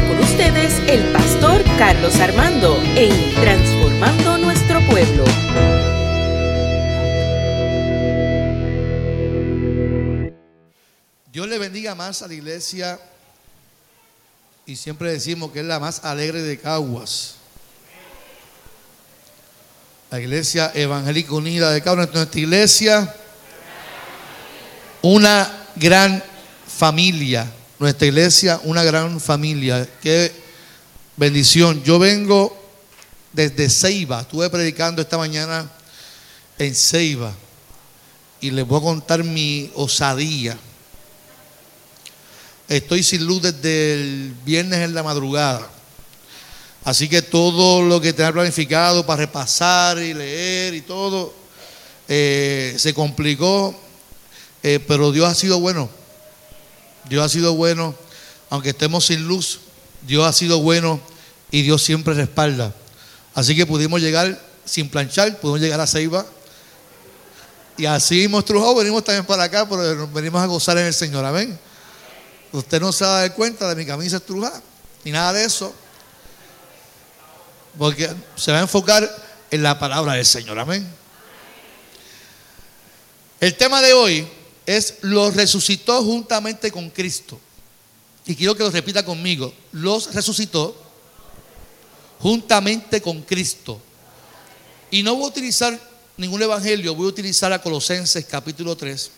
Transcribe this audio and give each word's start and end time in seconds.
Con 0.00 0.18
ustedes 0.18 0.80
el 0.88 1.12
pastor 1.12 1.62
Carlos 1.78 2.16
Armando 2.16 2.82
en 2.96 3.32
Transformando 3.36 4.38
Nuestro 4.38 4.84
Pueblo. 4.88 5.24
Dios 11.32 11.46
le 11.46 11.58
bendiga 11.58 11.94
más 11.94 12.22
a 12.22 12.26
la 12.26 12.34
iglesia 12.34 12.98
y 14.66 14.74
siempre 14.74 15.12
decimos 15.12 15.52
que 15.52 15.60
es 15.60 15.64
la 15.64 15.78
más 15.78 16.04
alegre 16.04 16.42
de 16.42 16.58
Caguas. 16.58 17.36
La 20.10 20.18
iglesia 20.18 20.72
evangélica 20.74 21.34
unida 21.34 21.70
de 21.70 21.80
Caguas, 21.82 22.12
nuestra 22.12 22.40
iglesia, 22.40 23.14
una 25.02 25.68
gran 25.76 26.20
familia. 26.66 27.46
Nuestra 27.78 28.06
iglesia, 28.06 28.60
una 28.64 28.84
gran 28.84 29.20
familia. 29.20 29.88
Qué 30.00 30.30
bendición. 31.16 31.82
Yo 31.82 31.98
vengo 31.98 32.56
desde 33.32 33.68
Ceiba. 33.68 34.20
Estuve 34.20 34.48
predicando 34.48 35.02
esta 35.02 35.18
mañana 35.18 35.68
en 36.56 36.72
Ceiba. 36.72 37.34
Y 38.40 38.52
les 38.52 38.64
voy 38.64 38.78
a 38.78 38.82
contar 38.82 39.24
mi 39.24 39.72
osadía. 39.74 40.56
Estoy 42.68 43.02
sin 43.02 43.26
luz 43.26 43.42
desde 43.42 43.94
el 43.94 44.34
viernes 44.44 44.78
en 44.78 44.94
la 44.94 45.02
madrugada. 45.02 45.68
Así 46.84 47.08
que 47.08 47.22
todo 47.22 47.82
lo 47.82 48.00
que 48.00 48.12
tenía 48.12 48.32
planificado 48.32 49.04
para 49.04 49.22
repasar 49.22 49.98
y 49.98 50.14
leer 50.14 50.74
y 50.74 50.82
todo 50.82 51.34
eh, 52.06 52.76
se 52.78 52.94
complicó. 52.94 53.74
Eh, 54.62 54.78
pero 54.86 55.10
Dios 55.10 55.28
ha 55.28 55.34
sido 55.34 55.58
bueno. 55.58 56.03
Dios 57.08 57.24
ha 57.24 57.28
sido 57.28 57.54
bueno, 57.54 57.94
aunque 58.50 58.70
estemos 58.70 59.06
sin 59.06 59.26
luz, 59.26 59.60
Dios 60.02 60.26
ha 60.26 60.32
sido 60.32 60.60
bueno 60.60 61.00
y 61.50 61.62
Dios 61.62 61.82
siempre 61.82 62.14
respalda. 62.14 62.74
Así 63.34 63.56
que 63.56 63.66
pudimos 63.66 64.00
llegar 64.00 64.40
sin 64.64 64.88
planchar, 64.88 65.38
pudimos 65.40 65.60
llegar 65.60 65.80
a 65.80 65.86
Ceiba. 65.86 66.24
Y 67.76 67.86
así 67.86 68.28
mostró 68.28 68.74
venimos 68.74 69.02
también 69.02 69.26
para 69.26 69.44
acá, 69.44 69.68
pero 69.68 70.08
venimos 70.08 70.40
a 70.40 70.46
gozar 70.46 70.78
en 70.78 70.86
el 70.86 70.94
Señor. 70.94 71.24
Amén. 71.24 71.58
Usted 72.52 72.80
no 72.80 72.92
se 72.92 73.04
va 73.04 73.18
a 73.18 73.20
dar 73.22 73.34
cuenta 73.34 73.68
de 73.68 73.74
mi 73.74 73.84
camisa 73.84 74.18
estrujada, 74.18 74.62
ni 75.04 75.10
nada 75.10 75.32
de 75.32 75.44
eso. 75.44 75.74
Porque 77.76 78.08
se 78.36 78.52
va 78.52 78.58
a 78.58 78.62
enfocar 78.62 79.08
en 79.50 79.62
la 79.62 79.78
palabra 79.78 80.12
del 80.14 80.24
Señor. 80.24 80.58
Amén. 80.58 80.88
El 83.40 83.56
tema 83.56 83.82
de 83.82 83.92
hoy 83.92 84.28
es 84.66 84.98
los 85.02 85.34
resucitó 85.34 86.02
juntamente 86.02 86.70
con 86.70 86.90
Cristo. 86.90 87.38
Y 88.26 88.34
quiero 88.34 88.54
que 88.54 88.62
lo 88.62 88.70
repita 88.70 89.04
conmigo. 89.04 89.52
Los 89.72 90.14
resucitó 90.14 90.74
juntamente 92.20 93.02
con 93.02 93.22
Cristo. 93.22 93.80
Y 94.90 95.02
no 95.02 95.14
voy 95.14 95.24
a 95.24 95.28
utilizar 95.28 95.78
ningún 96.16 96.42
evangelio, 96.42 96.94
voy 96.94 97.06
a 97.06 97.08
utilizar 97.08 97.52
a 97.52 97.60
Colosenses 97.60 98.24
capítulo 98.24 98.76
3. 98.76 99.10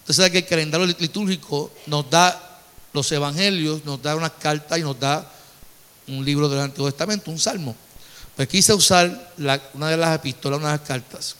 Usted 0.00 0.14
sabe 0.14 0.30
que 0.30 0.38
el 0.38 0.46
calendario 0.46 0.86
litúrgico 0.86 1.70
nos 1.86 2.08
da 2.08 2.60
los 2.92 3.10
evangelios, 3.12 3.84
nos 3.84 4.00
da 4.00 4.16
unas 4.16 4.32
cartas 4.32 4.78
y 4.78 4.82
nos 4.82 4.98
da 4.98 5.30
un 6.06 6.24
libro 6.24 6.48
del 6.48 6.60
Antiguo 6.60 6.90
Testamento, 6.90 7.30
un 7.30 7.38
salmo. 7.38 7.76
Pues 8.34 8.48
quise 8.48 8.72
usar 8.72 9.32
una 9.74 9.88
de 9.90 9.96
las 9.96 10.16
epístolas, 10.16 10.58
una 10.58 10.72
de 10.72 10.78
las 10.78 10.86
cartas, 10.86 11.36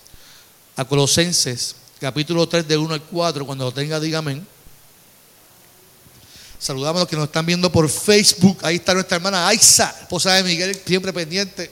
a 0.76 0.84
Colosenses 0.84 1.76
capítulo 2.00 2.48
3 2.48 2.66
de 2.66 2.76
1 2.76 2.94
al 2.94 3.02
4, 3.02 3.46
cuando 3.46 3.64
lo 3.64 3.72
tenga, 3.72 3.98
dígame. 3.98 4.42
Saludamos 6.58 7.00
a 7.00 7.02
los 7.02 7.08
que 7.08 7.16
nos 7.16 7.26
están 7.26 7.46
viendo 7.46 7.70
por 7.70 7.88
Facebook. 7.88 8.58
Ahí 8.62 8.76
está 8.76 8.94
nuestra 8.94 9.16
hermana 9.16 9.46
Aiza, 9.46 9.94
esposa 10.00 10.34
de 10.34 10.42
Miguel, 10.42 10.80
siempre 10.84 11.12
pendiente. 11.12 11.70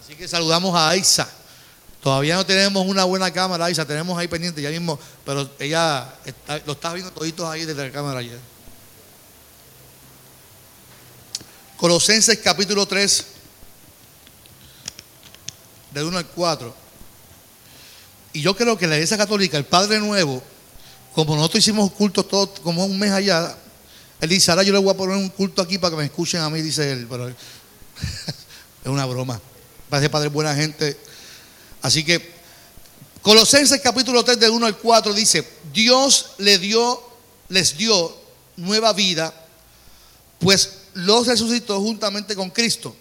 Así 0.00 0.14
que 0.14 0.28
saludamos 0.28 0.74
a 0.76 0.90
Aiza. 0.90 1.28
Todavía 2.00 2.36
no 2.36 2.46
tenemos 2.46 2.86
una 2.86 3.04
buena 3.04 3.32
cámara, 3.32 3.64
Aiza, 3.64 3.84
tenemos 3.84 4.16
ahí 4.16 4.28
pendiente 4.28 4.62
ya 4.62 4.70
mismo, 4.70 4.98
pero 5.24 5.50
ella 5.58 6.14
lo 6.64 6.72
está 6.72 6.92
viendo 6.92 7.12
toditos 7.12 7.48
ahí 7.48 7.64
desde 7.64 7.86
la 7.86 7.92
cámara 7.92 8.20
ayer. 8.20 8.38
Colosenses 11.76 12.38
capítulo 12.38 12.86
3, 12.86 13.26
de 15.92 16.04
1 16.04 16.18
al 16.18 16.26
4. 16.26 16.87
Y 18.38 18.40
yo 18.40 18.54
creo 18.54 18.78
que 18.78 18.86
la 18.86 18.94
iglesia 18.94 19.16
católica, 19.16 19.58
el 19.58 19.64
Padre 19.64 19.98
Nuevo, 19.98 20.40
como 21.12 21.34
nosotros 21.34 21.58
hicimos 21.58 21.90
cultos 21.90 22.28
todo 22.28 22.54
como 22.62 22.84
un 22.84 22.96
mes 22.96 23.10
allá, 23.10 23.58
él 24.20 24.28
dice, 24.28 24.52
ahora 24.52 24.62
yo 24.62 24.72
le 24.72 24.78
voy 24.78 24.94
a 24.94 24.96
poner 24.96 25.16
un 25.16 25.28
culto 25.28 25.60
aquí 25.60 25.76
para 25.76 25.90
que 25.90 25.96
me 25.96 26.04
escuchen 26.04 26.40
a 26.42 26.48
mí, 26.48 26.62
dice 26.62 26.92
él. 26.92 27.08
Pero 27.10 27.28
es 27.30 27.36
una 28.84 29.06
broma. 29.06 29.40
Parece 29.88 30.08
Padre 30.08 30.28
buena 30.28 30.54
gente. 30.54 30.96
Así 31.82 32.04
que 32.04 32.32
Colosenses 33.22 33.80
capítulo 33.80 34.24
3 34.24 34.38
del 34.38 34.52
1 34.52 34.66
al 34.66 34.78
4 34.78 35.14
dice, 35.14 35.44
Dios 35.72 36.34
le 36.38 36.60
dio, 36.60 37.02
les 37.48 37.76
dio 37.76 38.16
nueva 38.54 38.92
vida, 38.92 39.34
pues 40.38 40.74
los 40.94 41.26
resucitó 41.26 41.80
juntamente 41.80 42.36
con 42.36 42.50
Cristo. 42.50 42.94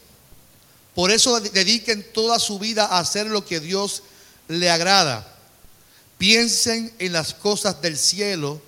Por 0.95 1.11
eso 1.11 1.39
dediquen 1.39 2.11
toda 2.11 2.39
su 2.39 2.57
vida 2.57 2.87
a 2.87 2.97
hacer 2.97 3.27
lo 3.27 3.45
que 3.45 3.59
Dios 3.59 4.01
le 4.47 4.69
agrada. 4.69 5.25
Piensen 6.17 6.93
en 6.99 7.13
las 7.13 7.33
cosas 7.33 7.81
del 7.81 7.97
cielo, 7.97 8.61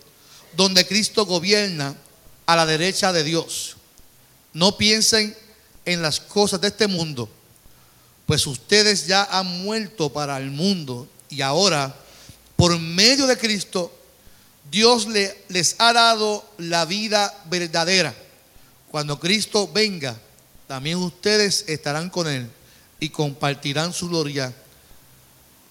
donde 0.56 0.86
Cristo 0.86 1.26
gobierna 1.26 1.96
a 2.46 2.56
la 2.56 2.66
derecha 2.66 3.12
de 3.12 3.24
Dios. 3.24 3.76
No 4.54 4.78
piensen 4.78 5.36
en 5.86 6.02
las 6.02 6.20
cosas 6.20 6.62
de 6.62 6.68
este 6.68 6.88
mundo, 6.88 7.30
pues 8.26 8.46
ustedes 8.46 9.08
ya 9.08 9.24
han 9.24 9.64
muerto 9.64 10.12
para 10.12 10.38
el 10.38 10.52
mundo 10.52 11.08
y 11.30 11.42
ahora, 11.42 11.96
por 12.56 12.78
medio 12.78 13.26
de 13.26 13.38
Cristo, 13.38 13.92
Dios 14.70 15.08
les 15.08 15.76
ha 15.80 15.94
dado 15.94 16.48
la 16.58 16.86
vida 16.86 17.34
verdadera. 17.50 18.14
Cuando 18.92 19.20
Cristo 19.20 19.70
venga, 19.72 20.16
también 20.68 20.98
ustedes 20.98 21.66
estarán 21.68 22.10
con 22.10 22.28
Él 22.28 22.50
y 23.00 23.10
compartirán 23.10 23.94
su 23.94 24.10
gloria 24.10 24.54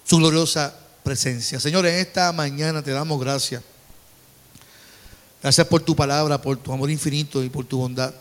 su 0.08 0.16
gloriosa 0.16 0.74
presencia. 1.02 1.60
Señor, 1.60 1.84
en 1.84 1.96
esta 1.96 2.32
mañana 2.32 2.82
te 2.82 2.92
damos 2.92 3.20
gracias. 3.20 3.62
Gracias 5.42 5.66
por 5.66 5.82
tu 5.82 5.94
palabra, 5.94 6.40
por 6.40 6.56
tu 6.56 6.72
amor 6.72 6.90
infinito 6.90 7.44
y 7.44 7.50
por 7.50 7.66
tu 7.66 7.78
bondad. 7.78 8.14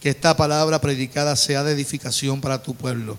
Que 0.00 0.08
esta 0.08 0.34
palabra 0.34 0.80
predicada 0.80 1.36
sea 1.36 1.62
de 1.62 1.72
edificación 1.72 2.40
para 2.40 2.62
tu 2.62 2.74
pueblo. 2.74 3.18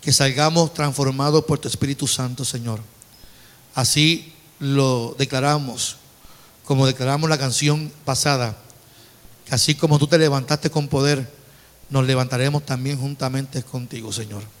Que 0.00 0.12
salgamos 0.12 0.74
transformados 0.74 1.44
por 1.44 1.60
tu 1.60 1.68
Espíritu 1.68 2.08
Santo, 2.08 2.44
Señor. 2.44 2.80
Así 3.76 4.32
lo 4.58 5.14
declaramos, 5.16 5.96
como 6.64 6.88
declaramos 6.88 7.30
la 7.30 7.38
canción 7.38 7.92
pasada. 8.04 8.56
Que 9.46 9.54
así 9.54 9.76
como 9.76 9.96
tú 10.00 10.08
te 10.08 10.18
levantaste 10.18 10.70
con 10.70 10.88
poder, 10.88 11.32
nos 11.88 12.04
levantaremos 12.04 12.66
también 12.66 12.98
juntamente 12.98 13.62
contigo, 13.62 14.12
Señor. 14.12 14.57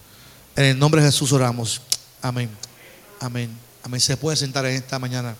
En 0.58 0.64
el 0.64 0.76
nombre 0.76 1.00
de 1.00 1.06
Jesús 1.06 1.30
oramos. 1.30 1.80
Amén. 2.20 2.50
Amén. 3.20 3.56
Amén. 3.84 4.00
Se 4.00 4.16
puede 4.16 4.36
sentar 4.36 4.66
en 4.66 4.74
esta 4.74 4.98
mañana. 4.98 5.36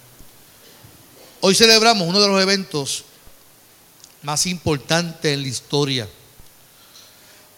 Hoy 1.40 1.56
celebramos 1.56 2.06
uno 2.06 2.20
de 2.20 2.28
los 2.28 2.40
eventos 2.40 3.02
más 4.22 4.46
importantes 4.46 5.34
en 5.34 5.42
la 5.42 5.48
historia. 5.48 6.08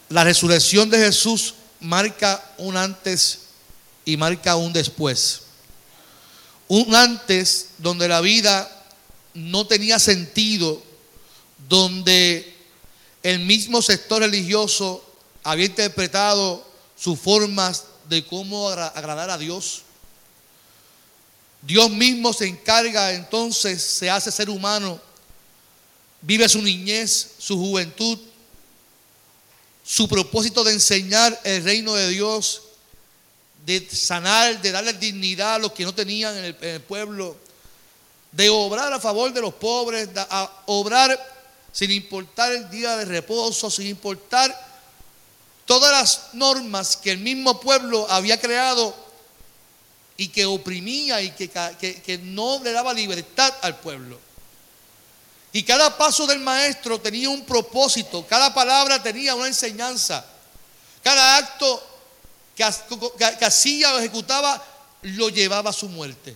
La 0.09 0.23
resurrección 0.23 0.89
de 0.89 0.97
Jesús 0.97 1.53
marca 1.81 2.43
un 2.57 2.77
antes 2.77 3.41
y 4.05 4.17
marca 4.17 4.55
un 4.55 4.73
después. 4.73 5.41
Un 6.67 6.95
antes 6.95 7.67
donde 7.77 8.07
la 8.07 8.21
vida 8.21 8.71
no 9.35 9.67
tenía 9.67 9.99
sentido, 9.99 10.81
donde 11.69 12.57
el 13.21 13.41
mismo 13.41 13.83
sector 13.83 14.23
religioso 14.23 15.05
había 15.43 15.67
interpretado 15.67 16.70
sus 17.01 17.19
formas 17.19 17.85
de 18.07 18.23
cómo 18.23 18.69
agradar 18.69 19.31
a 19.31 19.37
Dios. 19.37 19.81
Dios 21.63 21.89
mismo 21.89 22.31
se 22.31 22.45
encarga 22.45 23.13
entonces, 23.13 23.81
se 23.81 24.07
hace 24.07 24.31
ser 24.31 24.51
humano, 24.51 25.01
vive 26.21 26.47
su 26.47 26.61
niñez, 26.61 27.31
su 27.39 27.57
juventud, 27.57 28.19
su 29.83 30.07
propósito 30.07 30.63
de 30.63 30.73
enseñar 30.73 31.39
el 31.43 31.63
reino 31.63 31.95
de 31.95 32.07
Dios, 32.09 32.61
de 33.65 33.89
sanar, 33.89 34.61
de 34.61 34.71
darle 34.71 34.93
dignidad 34.93 35.55
a 35.55 35.59
los 35.59 35.71
que 35.71 35.85
no 35.85 35.95
tenían 35.95 36.37
en 36.37 36.55
el, 36.61 36.81
pueblo, 36.81 37.35
de 38.31 38.47
obrar 38.49 38.93
a 38.93 38.99
favor 38.99 39.33
de 39.33 39.41
los 39.41 39.55
pobres, 39.55 40.13
de 40.13 40.23
obrar 40.67 41.19
sin 41.71 41.89
importar 41.89 42.51
el 42.51 42.69
día 42.69 42.95
de 42.97 43.05
reposo, 43.05 43.71
sin 43.71 43.87
importar 43.87 44.70
todas 45.71 45.91
las 45.93 46.33
normas 46.33 46.97
que 46.97 47.11
el 47.11 47.19
mismo 47.19 47.61
pueblo 47.61 48.05
había 48.09 48.37
creado 48.37 48.93
y 50.17 50.27
que 50.27 50.45
oprimía 50.45 51.21
y 51.21 51.31
que, 51.31 51.49
que, 51.49 52.17
no 52.17 52.59
le 52.61 52.73
daba 52.73 52.93
libertad 52.93 53.53
al 53.61 53.79
pueblo. 53.79 54.19
Y 55.53 55.63
cada 55.63 55.97
paso 55.97 56.27
del 56.27 56.39
maestro 56.39 56.99
tenía 56.99 57.29
un 57.29 57.45
propósito, 57.45 58.27
cada 58.27 58.53
palabra 58.53 59.01
tenía 59.01 59.33
una 59.33 59.47
enseñanza, 59.47 60.25
cada 61.01 61.37
acto 61.37 61.81
que, 62.53 62.65
hacía 63.45 63.95
o 63.95 63.99
ejecutaba 63.99 64.61
lo 65.03 65.29
llevaba 65.29 65.69
a 65.69 65.73
su 65.73 65.87
muerte. 65.87 66.35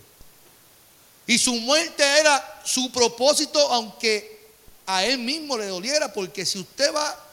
Y 1.28 1.38
su 1.38 1.56
muerte 1.56 2.06
era 2.06 2.62
su 2.64 2.90
propósito, 2.90 3.60
aunque 3.74 4.48
a 4.86 5.04
él 5.04 5.18
mismo 5.18 5.58
le 5.58 5.66
doliera, 5.66 6.14
porque 6.14 6.46
si 6.46 6.58
usted 6.58 6.96
va 6.96 7.25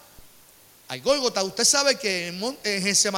al 0.93 1.01
Gólgota, 1.01 1.43
usted 1.43 1.65
sabe 1.65 1.97
que 1.97 2.27
en, 2.27 2.59
en 2.65 3.17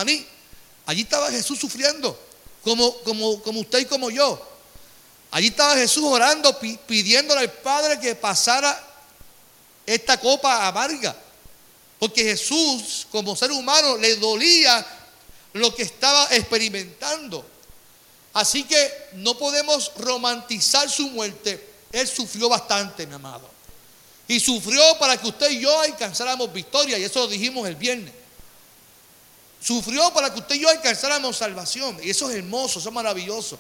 allí 0.87 1.03
estaba 1.03 1.29
Jesús 1.32 1.59
sufriendo, 1.59 2.17
como, 2.62 2.97
como, 2.99 3.43
como 3.43 3.59
usted 3.59 3.81
y 3.81 3.85
como 3.87 4.11
yo. 4.11 4.41
Allí 5.32 5.49
estaba 5.49 5.75
Jesús 5.75 6.05
orando, 6.05 6.56
pidiéndole 6.87 7.41
al 7.41 7.50
Padre 7.50 7.99
que 7.99 8.15
pasara 8.15 8.81
esta 9.85 10.21
copa 10.21 10.69
amarga. 10.69 11.17
Porque 11.99 12.23
Jesús, 12.23 13.09
como 13.11 13.35
ser 13.35 13.50
humano, 13.50 13.97
le 13.97 14.15
dolía 14.19 14.87
lo 15.55 15.75
que 15.75 15.82
estaba 15.82 16.29
experimentando. 16.31 17.44
Así 18.35 18.62
que 18.62 19.09
no 19.15 19.37
podemos 19.37 19.91
romantizar 19.97 20.88
su 20.88 21.09
muerte. 21.09 21.70
Él 21.91 22.06
sufrió 22.06 22.49
bastante, 22.49 23.05
mi 23.05 23.15
amado. 23.15 23.54
Y 24.26 24.41
sufrió 24.41 24.82
para 24.99 25.17
que 25.17 25.29
usted 25.29 25.50
y 25.50 25.61
yo 25.61 25.81
alcanzáramos 25.81 26.53
victoria. 26.53 26.99
Y 26.99 27.05
eso 27.05 27.21
lo 27.21 27.29
dijimos 27.29 27.69
el 27.69 27.76
viernes. 27.76 28.12
Sufrió 29.61 30.12
para 30.12 30.32
que 30.32 30.41
usted 30.41 30.56
y 30.56 30.61
yo 30.61 30.69
alcanzáramos 30.69 31.37
salvación. 31.37 31.99
Y 32.03 32.11
eso 32.11 32.31
es 32.31 32.37
hermoso, 32.37 32.79
eso 32.79 32.88
es 32.88 32.94
maravilloso 32.94 33.59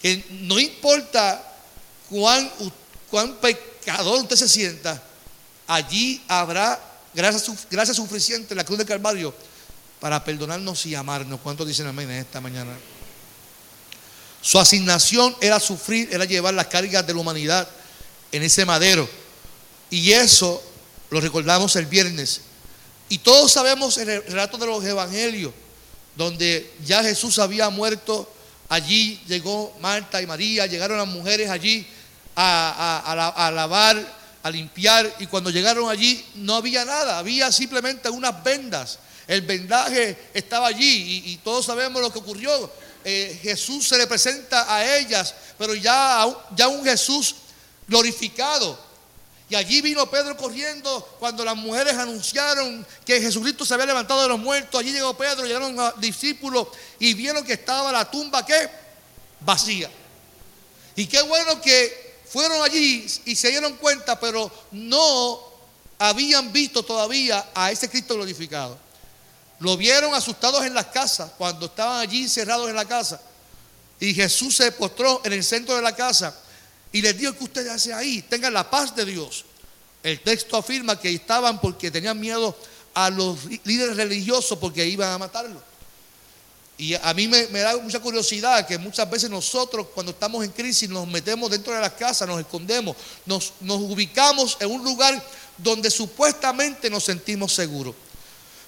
que 0.00 0.24
no 0.42 0.58
importa 0.58 1.42
cuán, 2.08 2.50
cuán 3.10 3.36
pecador 3.36 4.20
usted 4.20 4.36
se 4.36 4.48
sienta, 4.48 5.02
allí 5.66 6.22
habrá 6.28 6.80
gracia, 7.14 7.94
suficiente 7.94 8.54
en 8.54 8.58
la 8.58 8.64
cruz 8.64 8.78
del 8.78 8.86
Calvario 8.86 9.34
para 10.00 10.22
perdonarnos 10.22 10.84
y 10.86 10.94
amarnos. 10.94 11.40
¿Cuántos 11.40 11.66
dicen 11.66 11.86
amén 11.86 12.10
en 12.10 12.18
esta 12.18 12.40
mañana? 12.40 12.76
Su 14.42 14.58
asignación 14.58 15.34
era 15.40 15.58
sufrir, 15.58 16.08
era 16.12 16.24
llevar 16.24 16.54
las 16.54 16.66
cargas 16.66 17.06
de 17.06 17.14
la 17.14 17.20
humanidad 17.20 17.68
en 18.30 18.42
ese 18.42 18.64
madero. 18.64 19.08
Y 19.96 20.12
eso 20.12 20.62
lo 21.10 21.20
recordamos 21.20 21.74
el 21.76 21.86
viernes. 21.86 22.42
Y 23.08 23.18
todos 23.18 23.52
sabemos 23.52 23.96
el 23.98 24.22
relato 24.24 24.58
de 24.58 24.66
los 24.66 24.84
evangelios, 24.84 25.52
donde 26.16 26.74
ya 26.84 27.02
Jesús 27.02 27.38
había 27.38 27.70
muerto 27.70 28.28
Allí 28.68 29.20
llegó 29.28 29.76
Marta 29.80 30.20
y 30.20 30.26
María, 30.26 30.66
llegaron 30.66 30.98
las 30.98 31.06
mujeres 31.06 31.50
allí 31.50 31.86
a, 32.34 33.50
lavar, 33.54 33.96
a 34.42 34.50
limpiar, 34.50 35.14
y 35.20 35.26
cuando 35.26 35.50
llegaron 35.50 35.88
allí 35.88 36.24
no 36.36 36.56
había 36.56 36.84
nada, 36.84 37.18
había 37.18 37.52
simplemente 37.52 38.10
unas 38.10 38.42
vendas. 38.42 38.98
El 39.26 39.42
vendaje 39.42 40.30
estaba 40.34 40.68
allí 40.68 41.22
y, 41.26 41.36
todos 41.38 41.66
sabemos 41.66 42.02
lo 42.02 42.12
que 42.12 42.18
ocurrió. 42.18 42.70
Eh, 43.04 43.38
Jesús 43.40 43.86
se 43.86 43.98
le 43.98 44.06
presenta 44.08 44.72
a 44.72 44.96
ellas, 44.96 45.34
pero 45.56 45.74
ya, 45.74 46.26
ya 46.56 46.66
un 46.66 46.84
Jesús 46.84 47.36
glorificado. 47.86 48.85
Y 49.48 49.54
allí 49.54 49.80
vino 49.80 50.10
Pedro 50.10 50.36
corriendo 50.36 51.16
cuando 51.20 51.44
las 51.44 51.54
mujeres 51.56 51.94
anunciaron 51.94 52.84
que 53.04 53.20
Jesucristo 53.20 53.64
se 53.64 53.74
había 53.74 53.86
levantado 53.86 54.22
de 54.22 54.28
los 54.28 54.40
muertos. 54.40 54.80
Allí 54.80 54.92
llegó 54.92 55.16
Pedro, 55.16 55.46
llegaron 55.46 55.78
a 55.78 55.92
discípulos 55.98 56.68
y 56.98 57.14
vieron 57.14 57.44
que 57.44 57.52
estaba 57.52 57.92
la 57.92 58.10
tumba 58.10 58.44
¿qué? 58.44 58.68
vacía. 59.40 59.88
Y 60.96 61.06
qué 61.06 61.22
bueno 61.22 61.60
que 61.60 62.16
fueron 62.28 62.60
allí 62.62 63.06
y 63.24 63.36
se 63.36 63.50
dieron 63.50 63.76
cuenta, 63.76 64.18
pero 64.18 64.50
no 64.72 65.38
habían 65.98 66.52
visto 66.52 66.82
todavía 66.82 67.50
a 67.54 67.70
ese 67.70 67.88
Cristo 67.88 68.14
glorificado. 68.14 68.76
Lo 69.60 69.76
vieron 69.76 70.12
asustados 70.14 70.64
en 70.64 70.74
las 70.74 70.86
casas, 70.86 71.30
cuando 71.38 71.66
estaban 71.66 72.00
allí 72.00 72.24
encerrados 72.24 72.68
en 72.68 72.76
la 72.76 72.84
casa. 72.84 73.20
Y 74.00 74.12
Jesús 74.12 74.56
se 74.56 74.72
postró 74.72 75.22
en 75.24 75.32
el 75.32 75.44
centro 75.44 75.76
de 75.76 75.82
la 75.82 75.94
casa 75.94 76.36
y 76.92 77.02
les 77.02 77.16
dijo 77.16 77.36
que 77.36 77.44
ustedes 77.44 77.70
hacen 77.70 77.92
ahí, 77.92 78.22
tengan 78.22 78.52
la 78.52 78.68
paz 78.68 78.94
de 78.94 79.04
Dios. 79.04 79.44
El 80.02 80.20
texto 80.20 80.56
afirma 80.56 80.98
que 80.98 81.12
estaban 81.12 81.60
porque 81.60 81.90
tenían 81.90 82.18
miedo 82.18 82.56
a 82.94 83.10
los 83.10 83.44
líderes 83.64 83.96
religiosos 83.96 84.58
porque 84.58 84.86
iban 84.86 85.10
a 85.10 85.18
matarlo. 85.18 85.60
Y 86.78 86.94
a 86.94 87.14
mí 87.14 87.26
me, 87.26 87.46
da 87.46 87.76
mucha 87.78 88.00
curiosidad 88.00 88.66
que 88.66 88.76
muchas 88.76 89.08
veces 89.08 89.30
nosotros 89.30 89.86
cuando 89.94 90.12
estamos 90.12 90.44
en 90.44 90.50
crisis 90.50 90.88
nos 90.88 91.06
metemos 91.06 91.50
dentro 91.50 91.72
de 91.72 91.80
las 91.80 91.92
casas, 91.92 92.28
nos 92.28 92.38
escondemos, 92.38 92.96
nos, 93.24 93.54
nos 93.60 93.80
ubicamos 93.80 94.58
en 94.60 94.70
un 94.70 94.84
lugar 94.84 95.22
donde 95.56 95.90
supuestamente 95.90 96.90
nos 96.90 97.04
sentimos 97.04 97.54
seguros. 97.54 97.94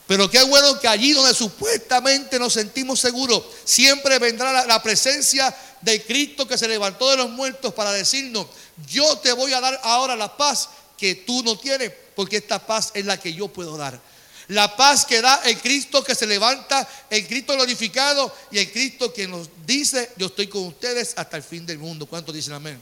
Pero 0.08 0.30
qué 0.30 0.42
bueno 0.42 0.80
que 0.80 0.88
allí 0.88 1.12
donde 1.12 1.34
supuestamente 1.34 2.38
nos 2.38 2.54
sentimos 2.54 2.98
seguros, 2.98 3.44
siempre 3.62 4.18
vendrá 4.18 4.64
la, 4.64 4.82
presencia 4.82 5.54
de 5.82 6.02
Cristo 6.02 6.48
que 6.48 6.56
se 6.56 6.66
levantó 6.66 7.10
de 7.10 7.18
los 7.18 7.28
muertos 7.28 7.74
para 7.74 7.92
decirnos, 7.92 8.46
yo 8.90 9.18
te 9.18 9.32
voy 9.32 9.52
a 9.52 9.60
dar 9.60 9.78
ahora 9.84 10.16
la 10.16 10.34
paz 10.34 10.70
que 10.96 11.14
tú 11.14 11.42
no 11.42 11.58
tienes, 11.58 11.92
porque 12.16 12.38
esta 12.38 12.58
paz 12.58 12.90
es 12.94 13.04
la 13.04 13.20
que 13.20 13.34
yo 13.34 13.48
puedo 13.48 13.76
dar. 13.76 14.00
La 14.48 14.74
paz 14.78 15.04
que 15.04 15.20
da 15.20 15.42
el 15.44 15.58
Cristo 15.58 16.02
que 16.02 16.14
se 16.14 16.26
levanta, 16.26 16.88
el 17.10 17.26
Cristo 17.26 17.52
glorificado 17.52 18.34
y 18.50 18.60
el 18.60 18.72
Cristo 18.72 19.12
que 19.12 19.28
nos 19.28 19.50
dice, 19.66 20.12
yo 20.16 20.28
estoy 20.28 20.46
con 20.46 20.64
ustedes 20.68 21.12
hasta 21.16 21.36
el 21.36 21.42
fin 21.42 21.66
del 21.66 21.76
mundo. 21.76 22.06
¿Cuántos 22.06 22.34
dicen 22.34 22.54
amén? 22.54 22.80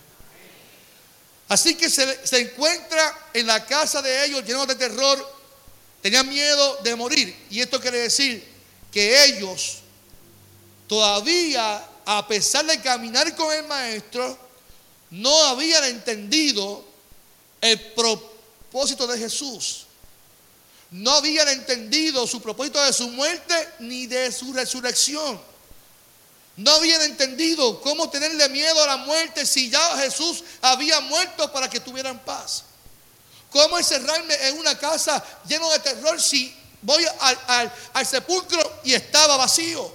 Así 1.49 1.75
que 1.75 1.91
se, 1.91 2.25
se 2.25 2.39
encuentra 2.39 3.31
en 3.35 3.49
la 3.49 3.67
casa 3.67 4.01
de 4.01 4.27
ellos 4.27 4.45
llenos 4.45 4.69
de 4.69 4.77
terror, 4.77 5.36
Tenían 6.07 6.29
miedo 6.29 6.79
de 6.85 6.95
morir. 6.95 7.37
Y 7.51 7.61
esto 7.61 7.81
quiere 7.81 7.99
decir 7.99 8.47
que 8.93 9.25
ellos 9.25 9.79
todavía, 10.87 11.85
a 12.05 12.29
pesar 12.29 12.65
de 12.65 12.81
caminar 12.81 13.35
con 13.35 13.53
el 13.53 13.65
maestro, 13.65 14.39
no 15.11 15.37
habían 15.47 15.83
entendido 15.83 16.85
el 17.61 17.81
propósito 17.95 19.05
de 19.09 19.19
Jesús. 19.19 19.87
No 20.93 21.11
habían 21.11 21.49
entendido 21.49 22.25
su 22.29 22.41
propósito 22.41 22.81
de 22.85 22.93
su 22.93 23.09
muerte 23.09 23.69
ni 23.81 24.07
de 24.07 24.31
su 24.31 24.53
resurrección. 24.53 25.41
No 26.57 26.71
habían 26.71 27.03
entendido 27.03 27.81
cómo 27.81 28.09
tenerle 28.11 28.49
miedo 28.51 28.81
a 28.81 28.87
la 28.87 28.97
muerte 28.99 29.45
si 29.45 29.71
ya 29.71 29.97
Jesús 29.97 30.45
había 30.63 31.01
muerto 31.01 31.51
para 31.51 31.69
que 31.69 31.81
tuvieran 31.81 32.21
paz. 32.21 32.63
¿Cómo 33.57 33.79
encerrarme 33.79 34.35
en 34.49 34.59
una 34.59 34.77
casa 34.77 35.25
lleno 35.49 35.71
de 35.71 35.79
terror 35.79 36.21
si 36.21 36.55
voy 36.83 37.03
al, 37.95 38.07
sepulcro 38.07 38.81
y 38.85 38.93
estaba 38.93 39.39
vacío? 39.39 39.91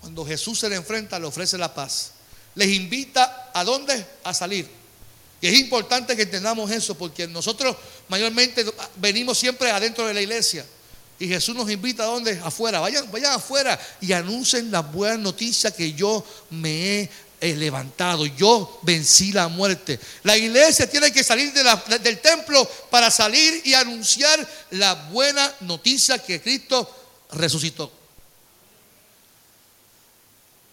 Cuando 0.00 0.24
Jesús 0.24 0.58
se 0.58 0.70
le 0.70 0.76
enfrenta, 0.76 1.18
le 1.18 1.26
ofrece 1.26 1.58
la 1.58 1.74
paz. 1.74 2.12
Les 2.54 2.70
invita 2.70 3.50
a 3.52 3.62
dónde? 3.62 4.06
A 4.24 4.32
salir. 4.32 4.66
Y 5.42 5.48
es 5.48 5.60
importante 5.60 6.16
que 6.16 6.22
entendamos 6.22 6.70
eso 6.70 6.94
porque 6.94 7.26
nosotros 7.26 7.76
mayormente 8.08 8.64
venimos 8.96 9.36
siempre 9.36 9.70
adentro 9.70 10.06
de 10.06 10.14
la 10.14 10.22
iglesia. 10.22 10.64
Y 11.18 11.28
Jesús 11.28 11.54
nos 11.54 11.68
invita 11.70 12.04
a 12.04 12.06
dónde? 12.06 12.40
Afuera. 12.42 12.80
Vayan, 12.80 13.12
vayan 13.12 13.32
afuera 13.32 13.78
y 14.00 14.14
anuncien 14.14 14.70
la 14.70 14.80
buena 14.80 15.18
noticia 15.18 15.70
que 15.70 15.92
yo 15.92 16.24
me 16.48 17.00
he 17.00 17.10
levantado, 17.40 18.26
yo 18.26 18.80
vencí 18.82 19.32
la 19.32 19.48
muerte. 19.48 19.98
La 20.22 20.36
iglesia 20.36 20.90
tiene 20.90 21.12
que 21.12 21.22
salir 21.22 21.52
del 21.52 22.18
templo 22.20 22.64
para 22.90 23.10
salir 23.10 23.62
y 23.64 23.74
anunciar 23.74 24.46
la 24.70 24.94
buena 24.94 25.54
noticia 25.60 26.18
que 26.18 26.40
Cristo 26.40 26.88
resucitó. 27.32 27.92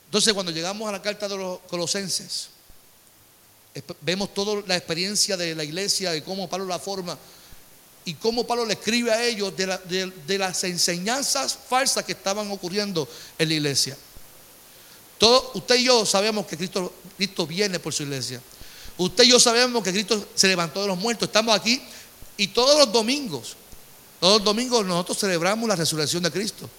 Entonces 0.06 0.34
cuando 0.34 0.52
llegamos 0.52 0.88
a 0.88 0.94
la 0.94 1.02
carta 1.02 1.28
de 1.28 1.38
los 1.38 1.60
colosenses, 1.62 2.50
vemos 4.02 4.34
toda 4.34 4.64
la 4.66 4.76
experiencia 4.76 5.36
de 5.36 5.54
la 5.54 5.64
iglesia, 5.64 6.12
de 6.12 6.24
cómo 6.24 6.50
Pablo 6.50 6.66
la 6.66 6.80
forma 6.80 7.18
y 8.06 8.14
cómo 8.14 8.48
Pablo 8.48 8.66
le 8.66 8.74
escribe 8.74 9.12
a 9.12 9.24
ellos 9.24 9.54
de 9.56 10.38
las 10.38 10.64
enseñanzas 10.64 11.58
falsas 11.68 12.06
que 12.06 12.14
estaban 12.14 12.50
ocurriendo 12.52 13.08
en 13.38 13.50
la 13.50 13.56
iglesia 13.56 13.98
usted 15.54 15.76
y 15.76 15.84
yo 15.86 16.06
sabemos 16.06 16.46
que 16.46 16.58
Cristo, 16.58 16.94
Cristo 17.18 17.48
viene 17.48 17.80
por 17.80 17.94
su 17.94 18.04
iglesia. 18.04 18.42
Usted 18.98 19.24
y 19.24 19.30
yo 19.30 19.40
sabemos 19.40 19.84
que 19.84 19.92
Cristo 19.92 20.28
se 20.36 20.48
levantó 20.48 20.82
de 20.82 20.88
los 20.88 20.98
muertos. 20.98 21.28
Estamos 21.28 21.56
aquí 21.56 21.82
y 22.38 22.48
todos 22.48 22.78
los 22.80 22.92
domingos, 22.92 23.56
todos 24.20 24.38
los 24.40 24.44
domingos 24.44 24.86
nosotros 24.86 25.18
celebramos 25.18 25.68
la 25.68 25.76
resurrección 25.76 26.24
de 26.24 26.32
Cristo. 26.32 26.70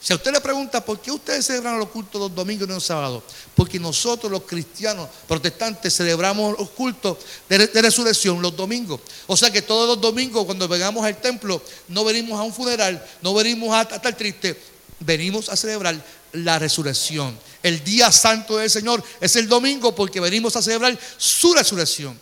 Si 0.00 0.12
a 0.12 0.16
usted 0.16 0.30
le 0.30 0.40
pregunta 0.40 0.84
por 0.84 1.00
qué 1.00 1.10
ustedes 1.10 1.46
celebran 1.46 1.78
los 1.78 1.88
cultos 1.88 2.20
los 2.20 2.34
domingos 2.34 2.66
y 2.66 2.68
no 2.68 2.74
los 2.74 2.84
sábados, 2.84 3.24
porque 3.54 3.80
nosotros 3.80 4.30
los 4.30 4.42
cristianos 4.42 5.08
protestantes 5.26 5.96
celebramos 5.96 6.56
los 6.58 6.70
cultos 6.70 7.18
de, 7.48 7.66
resurrección 7.66 8.40
los 8.40 8.54
domingos. 8.54 9.00
O 9.26 9.36
sea 9.36 9.50
que 9.50 9.62
todos 9.62 9.88
los 9.88 10.00
domingos 10.00 10.44
cuando 10.44 10.68
vengamos 10.68 11.04
al 11.04 11.20
templo 11.20 11.60
no 11.88 12.04
venimos 12.04 12.38
a 12.38 12.42
un 12.42 12.52
funeral, 12.52 13.04
no 13.22 13.34
venimos 13.34 13.74
a, 13.74 13.80
a 13.80 13.96
estar 13.96 14.14
tristes, 14.14 14.56
venimos 15.00 15.48
a 15.48 15.56
celebrar 15.56 16.00
la 16.36 16.58
resurrección. 16.58 17.38
El 17.62 17.82
día 17.82 18.12
santo 18.12 18.58
del 18.58 18.70
Señor 18.70 19.02
es 19.20 19.36
el 19.36 19.48
domingo 19.48 19.94
porque 19.94 20.20
venimos 20.20 20.56
a 20.56 20.62
celebrar 20.62 20.98
su 21.16 21.54
resurrección. 21.54 22.18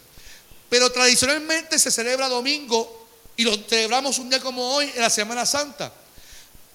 Pero 0.68 0.90
tradicionalmente 0.90 1.78
se 1.78 1.90
celebra 1.90 2.28
domingo 2.28 3.08
y 3.36 3.44
lo 3.44 3.56
celebramos 3.68 4.18
un 4.18 4.30
día 4.30 4.40
como 4.40 4.74
hoy 4.74 4.90
en 4.94 5.00
la 5.00 5.10
Semana 5.10 5.44
Santa. 5.44 5.92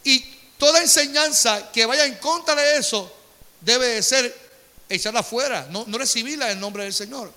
Y 0.04 0.20
toda 0.58 0.82
enseñanza 0.82 1.72
que 1.72 1.86
vaya 1.86 2.06
en 2.06 2.16
contra 2.16 2.56
de 2.56 2.78
eso 2.78 3.12
debe 3.62 3.88
de 3.88 4.04
ser 4.04 4.50
echarla 4.88 5.22
afuera, 5.22 5.68
no, 5.70 5.86
no 5.88 5.98
recibirla 5.98 6.52
en 6.52 6.60
nombre 6.60 6.84
del 6.84 6.94
Señor. 6.94 7.32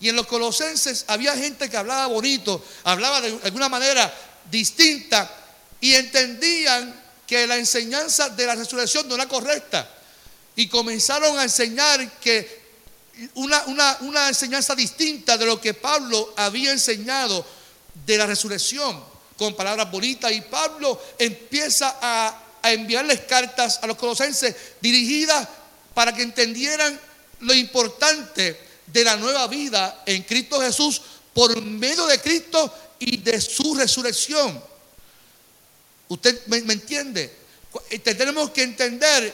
Y 0.00 0.08
en 0.08 0.16
los 0.16 0.26
colosenses 0.26 1.04
había 1.06 1.36
gente 1.36 1.70
que 1.70 1.76
hablaba 1.76 2.06
bonito, 2.06 2.64
hablaba 2.84 3.20
de 3.20 3.38
alguna 3.44 3.68
manera 3.68 4.12
distinta 4.50 5.30
y 5.80 5.94
entendían 5.94 7.01
que 7.32 7.46
la 7.46 7.56
enseñanza 7.56 8.28
de 8.28 8.44
la 8.44 8.54
resurrección 8.54 9.08
no 9.08 9.14
era 9.14 9.26
correcta. 9.26 9.88
Y 10.54 10.68
comenzaron 10.68 11.38
a 11.38 11.44
enseñar 11.44 12.20
que 12.20 12.60
una, 13.36 13.64
una, 14.00 14.28
enseñanza 14.28 14.74
distinta 14.74 15.38
de 15.38 15.46
lo 15.46 15.58
que 15.58 15.72
Pablo 15.72 16.34
había 16.36 16.72
enseñado 16.72 17.42
de 18.04 18.18
la 18.18 18.26
resurrección, 18.26 19.02
con 19.38 19.56
palabras 19.56 19.90
bonitas. 19.90 20.30
Y 20.30 20.42
Pablo 20.42 21.00
empieza 21.18 21.96
a, 22.02 22.38
a 22.60 22.70
enviarles 22.70 23.20
cartas 23.20 23.80
a 23.80 23.86
los 23.86 23.96
colosenses 23.96 24.54
dirigidas 24.82 25.48
para 25.94 26.12
que 26.12 26.20
entendieran 26.24 27.00
lo 27.40 27.54
importante 27.54 28.60
de 28.88 29.04
la 29.04 29.16
nueva 29.16 29.46
vida 29.46 30.02
en 30.04 30.22
Cristo 30.24 30.60
Jesús 30.60 31.00
por 31.32 31.58
medio 31.62 32.06
de 32.08 32.20
Cristo 32.20 32.70
y 32.98 33.16
de 33.16 33.40
su 33.40 33.74
resurrección. 33.74 34.71
¿Usted 36.12 36.46
me, 36.46 36.58
entiende? 36.58 37.32
Tenemos 38.04 38.50
que 38.50 38.62
entender 38.62 39.32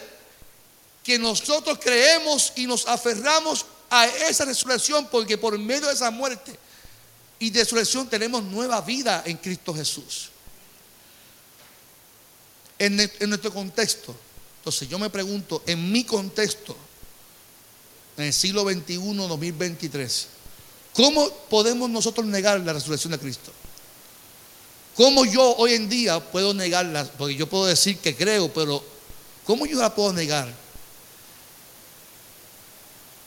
que 1.03 1.19
nosotros 1.19 1.77
creemos 1.83 2.53
y 2.55 2.69
nos 2.69 2.87
aferramos 2.87 3.67
a 3.91 4.07
esa 4.07 4.45
resurrección 4.45 5.09
porque 5.09 5.37
por 5.37 5.59
medio 5.59 5.89
de 5.89 5.95
esa 5.95 6.13
muerte 6.13 6.57
y 7.41 7.51
de 7.51 7.65
resurrección 7.65 8.09
tenemos 8.09 8.45
nueva 8.45 8.81
vida 8.83 9.25
en 9.27 9.39
Cristo 9.39 9.75
Jesús. 9.75 10.29
En, 12.79 13.01
en 13.01 13.29
nuestro 13.29 13.53
contexto. 13.53 14.15
Entonces 14.59 14.89
yo 14.89 15.01
me 15.01 15.11
pregunto, 15.11 15.65
en 15.67 15.91
mi 15.91 16.05
contexto, 16.05 16.77
en 18.17 18.27
el 18.27 18.33
siglo 18.33 18.63
XXI, 18.63 18.99
2023, 18.99 20.29
¿cómo 20.93 21.29
podemos 21.51 21.91
nosotros 21.91 22.25
negar 22.25 22.61
la 22.61 22.73
resurrección 22.73 23.11
de 23.11 23.19
Cristo? 23.19 23.53
¿Cómo 24.99 25.25
yo 25.25 25.55
hoy 25.59 25.75
en 25.75 25.89
día 25.89 26.19
puedo 26.19 26.53
negarla? 26.53 27.05
Porque 27.05 27.37
yo 27.37 27.49
puedo 27.49 27.67
decir 27.67 27.99
que 27.99 28.17
creo, 28.17 28.53
pero 28.53 28.85
¿cómo 29.47 29.65
yo 29.65 29.79
la 29.79 29.95
puedo 29.95 30.13
negar? 30.13 30.53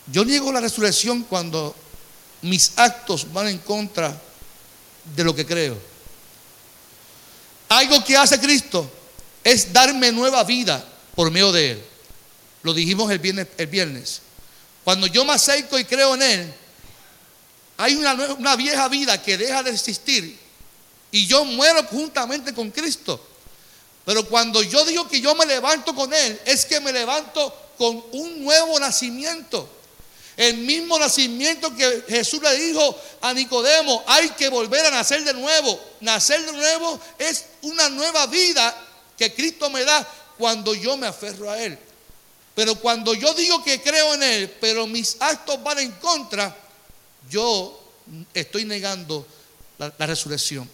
Yo 0.08 0.26
niego 0.26 0.52
la 0.52 0.60
resurrección 0.60 1.24
cuando 1.24 1.74
mis 2.42 2.74
actos 2.76 3.32
van 3.32 3.48
en 3.48 3.60
contra 3.60 4.22
de 5.16 5.24
lo 5.24 5.34
que 5.34 5.46
creo. 5.46 5.80
Algo 7.70 8.04
que 8.04 8.18
hace 8.18 8.38
Cristo 8.38 8.92
es 9.42 9.72
darme 9.72 10.12
nueva 10.12 10.44
vida 10.44 10.86
por 11.16 11.32
medio 11.32 11.54
de 11.54 11.72
Él. 11.72 11.84
Lo 12.64 12.74
dijimos 12.74 13.10
el 13.10 13.20
viernes. 13.20 13.48
El 13.58 13.68
viernes. 13.68 14.22
Cuando 14.84 15.08
yo 15.08 15.24
me 15.24 15.32
acerco 15.32 15.80
y 15.80 15.86
creo 15.86 16.16
en 16.16 16.22
Él, 16.22 16.54
hay 17.78 17.96
una, 17.96 18.14
una 18.14 18.58
vieja 18.58 18.90
vida 18.90 19.22
que 19.22 19.38
deja 19.38 19.64
de 19.64 19.72
existir 19.72 20.41
y 21.12 21.28
yo 21.28 21.44
muero 21.46 21.84
juntamente 21.84 22.54
con 22.54 22.72
Cristo. 22.72 23.20
Pero 24.06 24.28
cuando 24.28 24.64
yo 24.64 24.84
digo 24.86 25.08
que 25.08 25.22
yo 25.22 25.36
me 25.36 25.46
levanto 25.46 25.94
con 25.94 26.14
Él, 26.14 26.40
es 26.46 26.66
que 26.66 26.80
me 26.80 26.92
levanto 26.92 27.54
con 27.78 28.04
un 28.14 28.44
nuevo 28.44 28.80
nacimiento. 28.80 29.70
El 30.38 30.58
mismo 30.58 30.98
nacimiento 30.98 31.76
que 31.76 32.04
Jesús 32.08 32.42
le 32.42 32.56
dijo 32.58 33.00
a 33.22 33.34
Nicodemo, 33.34 34.04
hay 34.08 34.30
que 34.32 34.50
volver 34.50 34.86
a 34.86 34.92
nacer 34.92 35.24
de 35.24 35.34
nuevo. 35.34 35.80
Nacer 36.00 36.44
de 36.46 36.54
nuevo 36.54 37.00
es 37.20 37.46
una 37.62 37.90
nueva 37.90 38.26
vida 38.28 38.76
que 39.18 39.34
Cristo 39.34 39.70
me 39.70 39.84
da 39.84 40.08
cuando 40.38 40.74
yo 40.74 40.98
me 40.98 41.06
aferro 41.06 41.52
a 41.52 41.62
Él. 41.62 41.78
Pero 42.56 42.76
cuando 42.76 43.14
yo 43.14 43.34
digo 43.34 43.64
que 43.64 43.82
creo 43.82 44.14
en 44.16 44.24
Él, 44.24 44.58
pero 44.60 44.88
mis 44.88 45.18
actos 45.20 45.62
van 45.62 45.80
en 45.80 45.92
contra, 45.94 46.56
yo 47.30 47.80
estoy 48.34 48.66
negando 48.66 49.28
la, 49.78 49.94
la 49.98 50.06
resurrección. 50.08 50.68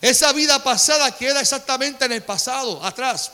Esa 0.00 0.32
vida 0.32 0.62
pasada 0.62 1.14
queda 1.16 1.40
exactamente 1.40 2.04
en 2.04 2.12
el 2.12 2.22
pasado, 2.22 2.82
atrás. 2.84 3.32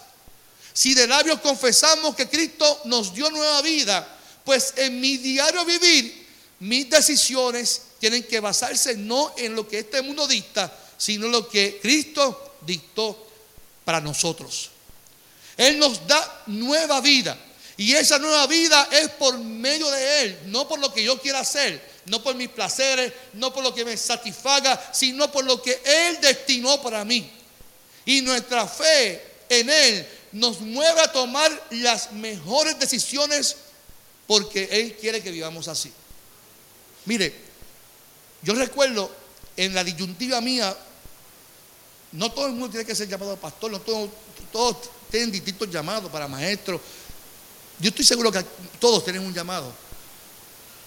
Si 0.73 0.95
de 0.95 1.07
labios 1.07 1.41
confesamos 1.41 2.15
que 2.15 2.29
Cristo 2.29 2.83
nos 2.85 3.15
dio 3.15 3.31
nueva 3.31 3.63
vida, 3.63 4.07
pues 4.45 4.75
en 4.77 5.01
mi 5.01 5.17
diario 5.17 5.65
vivir, 5.65 6.27
mis 6.61 6.91
decisiones 6.91 7.83
tienen 7.99 8.25
que 8.25 8.41
basarse 8.41 8.97
no 8.97 9.33
en 9.37 9.55
lo 9.55 9.67
que 9.69 9.81
este 9.81 10.03
mundo 10.03 10.27
dicta, 10.27 10.73
sino 10.99 11.27
en 11.27 11.33
lo 11.33 11.49
que 11.49 11.79
Cristo 11.81 12.57
dictó 12.63 13.27
para 13.85 14.01
nosotros. 14.01 14.71
Él 15.57 15.79
nos 15.79 16.07
da 16.07 16.43
nueva 16.47 17.01
vida. 17.01 17.39
Y 17.79 17.93
esa 17.95 18.19
nueva 18.19 18.47
vida 18.47 18.89
es 18.91 19.11
por 19.11 19.39
medio 19.39 19.91
de 19.91 20.23
Él, 20.23 20.39
no 20.47 20.67
por 20.67 20.79
lo 20.79 20.93
que 20.93 21.05
yo 21.05 21.21
quiera 21.21 21.41
hacer, 21.41 21.96
no 22.07 22.23
por 22.23 22.35
mis 22.35 22.49
placeres, 22.49 23.13
no 23.35 23.53
por 23.53 23.63
lo 23.63 23.75
que 23.75 23.85
me 23.85 23.97
satisfaga, 23.97 24.91
sino 24.93 25.31
por 25.31 25.45
lo 25.45 25.61
que 25.61 25.81
Él 25.85 26.19
destinó 26.21 26.81
para 26.81 27.05
mí. 27.05 27.31
Y 28.05 28.21
nuestra 28.23 28.67
fe 28.67 29.23
en 29.49 29.69
Él 29.69 30.09
nos 30.33 30.61
mueve 30.61 31.01
a 31.01 31.13
tomar 31.13 31.51
las 31.71 32.13
mejores 32.13 32.79
decisiones 32.79 33.57
porque 34.27 34.69
Él 34.71 34.97
quiere 35.01 35.23
que 35.23 35.31
vivamos 35.31 35.69
así. 35.69 35.93
Mire, 37.05 37.35
yo 38.43 38.55
recuerdo 38.55 39.11
en 39.57 39.75
la 39.75 39.83
disyuntiva 39.83 40.41
mía, 40.41 40.77
no 42.13 42.31
todo 42.31 42.47
el 42.47 42.53
mundo 42.53 42.71
tiene 42.71 42.85
que 42.85 42.95
ser 42.95 43.09
llamado 43.09 43.37
pastor, 43.37 43.71
no 43.71 43.81
todos, 43.81 44.11
todos 44.53 44.77
tienen 45.11 45.33
distintos 45.33 45.69
llamados 45.71 46.11
para 46.11 46.29
maestros. 46.29 46.81
Yo 47.79 47.89
estoy 47.89 48.05
seguro 48.05 48.31
que 48.31 48.45
todos 48.79 49.05
tienen 49.05 49.23
un 49.23 49.35
llamado. 49.35 49.73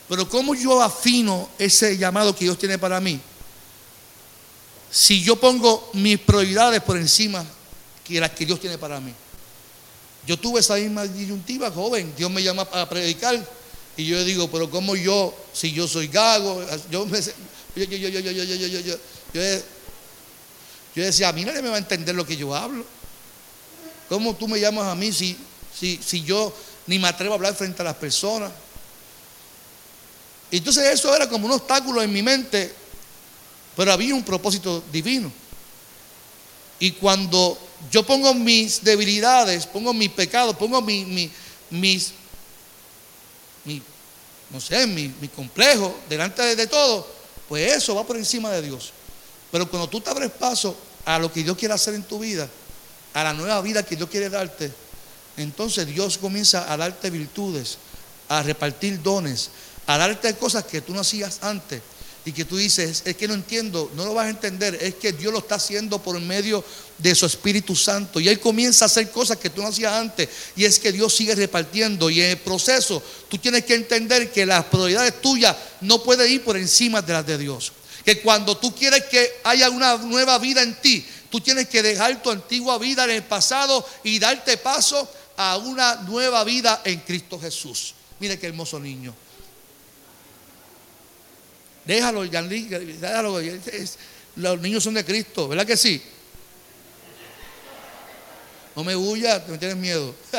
Pero 0.09 0.27
¿cómo 0.27 0.55
yo 0.55 0.81
afino 0.81 1.47
ese 1.59 1.95
llamado 1.95 2.35
que 2.35 2.45
Dios 2.45 2.57
tiene 2.57 2.79
para 2.79 2.99
mí? 2.99 3.21
Si 4.89 5.21
yo 5.21 5.35
pongo 5.35 5.91
mis 5.93 6.17
prioridades 6.17 6.81
por 6.81 6.97
encima 6.97 7.45
que 8.03 8.19
las 8.19 8.31
que 8.31 8.43
Dios 8.43 8.59
tiene 8.59 8.79
para 8.79 8.99
mí. 8.99 9.13
Yo 10.25 10.37
tuve 10.37 10.61
esa 10.61 10.75
misma 10.75 11.05
disyuntiva, 11.05 11.69
joven. 11.69 12.11
Dios 12.17 12.29
me 12.31 12.41
llama 12.41 12.63
a 12.71 12.89
predicar. 12.89 13.39
Y 13.95 14.05
yo 14.05 14.23
digo, 14.23 14.49
pero 14.49 14.69
¿cómo 14.69 14.95
yo, 14.95 15.33
si 15.53 15.71
yo 15.71 15.87
soy 15.87 16.07
gago? 16.07 16.59
Yo, 16.89 17.05
yo, 17.05 17.17
yo, 17.85 17.85
yo, 17.85 18.09
yo, 18.09 18.31
yo, 18.31 18.43
yo, 18.43 18.67
yo, 18.67 18.79
yo, 18.79 19.61
yo 20.95 21.03
decía, 21.03 21.29
a 21.29 21.33
mí 21.33 21.45
nadie 21.45 21.61
me 21.61 21.69
va 21.69 21.75
a 21.75 21.79
entender 21.79 22.15
lo 22.15 22.25
que 22.25 22.35
yo 22.35 22.55
hablo. 22.55 22.83
¿Cómo 24.07 24.35
tú 24.35 24.47
me 24.47 24.59
llamas 24.59 24.87
a 24.87 24.95
mí 24.95 25.11
si, 25.11 25.37
si, 25.77 25.99
si 26.03 26.23
yo 26.23 26.51
ni 26.87 26.97
me 26.97 27.07
atrevo 27.07 27.33
a 27.33 27.35
hablar 27.35 27.53
frente 27.53 27.83
a 27.83 27.85
las 27.85 27.95
personas? 27.95 28.51
Entonces 30.51 30.85
eso 30.93 31.15
era 31.15 31.29
como 31.29 31.45
un 31.45 31.53
obstáculo 31.53 32.01
en 32.01 32.11
mi 32.11 32.21
mente, 32.23 32.73
pero 33.75 33.91
había 33.91 34.15
un 34.15 34.23
propósito 34.23 34.83
divino. 34.91 35.31
Y 36.79 36.91
cuando 36.91 37.57
yo 37.91 38.03
pongo 38.05 38.33
mis 38.33 38.83
debilidades, 38.83 39.65
pongo 39.65 39.93
mis 39.93 40.09
pecados, 40.09 40.55
pongo 40.55 40.81
mis, 40.81 42.13
no 44.49 44.59
sé, 44.59 44.87
mi, 44.87 45.09
complejo 45.35 45.95
delante 46.07 46.55
de, 46.55 46.67
todo, 46.67 47.05
pues 47.47 47.73
eso 47.73 47.95
va 47.95 48.05
por 48.05 48.17
encima 48.17 48.49
de 48.51 48.61
Dios. 48.61 48.91
Pero 49.51 49.69
cuando 49.69 49.89
tú 49.89 50.01
te 50.01 50.09
abres 50.09 50.31
paso 50.31 50.75
a 51.05 51.19
lo 51.19 51.31
que 51.31 51.43
Dios 51.43 51.57
quiere 51.57 51.73
hacer 51.73 51.93
en 51.93 52.03
tu 52.03 52.19
vida, 52.19 52.49
a 53.13 53.23
la 53.23 53.33
nueva 53.33 53.61
vida 53.61 53.83
que 53.83 53.95
Dios 53.95 54.09
quiere 54.09 54.29
darte, 54.29 54.71
entonces 55.37 55.85
Dios 55.87 56.17
comienza 56.17 56.71
a 56.71 56.77
darte 56.77 57.09
virtudes, 57.09 57.77
a 58.27 58.43
repartir 58.43 59.01
dones, 59.01 59.49
a 59.89 59.97
darte 59.97 60.35
cosas 60.35 60.65
que 60.65 60.81
tú 60.81 60.93
no 60.93 60.99
hacías 60.99 61.39
antes 61.41 61.81
y 62.23 62.31
que 62.31 62.45
tú 62.45 62.57
dices, 62.57 63.01
es 63.05 63.15
que 63.17 63.27
no 63.27 63.33
entiendo, 63.33 63.89
no 63.95 64.05
lo 64.05 64.13
vas 64.13 64.27
a 64.27 64.29
entender, 64.29 64.77
es 64.79 64.93
que 64.93 65.13
Dios 65.13 65.33
lo 65.33 65.39
está 65.39 65.55
haciendo 65.55 65.97
por 65.97 66.19
medio 66.19 66.63
de 66.99 67.15
su 67.15 67.25
Espíritu 67.25 67.75
Santo 67.75 68.19
y 68.19 68.29
Él 68.29 68.39
comienza 68.39 68.85
a 68.85 68.87
hacer 68.87 69.09
cosas 69.09 69.37
que 69.37 69.49
tú 69.49 69.63
no 69.63 69.69
hacías 69.69 69.93
antes 69.93 70.29
y 70.55 70.63
es 70.63 70.77
que 70.77 70.91
Dios 70.91 71.15
sigue 71.15 71.33
repartiendo 71.33 72.07
y 72.11 72.21
en 72.21 72.29
el 72.29 72.37
proceso 72.37 73.01
tú 73.29 73.39
tienes 73.39 73.65
que 73.65 73.73
entender 73.73 74.31
que 74.31 74.45
las 74.45 74.65
prioridades 74.65 75.19
tuyas 75.21 75.55
no 75.81 76.03
pueden 76.03 76.31
ir 76.31 76.43
por 76.43 76.55
encima 76.55 77.01
de 77.01 77.13
las 77.13 77.25
de 77.25 77.39
Dios. 77.39 77.71
Que 78.05 78.21
cuando 78.21 78.57
tú 78.57 78.75
quieres 78.75 79.05
que 79.05 79.39
haya 79.43 79.71
una 79.71 79.97
nueva 79.97 80.37
vida 80.37 80.61
en 80.61 80.79
ti, 80.79 81.03
tú 81.31 81.41
tienes 81.41 81.67
que 81.67 81.81
dejar 81.81 82.21
tu 82.21 82.29
antigua 82.29 82.77
vida 82.77 83.05
en 83.05 83.09
el 83.09 83.23
pasado 83.23 83.83
y 84.03 84.19
darte 84.19 84.57
paso 84.57 85.09
a 85.35 85.57
una 85.57 85.95
nueva 86.03 86.43
vida 86.43 86.83
en 86.85 86.99
Cristo 86.99 87.39
Jesús. 87.39 87.95
Mire 88.19 88.37
qué 88.37 88.45
hermoso 88.45 88.79
niño. 88.79 89.15
Déjalo, 91.89 92.21
déjalo. 92.23 93.41
Los 94.35 94.59
niños 94.59 94.83
son 94.83 94.93
de 94.93 95.03
Cristo, 95.03 95.47
¿verdad 95.47 95.65
que 95.65 95.75
sí? 95.75 95.99
No 98.75 98.83
me 98.83 98.95
huyas, 98.95 99.47
me 99.47 99.57
tienes 99.57 99.75
miedo. 99.75 100.13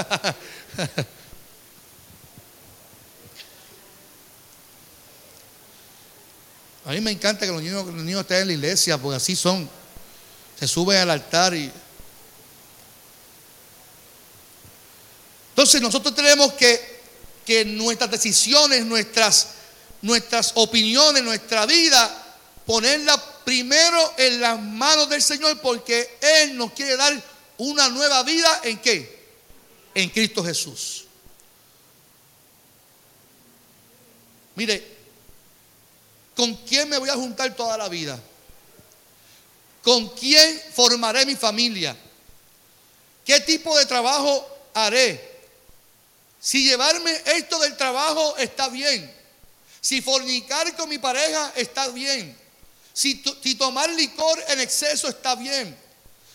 A 6.85 6.93
mí 6.93 7.01
me 7.01 7.11
encanta 7.11 7.45
que 7.45 7.51
los 7.51 7.61
niños, 7.61 7.85
los 7.85 7.97
niños 7.97 8.21
estén 8.21 8.43
en 8.43 8.47
la 8.47 8.53
iglesia, 8.53 8.97
porque 8.97 9.17
así 9.17 9.35
son. 9.35 9.69
Se 10.57 10.69
suben 10.69 10.99
al 10.99 11.11
altar 11.11 11.53
y... 11.53 11.69
Entonces 15.49 15.83
nosotros 15.83 16.15
tenemos 16.15 16.53
que, 16.53 17.01
que 17.45 17.65
nuestras 17.65 18.09
decisiones, 18.09 18.87
nuestras, 18.87 19.60
nuestras 20.03 20.53
opiniones, 20.55 21.23
nuestra 21.23 21.67
vida, 21.67 22.37
ponerla 22.67 23.23
primero 23.45 24.15
en 24.17 24.41
las 24.41 24.61
manos 24.61 25.09
del 25.09 25.23
Señor, 25.23 25.61
porque 25.61 26.19
Él 26.21 26.57
nos 26.57 26.73
quiere 26.73 26.97
dar 26.97 27.21
una 27.59 27.89
nueva 27.89 28.23
vida 28.23 28.61
en 28.65 28.79
qué? 28.79 29.21
En 29.95 30.09
Cristo 30.11 30.45
Jesús. 30.45 31.05
Mire, 34.55 35.01
¿Con 36.41 36.55
quién 36.55 36.89
me 36.89 36.97
voy 36.97 37.11
a 37.11 37.17
juntar 37.17 37.55
toda 37.55 37.77
la 37.77 37.91
vida? 37.91 38.19
¿Con 39.83 40.09
quién 40.09 40.63
formaré 40.75 41.27
mi 41.27 41.37
familia? 41.37 41.95
¿Qué 43.27 43.41
tipo 43.41 43.77
de 43.77 43.85
trabajo 43.85 44.49
haré? 44.73 45.39
Si 46.41 46.65
llevarme 46.65 47.13
esto 47.27 47.59
del 47.59 47.77
trabajo 47.77 48.39
está 48.39 48.71
bien. 48.71 49.15
Si 49.81 50.03
fornicar 50.03 50.77
con 50.77 50.89
mi 50.89 50.99
pareja 50.99 51.53
está 51.57 51.89
bien. 51.89 52.37
Si, 52.93 53.15
tomar 53.57 53.89
licor 53.91 54.45
en 54.49 54.61
exceso 54.61 55.09
está 55.09 55.35
bien. 55.35 55.77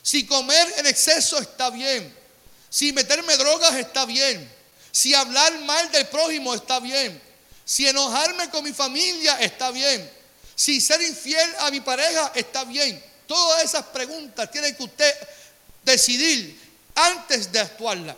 Si 0.02 0.26
comer 0.26 0.74
en 0.78 0.88
exceso 0.88 1.38
está 1.38 1.70
bien. 1.70 2.14
Si 2.70 2.92
meterme 2.92 3.38
drogas 3.38 3.76
está 3.76 4.06
bien. 4.06 4.52
Si 4.92 5.14
hablar 5.14 5.60
mal 5.62 5.92
del 5.92 6.08
prójimo 6.08 6.56
está 6.56 6.80
bien. 6.80 7.22
Si 7.64 7.88
enojarme 7.88 8.50
con 8.50 8.64
mi 8.64 8.74
familia 8.74 9.38
está 9.40 9.72
bien. 9.72 10.10
Si 10.56 10.80
ser 10.82 11.02
infiel 11.02 11.54
a 11.60 11.72
mi 11.72 11.82
pareja 11.82 12.32
está 12.34 12.64
bien. 12.64 13.04
Todas 13.28 13.64
esas 13.64 13.86
preguntas 13.86 14.50
tiene 14.50 14.76
que 14.76 14.84
usted 14.84 15.14
decidir 15.84 16.60
antes 16.96 17.52
de 17.52 17.60
actuarla. 17.60 18.16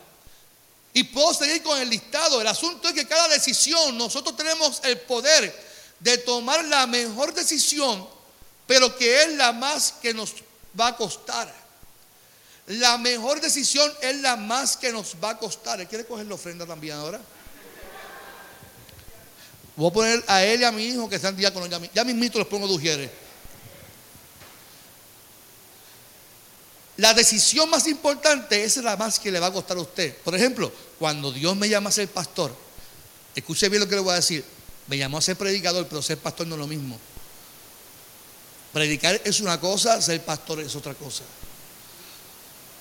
Y 0.98 1.04
puedo 1.04 1.32
seguir 1.32 1.62
con 1.62 1.80
el 1.80 1.92
listado. 1.92 2.42
El 2.42 2.48
asunto 2.48 2.88
es 2.88 2.96
que 2.96 3.08
cada 3.08 3.28
decisión 3.28 3.96
nosotros 3.96 4.36
tenemos 4.36 4.82
el 4.84 5.00
poder 5.02 5.56
de 6.00 6.18
tomar 6.18 6.66
la 6.66 6.88
mejor 6.88 7.36
decisión, 7.36 8.08
pero 8.66 8.98
que 8.98 9.22
es 9.22 9.34
la 9.34 9.52
más 9.52 9.92
que 10.02 10.12
nos 10.12 10.34
va 10.80 10.88
a 10.88 10.98
costar. 10.98 11.54
La 12.66 12.98
mejor 12.98 13.40
decisión 13.40 13.94
es 14.02 14.16
la 14.22 14.38
más 14.38 14.76
que 14.76 14.92
nos 14.92 15.16
va 15.24 15.30
a 15.30 15.38
costar. 15.38 15.88
¿Quiere 15.88 16.04
coger 16.04 16.26
la 16.26 16.34
ofrenda 16.34 16.66
también 16.66 16.96
ahora? 16.96 17.22
Voy 19.76 19.92
a 19.92 19.94
poner 19.94 20.24
a 20.26 20.44
él 20.44 20.62
y 20.62 20.64
a 20.64 20.72
mi 20.72 20.84
hijo 20.84 21.08
que 21.08 21.18
están 21.18 21.38
diáconos. 21.38 21.70
Ya, 21.70 21.80
ya 21.94 22.04
mismito 22.06 22.40
los 22.40 22.48
pongo 22.48 22.68
de 22.76 23.12
La 26.98 27.14
decisión 27.14 27.70
más 27.70 27.86
importante 27.86 28.64
es 28.64 28.78
la 28.78 28.98
más 28.98 29.20
que 29.20 29.32
le 29.32 29.40
va 29.40 29.46
a 29.46 29.54
costar 29.54 29.78
a 29.78 29.82
usted. 29.82 30.18
Por 30.18 30.34
ejemplo, 30.34 30.72
cuando 31.00 31.32
Dios 31.32 31.56
me 31.56 31.70
llama 31.70 31.90
a 31.90 31.94
ser 31.94 32.08
pastor, 32.08 32.56
escuche 33.36 33.70
bien 33.70 33.82
lo 33.82 33.88
que 33.88 33.96
le 33.96 34.02
voy 34.02 34.14
a 34.14 34.16
decir. 34.16 34.44
Me 34.88 34.98
llamó 34.98 35.18
a 35.18 35.22
ser 35.22 35.36
predicador, 35.36 35.86
pero 35.88 36.02
ser 36.02 36.18
pastor 36.18 36.48
no 36.48 36.56
es 36.56 36.60
lo 36.60 36.68
mismo. 36.68 36.98
Predicar 38.74 39.22
es 39.24 39.42
una 39.42 39.60
cosa, 39.60 40.02
ser 40.02 40.24
pastor 40.24 40.62
es 40.62 40.76
otra 40.76 40.94
cosa. 40.94 41.24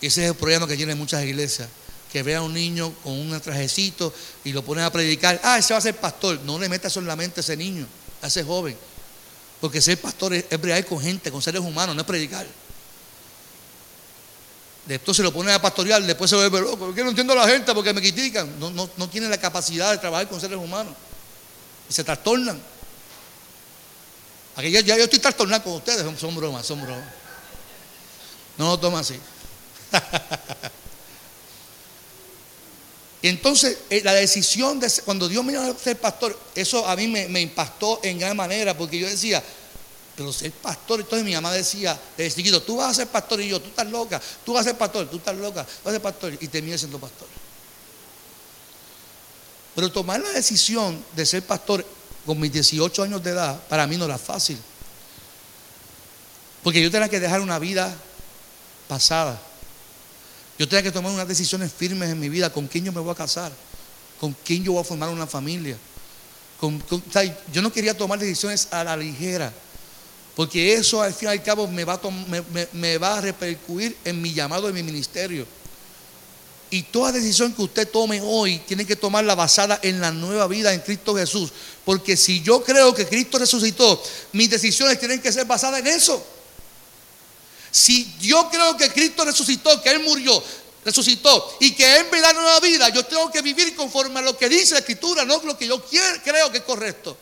Ese 0.00 0.24
es 0.24 0.30
el 0.30 0.36
problema 0.36 0.66
que 0.66 0.76
tienen 0.76 0.98
muchas 0.98 1.24
iglesias 1.24 1.68
que 2.12 2.22
vea 2.22 2.38
a 2.38 2.42
un 2.42 2.54
niño 2.54 2.94
con 3.02 3.12
un 3.12 3.38
trajecito 3.40 4.12
y 4.44 4.52
lo 4.52 4.64
ponen 4.64 4.84
a 4.84 4.92
predicar, 4.92 5.40
ah, 5.42 5.58
ese 5.58 5.74
va 5.74 5.78
a 5.78 5.82
ser 5.82 5.96
pastor. 5.96 6.40
No 6.44 6.58
le 6.58 6.68
metas 6.68 6.92
eso 6.92 7.00
en 7.00 7.06
la 7.06 7.16
mente 7.16 7.40
a 7.40 7.42
ese 7.42 7.56
niño, 7.56 7.86
a 8.22 8.28
ese 8.28 8.42
joven. 8.44 8.76
Porque 9.60 9.80
ser 9.80 10.00
pastor 10.00 10.34
es, 10.34 10.44
es 10.48 10.86
con 10.86 11.00
gente, 11.00 11.30
con 11.30 11.42
seres 11.42 11.60
humanos, 11.60 11.94
no 11.94 12.02
es 12.02 12.06
predicar. 12.06 12.46
Después 14.86 15.16
se 15.16 15.22
lo 15.22 15.32
ponen 15.32 15.52
a 15.52 15.60
pastorear, 15.60 16.02
después 16.02 16.30
se 16.30 16.36
vuelve 16.36 16.60
loco. 16.60 16.86
Porque 16.86 17.02
no 17.02 17.10
entiendo 17.10 17.32
a 17.32 17.36
la 17.36 17.48
gente 17.48 17.74
porque 17.74 17.92
me 17.92 18.00
critican. 18.00 18.58
No, 18.58 18.70
no, 18.70 18.88
no 18.96 19.08
tienen 19.08 19.30
la 19.30 19.38
capacidad 19.38 19.90
de 19.90 19.98
trabajar 19.98 20.28
con 20.28 20.40
seres 20.40 20.56
humanos. 20.56 20.94
Y 21.90 21.92
se 21.92 22.04
trastornan. 22.04 22.60
Aquí 24.56 24.70
ya, 24.70 24.80
yo 24.80 25.04
estoy 25.04 25.18
trastornado 25.18 25.62
con 25.64 25.74
ustedes, 25.74 26.02
son 26.18 26.34
bromas, 26.34 26.64
son 26.64 26.80
bromas. 26.80 27.04
No 28.56 28.68
lo 28.70 28.80
toman 28.80 29.00
así. 29.00 29.20
entonces 33.22 33.78
eh, 33.90 34.00
la 34.02 34.14
decisión 34.14 34.80
de 34.80 34.90
cuando 35.04 35.28
Dios 35.28 35.44
me 35.44 35.52
llamó 35.52 35.70
a 35.70 35.74
ser 35.74 35.98
pastor, 35.98 36.38
eso 36.54 36.86
a 36.86 36.96
mí 36.96 37.06
me, 37.06 37.40
impactó 37.40 38.00
en 38.02 38.18
gran 38.18 38.34
manera, 38.36 38.76
porque 38.76 38.98
yo 38.98 39.06
decía, 39.06 39.42
pero 40.16 40.32
ser 40.32 40.50
pastor, 40.50 41.00
entonces 41.00 41.24
mi 41.24 41.34
mamá 41.34 41.52
decía, 41.52 42.00
desde 42.16 42.36
chiquito, 42.36 42.62
tú 42.62 42.76
vas 42.76 42.90
a 42.90 42.94
ser 42.94 43.08
pastor 43.08 43.40
y 43.42 43.48
yo, 43.48 43.60
tú 43.60 43.68
estás 43.68 43.86
loca, 43.86 44.20
tú 44.44 44.54
vas 44.54 44.62
a 44.62 44.70
ser 44.70 44.78
pastor, 44.78 45.08
tú 45.10 45.18
estás 45.18 45.36
loca, 45.36 45.64
tú 45.64 45.84
vas 45.84 45.90
a 45.90 45.92
ser 45.92 46.02
pastor 46.02 46.38
y 46.40 46.48
terminé 46.48 46.78
siendo 46.78 46.98
pastor. 46.98 47.28
Pero 49.74 49.92
tomar 49.92 50.20
la 50.20 50.30
decisión 50.30 51.04
de 51.14 51.26
ser 51.26 51.42
pastor 51.42 51.84
con 52.24 52.40
mis 52.40 52.50
18 52.50 53.02
años 53.02 53.22
de 53.22 53.30
edad, 53.30 53.60
para 53.68 53.86
mí 53.86 53.98
no 53.98 54.06
era 54.06 54.16
fácil. 54.16 54.58
Porque 56.62 56.82
yo 56.82 56.90
tenía 56.90 57.10
que 57.10 57.20
dejar 57.20 57.42
una 57.42 57.58
vida 57.58 57.94
pasada. 58.88 59.38
Yo 60.58 60.66
tenía 60.66 60.82
que 60.82 60.92
tomar 60.92 61.12
unas 61.12 61.28
decisiones 61.28 61.70
firmes 61.70 62.08
en 62.08 62.18
mi 62.18 62.30
vida, 62.30 62.50
con 62.50 62.66
quién 62.66 62.86
yo 62.86 62.92
me 62.92 63.00
voy 63.00 63.12
a 63.12 63.14
casar, 63.14 63.52
con 64.18 64.34
quién 64.44 64.64
yo 64.64 64.72
voy 64.72 64.80
a 64.80 64.84
formar 64.84 65.10
una 65.10 65.26
familia. 65.26 65.76
yo 67.52 67.60
no 67.60 67.70
quería 67.70 67.94
tomar 67.94 68.18
decisiones 68.18 68.68
a 68.70 68.82
la 68.82 68.96
ligera, 68.96 69.52
porque 70.36 70.74
eso 70.74 71.00
al 71.00 71.14
fin 71.14 71.30
y 71.30 71.32
al 71.32 71.42
cabo 71.42 71.66
me 71.66 71.82
va, 71.84 71.98
a 73.16 73.20
repercutir 73.22 73.96
en 74.04 74.20
mi 74.20 74.34
llamado, 74.34 74.68
en 74.68 74.74
mi 74.74 74.82
ministerio. 74.82 75.46
Y 76.68 76.82
toda 76.82 77.10
decisión 77.10 77.54
que 77.54 77.62
usted 77.62 77.88
tome 77.88 78.20
hoy 78.22 78.58
tiene 78.58 78.84
que 78.84 78.96
tomarla 78.96 79.34
basada 79.34 79.80
en 79.82 79.98
la 79.98 80.10
nueva 80.10 80.46
vida 80.46 80.74
en 80.74 80.80
Cristo 80.80 81.16
Jesús. 81.16 81.50
Porque 81.86 82.18
si 82.18 82.42
yo 82.42 82.62
creo 82.62 82.94
que 82.94 83.06
Cristo 83.06 83.38
resucitó, 83.38 84.02
mis 84.32 84.50
decisiones 84.50 84.98
tienen 84.98 85.22
que 85.22 85.32
ser 85.32 85.46
basadas 85.46 85.80
en 85.80 85.86
eso. 85.86 86.22
Si 87.70 88.14
yo 88.20 88.50
creo 88.50 88.76
que 88.76 88.90
Cristo 88.90 89.24
resucitó, 89.24 89.80
que 89.80 89.90
Él 89.90 90.00
murió, 90.00 90.42
resucitó 90.84 91.56
y 91.60 91.72
que 91.74 91.96
Él 91.96 92.06
me 92.12 92.20
da 92.20 92.34
nueva 92.34 92.60
vida, 92.60 92.90
yo 92.90 93.06
tengo 93.06 93.30
que 93.30 93.40
vivir 93.40 93.74
conforme 93.74 94.18
a 94.18 94.22
lo 94.22 94.36
que 94.36 94.50
dice 94.50 94.74
la 94.74 94.80
Escritura, 94.80 95.24
no 95.24 95.40
lo 95.42 95.56
que 95.56 95.66
yo 95.66 95.82
creo 95.82 96.52
que 96.52 96.58
es 96.58 96.64
correcto. 96.64 97.16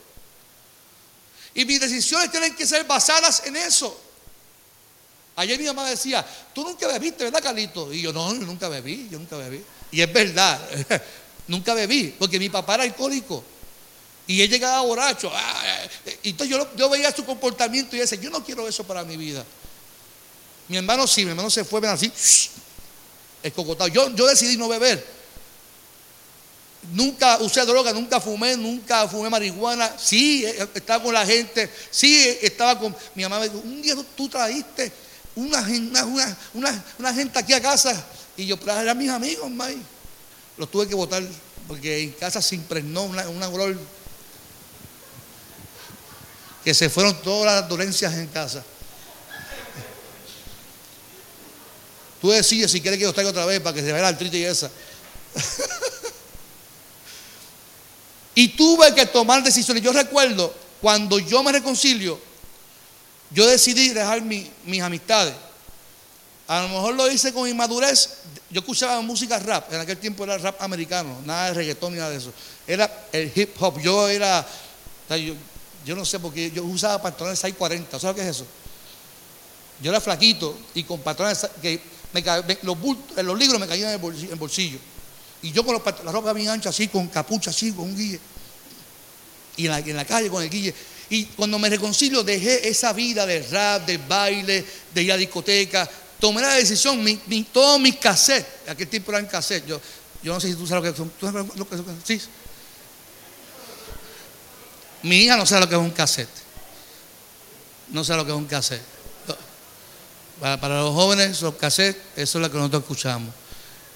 Y 1.55 1.64
mis 1.64 1.81
decisiones 1.81 2.31
tienen 2.31 2.55
que 2.55 2.67
ser 2.67 2.85
basadas 2.85 3.43
en 3.47 3.57
eso. 3.57 4.01
Ayer 5.37 5.59
mi 5.59 5.67
mamá 5.67 5.88
decía, 5.88 6.25
tú 6.53 6.62
nunca 6.62 6.87
bebiste, 6.87 7.25
¿verdad, 7.25 7.43
Carlito? 7.43 7.93
Y 7.93 8.03
yo, 8.03 8.12
no, 8.12 8.33
yo 8.35 8.40
nunca 8.40 8.69
bebí, 8.69 9.09
yo 9.11 9.19
nunca 9.19 9.37
bebí. 9.37 9.62
Y 9.90 10.01
es 10.01 10.12
verdad, 10.12 10.61
nunca 11.49 11.75
bebí, 11.75 12.14
porque 12.19 12.38
mi 12.38 12.49
papá 12.49 12.75
era 12.75 12.85
alcohólico. 12.85 13.45
Y 14.27 14.40
él 14.40 14.49
llegaba 14.49 14.81
borracho. 14.83 15.31
Ah, 15.33 15.87
y 16.23 16.31
entonces 16.31 16.57
yo, 16.77 16.90
veía 16.90 17.14
su 17.14 17.25
comportamiento 17.25 17.95
y 17.95 18.01
decía, 18.01 18.19
yo 18.19 18.31
no 18.31 18.45
quiero 18.45 18.67
eso 18.67 18.85
para 18.85 19.05
mi 19.05 19.17
vida. 19.17 19.45
Mi 20.69 20.77
hermano 20.77 21.07
sí, 21.07 21.25
mi 21.25 21.31
hermano 21.31 21.51
se 21.51 21.64
fue 21.64 21.87
así, 21.87 22.11
escocotado. 23.43 23.88
Yo, 23.88 24.14
yo 24.14 24.27
decidí 24.27 24.57
no 24.57 24.69
beber. 24.69 25.13
Nunca 26.92 27.38
usé 27.38 27.64
droga, 27.64 27.92
nunca 27.92 28.20
fumé, 28.20 28.57
nunca 28.57 29.09
fumé 29.09 29.31
marihuana. 29.31 29.92
Sí, 29.99 30.44
eh, 30.44 30.68
estaba 30.75 31.03
con 31.03 31.14
la 31.14 31.25
gente. 31.25 31.70
Sí, 31.90 32.38
estaba 32.42 32.79
con. 32.79 32.94
Mi 33.14 33.23
mamá 33.23 33.40
me 33.40 33.49
dijo: 33.49 33.61
Un 33.61 33.81
día 33.81 33.94
tú 34.16 34.29
trajiste 34.29 34.92
una, 35.35 35.66
una, 36.99 37.14
gente 37.14 37.38
aquí 37.38 37.53
a 37.53 37.61
casa. 37.61 38.05
Y 38.37 38.47
yo, 38.47 38.59
pero 38.59 38.79
eran 38.79 38.99
mis 38.99 39.11
amigos, 39.11 39.51
May. 39.51 39.81
Los 40.57 40.70
tuve 40.70 40.87
que 40.87 40.94
votar 40.94 41.23
porque 41.66 42.01
en 42.03 42.12
casa 42.12 42.42
se 42.42 42.55
impregnó 42.55 43.05
una, 43.05 43.29
una 43.29 43.49
olor 43.49 43.77
que 46.62 46.75
se 46.75 46.88
fueron 46.88 47.20
todas 47.23 47.61
las 47.61 47.68
dolencias 47.68 48.12
en 48.14 48.27
casa. 48.29 48.62
Tú 52.20 52.31
decides 52.31 52.70
si 52.70 52.81
quieres 52.81 52.99
que 52.99 53.05
yo 53.05 53.12
traiga 53.12 53.31
otra 53.31 53.44
vez 53.44 53.61
para 53.61 53.75
que 53.75 53.83
se 53.83 53.92
vea 53.92 54.01
la 54.01 54.09
artritis 54.09 54.40
y 54.40 54.44
esa. 54.44 54.70
y 58.35 58.49
tuve 58.49 58.94
que 58.94 59.07
tomar 59.07 59.42
decisiones. 59.42 59.83
Yo 59.83 59.92
recuerdo 59.92 60.53
cuando 60.81 61.18
yo 61.18 61.42
me 61.42 61.53
reconcilio, 61.53 62.18
yo 63.31 63.47
decidí 63.47 63.90
dejar 63.90 64.23
mis 64.23 64.83
amistades. 64.83 65.35
A 66.47 66.62
lo 66.62 66.68
mejor 66.68 66.94
lo 66.94 67.11
hice 67.11 67.33
con 67.33 67.49
inmadurez. 67.49 68.18
Yo 68.51 68.61
escuchaba 68.61 69.01
música 69.01 69.38
rap. 69.38 69.73
En 69.73 69.81
aquel 69.81 69.97
tiempo 69.97 70.25
era 70.25 70.37
rap 70.37 70.61
americano, 70.61 71.16
nada 71.25 71.49
de 71.49 71.55
reggaetón 71.55 71.92
ni 71.92 71.99
nada 71.99 72.11
de 72.11 72.18
eso. 72.18 72.33
Era 72.66 73.09
el 73.12 73.33
hip 73.35 73.51
hop. 73.61 73.81
Yo 73.81 74.09
era. 74.09 74.47
Yo, 75.85 75.97
no 75.97 76.05
sé 76.05 76.18
porque 76.18 76.51
yo 76.51 76.64
usaba 76.64 77.01
pantalones 77.01 77.38
640. 77.38 77.99
¿Sabes 77.99 78.16
qué 78.16 78.23
es 78.23 78.37
eso? 78.37 78.47
Yo 79.83 79.90
era 79.90 80.01
flaquito 80.01 80.57
y 80.75 80.85
con 80.85 81.01
pantalones 81.01 81.47
que 81.61 81.81
los, 82.62 82.77
los, 83.16 83.38
libros 83.38 83.59
me 83.59 83.66
caían 83.66 83.94
en 83.94 84.31
el 84.31 84.37
bolsillo. 84.37 84.79
Y 85.44 85.52
yo 85.52 85.62
con 85.62 85.74
la 85.74 86.11
ropa 86.11 86.33
bien 86.33 86.48
ancha, 86.48 86.70
así, 86.70 86.88
con 86.88 87.07
capucha, 87.09 87.50
así, 87.50 87.70
con 87.70 87.85
un 87.85 87.94
guille. 87.94 88.18
Y 89.59 89.66
en 89.66 89.94
la, 89.94 90.04
calle 90.07 90.30
con 90.30 90.42
el 90.42 90.48
guille. 90.48 90.74
Y 91.11 91.26
cuando 91.26 91.59
me 91.59 91.68
reconcilio, 91.68 92.24
dejé 92.24 92.66
esa 92.66 92.94
vida 92.94 93.26
de 93.26 93.42
rap, 93.42 93.85
de 93.85 93.98
baile, 93.98 94.64
de 94.94 95.02
ir 95.02 95.12
a 95.12 95.18
discoteca. 95.18 95.87
Tomé 96.18 96.40
la 96.40 96.54
decisión, 96.54 97.04
mi, 97.04 97.18
todos 97.52 97.78
mis 97.78 97.96
cassettes, 97.96 98.70
aquel 98.70 98.88
tiempo 98.88 99.12
eran 99.12 99.26
cassettes. 99.26 99.68
Yo, 99.68 99.78
yo 100.22 100.33
no 100.33 100.40
sé 100.40 100.48
si 100.48 100.54
tú 100.54 100.66
sabes 100.66 100.83
lo 100.83 100.90
que 100.90 100.96
son. 100.96 101.11
¿Tú 101.11 101.26
sabes 101.26 101.57
lo 101.57 101.68
que 101.68 101.76
son? 101.76 102.02
Sí. 102.02 102.18
Mi 105.02 105.24
hija 105.24 105.37
no 105.37 105.44
sabe 105.44 105.61
lo 105.61 105.68
que 105.68 105.74
es 105.74 105.80
un 105.83 105.90
cassette. 105.90 106.30
No 107.90 108.02
sabe 108.02 108.20
lo 108.20 108.24
que 108.24 108.33
es 108.33 108.38
un 108.38 108.46
cassette. 108.46 108.83
Para, 110.40 110.80
los 110.80 110.94
jóvenes, 110.94 111.42
los 111.42 111.57
cassettes, 111.57 112.00
eso 112.16 112.38
es 112.38 112.42
lo 112.42 112.50
que 112.50 112.57
nosotros 112.57 112.85
escuchamos. 112.85 113.43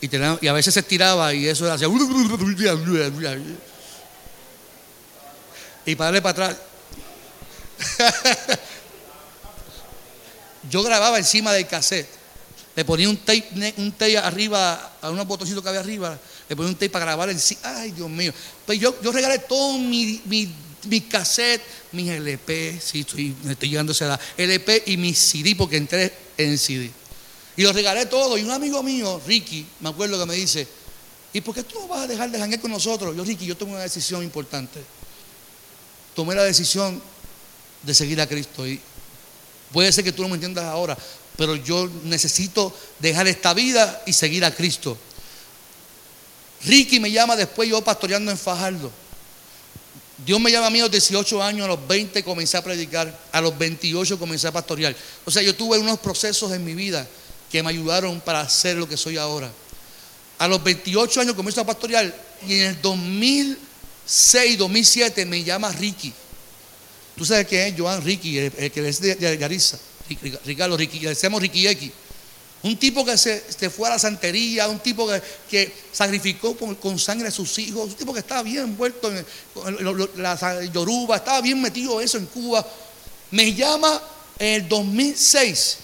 Y, 0.00 0.46
a 0.48 0.52
veces 0.52 0.74
se 0.74 0.80
estiraba 0.80 1.34
y 1.34 1.48
eso 1.48 1.70
hacía. 1.72 1.88
Y 5.86 5.94
para 5.96 6.06
darle 6.06 6.22
para 6.22 6.46
atrás. 6.46 6.56
Yo 10.70 10.82
grababa 10.82 11.18
encima 11.18 11.52
del 11.52 11.66
cassette. 11.66 12.08
Le 12.76 12.84
ponía 12.84 13.08
un 13.08 13.16
tape, 13.16 13.74
un 13.78 13.90
tape 13.92 14.18
arriba, 14.18 14.92
a 15.00 15.10
unos 15.10 15.26
botoncitos 15.26 15.62
que 15.62 15.68
había 15.68 15.80
arriba. 15.80 16.16
Le 16.48 16.54
ponía 16.54 16.70
un 16.70 16.76
tape 16.76 16.90
para 16.90 17.06
grabar 17.06 17.30
encima. 17.30 17.60
Ay, 17.64 17.90
Dios 17.90 18.08
mío. 18.08 18.32
Pues 18.66 18.78
yo, 18.78 18.94
yo 19.02 19.10
regalé 19.10 19.40
todo 19.40 19.78
mi, 19.78 20.22
mi, 20.26 21.00
cassette, 21.00 21.62
mis 21.90 22.08
LP, 22.08 22.80
sí, 22.80 23.00
estoy, 23.00 23.34
me 23.42 23.52
estoy 23.52 23.70
llegando 23.70 23.90
a 23.90 23.94
esa 23.94 24.04
edad. 24.04 24.20
LP 24.36 24.84
y 24.86 24.96
mi 24.96 25.12
CD, 25.12 25.56
porque 25.56 25.76
entré 25.76 26.12
en 26.36 26.56
CD. 26.56 26.90
Y 27.58 27.64
los 27.64 27.74
regalé 27.74 28.06
todo. 28.06 28.38
Y 28.38 28.44
un 28.44 28.52
amigo 28.52 28.84
mío, 28.84 29.20
Ricky, 29.26 29.66
me 29.80 29.88
acuerdo 29.88 30.16
que 30.16 30.26
me 30.26 30.36
dice, 30.36 30.66
¿y 31.32 31.40
por 31.40 31.56
qué 31.56 31.64
tú 31.64 31.80
no 31.80 31.88
vas 31.88 32.02
a 32.02 32.06
dejar 32.06 32.30
de 32.30 32.38
janguear 32.38 32.60
con 32.60 32.70
nosotros? 32.70 33.16
Yo, 33.16 33.24
Ricky, 33.24 33.46
yo 33.46 33.56
tomé 33.56 33.72
una 33.72 33.82
decisión 33.82 34.22
importante. 34.22 34.80
Tomé 36.14 36.36
la 36.36 36.44
decisión 36.44 37.02
de 37.82 37.94
seguir 37.94 38.20
a 38.20 38.28
Cristo. 38.28 38.64
Y 38.64 38.80
puede 39.72 39.90
ser 39.90 40.04
que 40.04 40.12
tú 40.12 40.22
no 40.22 40.28
me 40.28 40.34
entiendas 40.36 40.66
ahora, 40.66 40.96
pero 41.36 41.56
yo 41.56 41.90
necesito 42.04 42.72
dejar 43.00 43.26
esta 43.26 43.54
vida 43.54 44.04
y 44.06 44.12
seguir 44.12 44.44
a 44.44 44.54
Cristo. 44.54 44.96
Ricky 46.64 47.00
me 47.00 47.10
llama 47.10 47.34
después 47.34 47.68
yo 47.68 47.82
pastoreando 47.82 48.30
en 48.30 48.38
Fajardo. 48.38 48.92
Dios 50.24 50.38
me 50.38 50.52
llama 50.52 50.68
a 50.68 50.70
mí 50.70 50.78
a 50.78 50.82
los 50.82 50.92
18 50.92 51.42
años, 51.42 51.64
a 51.64 51.68
los 51.68 51.88
20 51.88 52.22
comencé 52.22 52.56
a 52.56 52.62
predicar, 52.62 53.18
a 53.32 53.40
los 53.40 53.58
28 53.58 54.16
comencé 54.16 54.46
a 54.46 54.52
pastorear. 54.52 54.94
O 55.24 55.30
sea, 55.32 55.42
yo 55.42 55.56
tuve 55.56 55.76
unos 55.78 55.98
procesos 55.98 56.52
en 56.52 56.64
mi 56.64 56.74
vida 56.74 57.04
que 57.50 57.62
me 57.62 57.70
ayudaron 57.70 58.20
para 58.20 58.48
ser 58.48 58.76
lo 58.76 58.88
que 58.88 58.96
soy 58.96 59.16
ahora. 59.16 59.50
A 60.38 60.48
los 60.48 60.62
28 60.62 61.20
años 61.20 61.34
comencé 61.34 61.60
a 61.60 61.66
pastorear 61.66 62.14
y 62.46 62.60
en 62.60 62.66
el 62.68 62.82
2006, 62.82 64.58
2007 64.58 65.24
me 65.26 65.42
llama 65.42 65.72
Ricky. 65.72 66.12
Tú 67.16 67.24
sabes 67.24 67.46
quién 67.48 67.74
es 67.74 67.80
Joan 67.80 68.02
Ricky, 68.04 68.38
el, 68.38 68.70
que 68.70 68.88
es 68.88 69.00
de 69.00 69.38
Yarisa. 69.38 69.78
Ricardo 70.44 70.76
Ricky, 70.76 71.00
le 71.00 71.10
decimos 71.10 71.42
Ricky 71.42 71.66
X. 71.66 71.90
Un 72.62 72.76
tipo 72.76 73.04
que 73.04 73.16
se, 73.16 73.40
fue 73.70 73.88
a 73.88 73.92
la 73.92 73.98
santería, 73.98 74.68
un 74.68 74.80
tipo 74.80 75.08
que, 75.48 75.72
sacrificó 75.92 76.56
con, 76.56 76.98
sangre 76.98 77.28
a 77.28 77.30
sus 77.30 77.58
hijos, 77.58 77.90
un 77.90 77.94
tipo 77.94 78.12
que 78.12 78.20
estaba 78.20 78.42
bien 78.42 78.64
envuelto 78.64 79.12
en, 79.12 79.24
la 80.16 80.64
Yoruba, 80.64 81.16
estaba 81.16 81.40
bien 81.40 81.60
metido 81.60 82.00
eso 82.00 82.18
en 82.18 82.26
Cuba. 82.26 82.66
Me 83.30 83.54
llama 83.54 84.00
en 84.38 84.62
el 84.62 84.68
2006. 84.68 85.78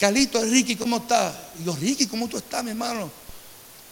Carlito, 0.00 0.42
Ricky, 0.42 0.76
¿cómo 0.76 0.96
estás? 0.96 1.34
Y 1.60 1.64
yo, 1.64 1.76
Ricky, 1.76 2.06
¿cómo 2.06 2.26
tú 2.26 2.38
estás, 2.38 2.64
mi 2.64 2.70
hermano? 2.70 3.10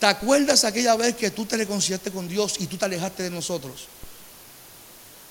¿Te 0.00 0.06
acuerdas 0.06 0.64
aquella 0.64 0.96
vez 0.96 1.14
que 1.14 1.30
tú 1.30 1.44
te 1.44 1.58
reconciliaste 1.58 2.10
con 2.10 2.26
Dios 2.26 2.54
y 2.60 2.66
tú 2.66 2.78
te 2.78 2.86
alejaste 2.86 3.24
de 3.24 3.30
nosotros? 3.30 3.88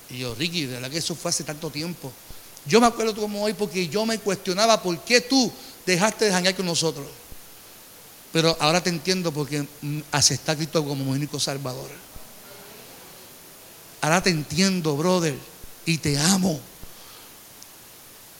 Y 0.08 0.18
yo, 0.18 0.36
Ricky, 0.36 0.66
de 0.66 0.74
verdad 0.74 0.88
que 0.88 0.98
eso 0.98 1.16
fue 1.16 1.30
hace 1.30 1.42
tanto 1.42 1.68
tiempo. 1.68 2.12
Yo 2.64 2.80
me 2.80 2.86
acuerdo 2.86 3.16
como 3.16 3.42
hoy 3.42 3.54
porque 3.54 3.88
yo 3.88 4.06
me 4.06 4.18
cuestionaba 4.18 4.80
por 4.80 4.96
qué 5.00 5.20
tú 5.20 5.50
dejaste 5.84 6.26
de 6.26 6.32
janguear 6.32 6.54
con 6.54 6.66
nosotros. 6.66 7.08
Pero 8.32 8.56
ahora 8.60 8.80
te 8.80 8.90
entiendo 8.90 9.32
porque 9.32 9.66
aceptar 10.12 10.54
a 10.54 10.58
Cristo 10.58 10.84
como 10.84 11.04
mi 11.04 11.10
único 11.10 11.40
salvador. 11.40 11.90
Ahora 14.00 14.22
te 14.22 14.30
entiendo, 14.30 14.96
brother, 14.96 15.34
y 15.86 15.98
te 15.98 16.16
amo. 16.18 16.60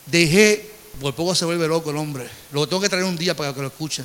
Dejé, 0.07 0.78
por 1.01 1.14
poco 1.14 1.35
se 1.35 1.44
vuelve 1.44 1.68
loco 1.68 1.90
el 1.90 1.96
hombre. 1.96 2.29
Lo 2.53 2.68
tengo 2.68 2.83
que 2.83 2.88
traer 2.88 3.05
un 3.05 3.16
día 3.16 3.37
para 3.37 3.55
que 3.55 3.61
lo 3.61 3.68
escuchen. 3.68 4.05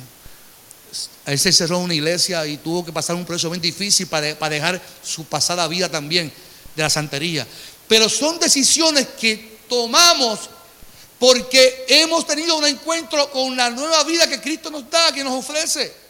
Él 1.26 1.38
se 1.38 1.52
cerró 1.52 1.78
una 1.78 1.94
iglesia 1.94 2.46
y 2.46 2.58
tuvo 2.58 2.84
que 2.84 2.92
pasar 2.92 3.16
un 3.16 3.24
proceso 3.24 3.50
bien 3.50 3.60
difícil 3.60 4.06
para, 4.06 4.38
para 4.38 4.54
dejar 4.54 4.82
su 5.02 5.24
pasada 5.24 5.66
vida 5.66 5.88
también 5.88 6.32
de 6.76 6.82
la 6.82 6.90
santería. 6.90 7.46
Pero 7.88 8.08
son 8.08 8.38
decisiones 8.38 9.08
que 9.18 9.58
tomamos 9.68 10.50
porque 11.18 11.86
hemos 11.88 12.26
tenido 12.26 12.56
un 12.56 12.66
encuentro 12.66 13.30
con 13.30 13.56
la 13.56 13.70
nueva 13.70 14.04
vida 14.04 14.28
que 14.28 14.40
Cristo 14.40 14.70
nos 14.70 14.88
da, 14.90 15.12
que 15.12 15.24
nos 15.24 15.32
ofrece. 15.32 16.04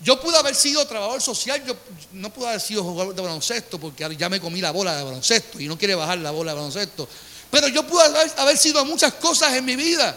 Yo 0.00 0.20
pude 0.20 0.36
haber 0.36 0.54
sido 0.54 0.86
trabajador 0.86 1.22
social, 1.22 1.64
yo 1.64 1.76
no 2.12 2.32
pude 2.32 2.48
haber 2.48 2.60
sido 2.60 2.82
jugador 2.82 3.14
de 3.14 3.22
baloncesto, 3.22 3.78
porque 3.78 4.06
ya 4.18 4.28
me 4.28 4.40
comí 4.40 4.60
la 4.60 4.70
bola 4.70 4.96
de 4.96 5.02
baloncesto 5.02 5.60
y 5.60 5.66
no 5.66 5.78
quiere 5.78 5.94
bajar 5.94 6.18
la 6.18 6.30
bola 6.30 6.52
de 6.52 6.56
baloncesto. 6.56 7.08
Pero 7.54 7.68
yo 7.68 7.86
pude 7.86 8.02
haber, 8.02 8.58
sido 8.58 8.84
muchas 8.84 9.14
cosas 9.14 9.52
en 9.54 9.64
mi 9.64 9.76
vida. 9.76 10.12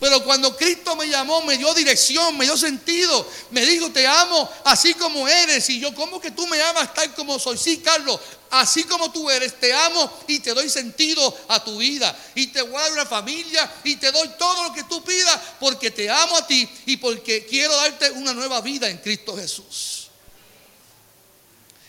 Pero 0.00 0.24
cuando 0.24 0.56
Cristo 0.56 0.96
me 0.96 1.06
llamó, 1.06 1.42
me 1.42 1.58
dio 1.58 1.74
dirección, 1.74 2.34
me 2.38 2.46
dio 2.46 2.56
sentido, 2.56 3.28
me 3.50 3.60
dijo, 3.66 3.90
te 3.90 4.06
amo 4.06 4.50
así 4.64 4.94
como 4.94 5.28
eres. 5.28 5.68
Y 5.68 5.80
yo, 5.80 5.94
¿cómo 5.94 6.18
que 6.18 6.30
tú 6.30 6.46
me 6.46 6.62
amas 6.62 6.94
tal 6.94 7.12
como 7.12 7.38
soy? 7.38 7.58
Sí, 7.58 7.82
Carlos, 7.84 8.18
así 8.52 8.84
como 8.84 9.12
tú 9.12 9.28
eres, 9.28 9.60
te 9.60 9.70
amo 9.74 10.10
y 10.26 10.38
te 10.38 10.54
doy 10.54 10.70
sentido 10.70 11.36
a 11.48 11.62
tu 11.62 11.76
vida. 11.76 12.18
Y 12.34 12.46
te 12.46 12.66
dar 12.66 12.92
una 12.92 13.04
familia 13.04 13.70
y 13.84 13.96
te 13.96 14.10
doy 14.10 14.30
todo 14.38 14.62
lo 14.62 14.72
que 14.72 14.84
tú 14.84 15.04
pidas 15.04 15.38
porque 15.60 15.90
te 15.90 16.08
amo 16.08 16.38
a 16.38 16.46
ti 16.46 16.66
y 16.86 16.96
porque 16.96 17.44
quiero 17.44 17.76
darte 17.76 18.12
una 18.12 18.32
nueva 18.32 18.62
vida 18.62 18.88
en 18.88 18.96
Cristo 18.96 19.36
Jesús. 19.36 20.01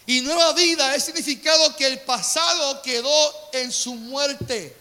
Y 0.05 0.21
nueva 0.21 0.53
vida 0.53 0.95
es 0.95 1.05
significado 1.05 1.75
que 1.75 1.87
el 1.87 2.01
pasado 2.01 2.81
quedó 2.81 3.49
en 3.53 3.71
su 3.71 3.95
muerte. 3.95 4.75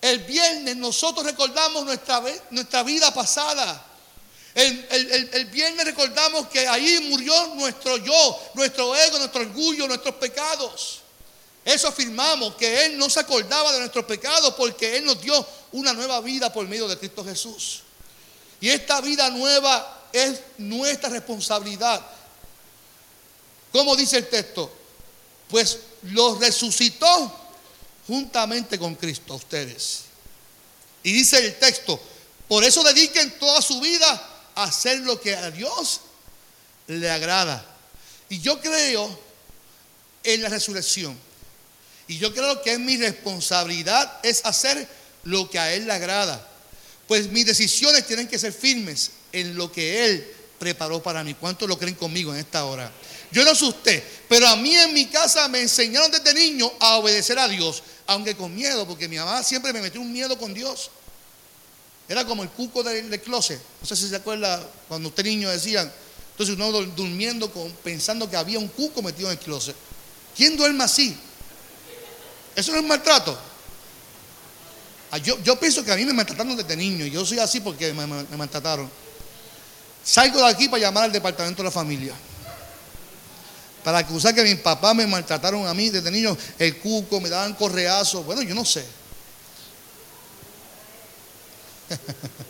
El 0.00 0.20
viernes 0.20 0.76
nosotros 0.76 1.24
recordamos 1.24 1.84
nuestra, 1.84 2.22
nuestra 2.50 2.82
vida 2.82 3.12
pasada. 3.12 3.86
El, 4.54 5.46
viernes 5.50 5.84
recordamos 5.84 6.48
que 6.48 6.66
ahí 6.66 7.08
murió 7.10 7.54
nuestro 7.54 7.96
yo, 7.98 8.42
nuestro 8.54 8.94
ego, 8.96 9.18
nuestro 9.18 9.42
orgullo, 9.42 9.86
nuestros 9.86 10.14
pecados. 10.16 11.00
Eso 11.64 11.88
afirmamos, 11.88 12.56
que 12.56 12.86
Él 12.86 12.98
no 12.98 13.08
se 13.08 13.20
acordaba 13.20 13.72
de 13.72 13.78
nuestros 13.78 14.04
pecados 14.04 14.54
porque 14.54 14.96
Él 14.96 15.04
nos 15.04 15.20
dio 15.20 15.46
una 15.72 15.92
nueva 15.92 16.20
vida 16.20 16.52
por 16.52 16.66
medio 16.66 16.88
de 16.88 16.98
Cristo 16.98 17.24
Jesús. 17.24 17.82
Y 18.60 18.68
esta 18.68 19.00
vida 19.00 19.30
nueva 19.30 20.08
es 20.12 20.40
nuestra 20.58 21.08
responsabilidad. 21.08 22.04
¿Cómo 23.72 23.96
dice 23.96 24.18
el 24.18 24.28
texto? 24.28 24.70
Pues 25.48 25.78
los 26.02 26.38
resucitó 26.38 27.40
juntamente 28.06 28.78
con 28.78 28.94
Cristo 28.94 29.32
a 29.32 29.36
ustedes. 29.36 30.02
Y 31.02 31.12
dice 31.12 31.38
el 31.38 31.58
texto, 31.58 32.00
por 32.48 32.64
eso 32.64 32.84
dediquen 32.84 33.38
toda 33.38 33.62
su 33.62 33.80
vida 33.80 34.50
a 34.54 34.64
hacer 34.64 34.98
lo 35.00 35.20
que 35.20 35.34
a 35.34 35.50
Dios 35.50 36.00
le 36.86 37.10
agrada. 37.10 37.64
Y 38.28 38.40
yo 38.40 38.60
creo 38.60 39.18
en 40.22 40.42
la 40.42 40.48
resurrección. 40.48 41.18
Y 42.08 42.18
yo 42.18 42.34
creo 42.34 42.62
que 42.62 42.72
es 42.72 42.78
mi 42.78 42.96
responsabilidad 42.96 44.20
es 44.22 44.44
hacer 44.44 44.86
lo 45.24 45.48
que 45.48 45.58
a 45.58 45.72
Él 45.72 45.86
le 45.86 45.92
agrada. 45.92 46.48
Pues 47.08 47.30
mis 47.30 47.46
decisiones 47.46 48.06
tienen 48.06 48.28
que 48.28 48.38
ser 48.38 48.52
firmes 48.52 49.12
en 49.32 49.56
lo 49.56 49.72
que 49.72 50.04
Él 50.04 50.34
preparó 50.58 51.02
para 51.02 51.24
mí. 51.24 51.34
¿Cuántos 51.34 51.68
lo 51.68 51.78
creen 51.78 51.94
conmigo 51.94 52.32
en 52.32 52.40
esta 52.40 52.64
hora? 52.64 52.90
Yo 53.32 53.44
no 53.44 53.54
sé 53.54 53.64
usted, 53.64 54.04
pero 54.28 54.46
a 54.46 54.56
mí 54.56 54.74
en 54.76 54.92
mi 54.92 55.06
casa 55.06 55.48
me 55.48 55.60
enseñaron 55.62 56.10
desde 56.10 56.34
niño 56.34 56.70
a 56.78 56.96
obedecer 56.96 57.38
a 57.38 57.48
Dios, 57.48 57.82
aunque 58.06 58.36
con 58.36 58.54
miedo, 58.54 58.86
porque 58.86 59.08
mi 59.08 59.16
mamá 59.16 59.42
siempre 59.42 59.72
me 59.72 59.80
metió 59.80 60.02
un 60.02 60.12
miedo 60.12 60.38
con 60.38 60.52
Dios. 60.52 60.90
Era 62.08 62.26
como 62.26 62.42
el 62.42 62.50
cuco 62.50 62.82
del, 62.82 63.20
closet. 63.22 63.58
No 63.80 63.86
sé 63.86 63.96
si 63.96 64.08
se 64.08 64.16
acuerda 64.16 64.62
cuando 64.86 65.08
usted 65.08 65.24
niño 65.24 65.48
decían, 65.48 65.90
entonces 66.32 66.54
uno 66.54 66.70
durmiendo 66.72 67.50
pensando 67.82 68.28
que 68.28 68.36
había 68.36 68.58
un 68.58 68.68
cuco 68.68 69.00
metido 69.00 69.30
en 69.30 69.38
el 69.38 69.42
closet. 69.42 69.74
¿Quién 70.36 70.54
duerme 70.56 70.84
así? 70.84 71.16
Eso 72.54 72.72
no 72.72 72.78
es 72.78 72.84
maltrato. 72.84 73.38
Ah, 75.10 75.18
yo, 75.18 75.58
pienso 75.58 75.82
que 75.84 75.92
a 75.92 75.96
mí 75.96 76.04
me 76.04 76.12
maltrataron 76.12 76.54
desde 76.54 76.76
niño. 76.76 77.06
Yo 77.06 77.24
soy 77.24 77.38
así 77.38 77.60
porque 77.60 77.94
me, 77.94 78.06
me 78.06 78.36
maltrataron. 78.36 78.90
Salgo 80.04 80.38
de 80.40 80.48
aquí 80.48 80.68
para 80.68 80.82
llamar 80.82 81.04
al 81.04 81.12
departamento 81.12 81.62
de 81.62 81.68
la 81.68 81.70
familia 81.70 82.14
para 83.84 83.98
acusar 83.98 84.34
que 84.34 84.42
mi 84.42 84.54
papá 84.56 84.94
me 84.94 85.06
maltrataron 85.06 85.66
a 85.66 85.74
mí 85.74 85.90
desde 85.90 86.10
niño, 86.10 86.36
el 86.58 86.78
cuco, 86.78 87.20
me 87.20 87.28
daban 87.28 87.54
correazos. 87.54 88.24
Bueno, 88.24 88.42
yo 88.42 88.54
no 88.54 88.64
sé. 88.64 88.84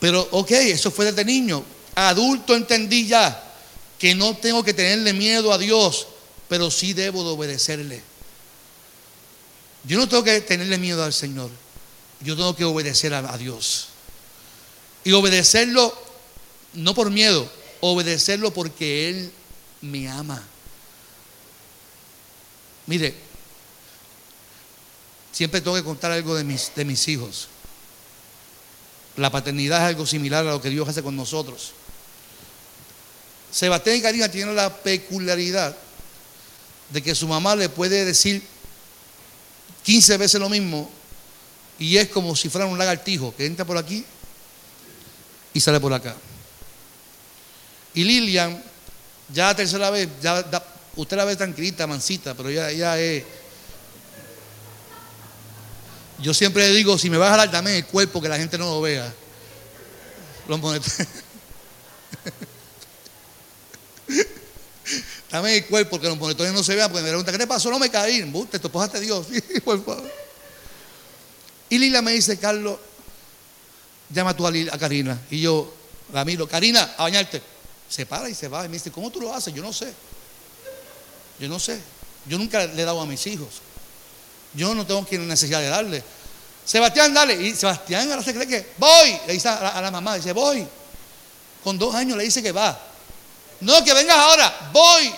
Pero, 0.00 0.26
ok, 0.32 0.50
eso 0.50 0.90
fue 0.90 1.04
desde 1.04 1.24
niño. 1.24 1.64
Adulto 1.94 2.56
entendí 2.56 3.06
ya 3.06 3.40
que 4.00 4.16
no 4.16 4.36
tengo 4.36 4.64
que 4.64 4.74
tenerle 4.74 5.12
miedo 5.12 5.52
a 5.52 5.58
Dios, 5.58 6.08
pero 6.48 6.72
sí 6.72 6.92
debo 6.92 7.22
de 7.22 7.30
obedecerle. 7.30 8.02
Yo 9.84 9.96
no 9.96 10.08
tengo 10.08 10.24
que 10.24 10.40
tenerle 10.40 10.76
miedo 10.76 11.04
al 11.04 11.12
Señor. 11.12 11.50
Yo 12.20 12.34
tengo 12.34 12.56
que 12.56 12.64
obedecer 12.64 13.14
a, 13.14 13.38
Dios. 13.38 13.90
Y 15.04 15.12
obedecerlo 15.12 15.96
no 16.74 16.94
por 16.94 17.10
miedo, 17.10 17.50
obedecerlo 17.80 18.52
porque 18.52 19.08
Él 19.08 19.32
me 19.80 20.08
ama. 20.08 20.42
Mire, 22.86 23.14
siempre 25.32 25.60
tengo 25.60 25.76
que 25.76 25.84
contar 25.84 26.12
algo 26.12 26.34
de 26.34 26.44
mis, 26.44 26.72
de 26.74 26.84
mis 26.84 27.06
hijos. 27.08 27.48
La 29.16 29.30
paternidad 29.30 29.82
es 29.82 29.88
algo 29.88 30.06
similar 30.06 30.46
a 30.46 30.50
lo 30.52 30.62
que 30.62 30.70
Dios 30.70 30.88
hace 30.88 31.02
con 31.02 31.16
nosotros. 31.16 31.72
Sebastián 33.50 33.96
y 33.96 34.02
Karina 34.02 34.30
tienen 34.30 34.56
la 34.56 34.74
peculiaridad 34.74 35.76
de 36.90 37.02
que 37.02 37.14
su 37.14 37.28
mamá 37.28 37.54
le 37.54 37.68
puede 37.68 38.04
decir 38.04 38.42
15 39.82 40.16
veces 40.16 40.40
lo 40.40 40.48
mismo 40.48 40.90
y 41.78 41.96
es 41.96 42.08
como 42.08 42.34
si 42.36 42.48
fuera 42.48 42.66
un 42.66 42.78
lagartijo 42.78 43.34
que 43.36 43.44
entra 43.44 43.64
por 43.64 43.76
aquí 43.76 44.04
y 45.52 45.60
sale 45.60 45.80
por 45.80 45.92
acá. 45.92 46.16
Y 47.94 48.04
Lilian, 48.04 48.62
ya 49.32 49.46
la 49.46 49.56
tercera 49.56 49.90
vez, 49.90 50.08
ya 50.20 50.44
usted 50.96 51.16
la 51.16 51.24
ve 51.24 51.36
tranquilita, 51.36 51.86
mansita, 51.86 52.34
pero 52.34 52.50
ya, 52.50 52.70
ya 52.72 52.98
es. 52.98 53.24
Yo 56.20 56.32
siempre 56.34 56.68
le 56.68 56.74
digo, 56.74 56.98
si 56.98 57.10
me 57.10 57.18
vas 57.18 57.28
a 57.28 57.32
jalar, 57.32 57.50
dame 57.50 57.78
el 57.78 57.86
cuerpo 57.86 58.22
que 58.22 58.28
la 58.28 58.36
gente 58.36 58.56
no 58.56 58.66
lo 58.66 58.80
vea. 58.80 59.12
Los 60.46 60.60
dame 65.30 65.56
el 65.56 65.66
cuerpo 65.66 66.00
que 66.00 66.08
los 66.08 66.18
monetones 66.18 66.52
no 66.52 66.62
se 66.62 66.76
vean, 66.76 66.90
porque 66.90 67.02
me 67.02 67.08
preguntan, 67.08 67.32
¿qué 67.32 67.38
te 67.38 67.46
pasó? 67.46 67.70
No 67.70 67.78
me 67.78 67.90
caí. 67.90 68.22
Tu 68.30 68.56
esposa 68.56 69.00
Dios. 69.00 69.26
Y 71.68 71.78
Lila 71.78 72.02
me 72.02 72.12
dice, 72.12 72.38
Carlos, 72.38 72.78
llama 74.10 74.36
tú 74.36 74.46
a, 74.46 74.50
a 74.50 74.78
Karina. 74.78 75.18
Y 75.30 75.40
yo, 75.40 75.72
la 76.12 76.22
miro, 76.22 76.46
Karina, 76.46 76.94
a 76.98 77.04
bañarte. 77.04 77.40
Se 77.92 78.06
para 78.06 78.26
y 78.26 78.34
se 78.34 78.48
va. 78.48 78.64
Y 78.64 78.68
me 78.68 78.76
dice, 78.76 78.90
¿cómo 78.90 79.10
tú 79.10 79.20
lo 79.20 79.34
haces? 79.34 79.52
Yo 79.52 79.62
no 79.62 79.70
sé. 79.70 79.92
Yo 81.38 81.46
no 81.46 81.58
sé. 81.58 81.78
Yo 82.24 82.38
nunca 82.38 82.64
le 82.64 82.80
he 82.80 82.86
dado 82.86 82.98
a 83.02 83.04
mis 83.04 83.26
hijos. 83.26 83.60
Yo 84.54 84.74
no 84.74 84.86
tengo 84.86 85.06
necesidad 85.10 85.60
de 85.60 85.68
darle. 85.68 86.02
Sebastián, 86.64 87.12
dale. 87.12 87.34
Y 87.34 87.54
Sebastián 87.54 88.10
ahora 88.10 88.22
se 88.22 88.32
cree 88.32 88.46
que 88.46 88.72
voy. 88.78 89.20
Le 89.26 89.34
dice 89.34 89.50
a 89.50 89.78
la, 89.82 89.90
mamá, 89.90 90.16
dice, 90.16 90.32
voy. 90.32 90.66
Con 91.62 91.76
dos 91.76 91.94
años 91.94 92.16
le 92.16 92.24
dice 92.24 92.42
que 92.42 92.50
va. 92.50 92.80
No, 93.60 93.84
que 93.84 93.92
vengas 93.92 94.16
ahora, 94.16 94.70
voy. 94.72 95.12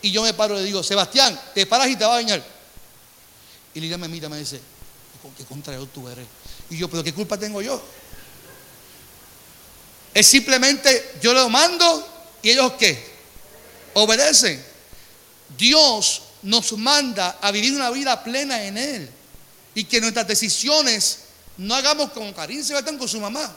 Y 0.00 0.10
yo 0.10 0.22
me 0.22 0.32
paro 0.32 0.54
y 0.54 0.60
le 0.60 0.64
digo, 0.64 0.82
Sebastián, 0.82 1.38
te 1.52 1.66
paras 1.66 1.88
y 1.88 1.96
te 1.96 2.04
vas 2.04 2.14
a 2.14 2.16
bañar. 2.16 2.42
Y 3.74 3.80
Lidia 3.80 3.98
me 3.98 4.08
mira 4.08 4.30
me 4.30 4.38
dice, 4.38 4.58
qué 5.36 5.44
contrario 5.44 5.86
tú 5.92 6.08
eres. 6.08 6.26
Y 6.70 6.78
yo, 6.78 6.88
pero 6.88 7.04
¿qué 7.04 7.12
culpa 7.12 7.36
tengo 7.36 7.60
yo? 7.60 7.78
Es 10.18 10.26
simplemente, 10.26 11.12
yo 11.22 11.32
lo 11.32 11.48
mando 11.48 12.08
y 12.42 12.50
ellos 12.50 12.72
qué? 12.76 13.00
Obedecen. 13.94 14.60
Dios 15.56 16.22
nos 16.42 16.72
manda 16.72 17.38
a 17.40 17.52
vivir 17.52 17.72
una 17.72 17.88
vida 17.92 18.24
plena 18.24 18.64
en 18.64 18.78
Él. 18.78 19.08
Y 19.76 19.84
que 19.84 20.00
nuestras 20.00 20.26
decisiones 20.26 21.20
no 21.56 21.72
hagamos 21.72 22.10
como 22.10 22.34
Karim 22.34 22.64
Sebastián 22.64 22.98
con 22.98 23.08
su 23.08 23.20
mamá. 23.20 23.54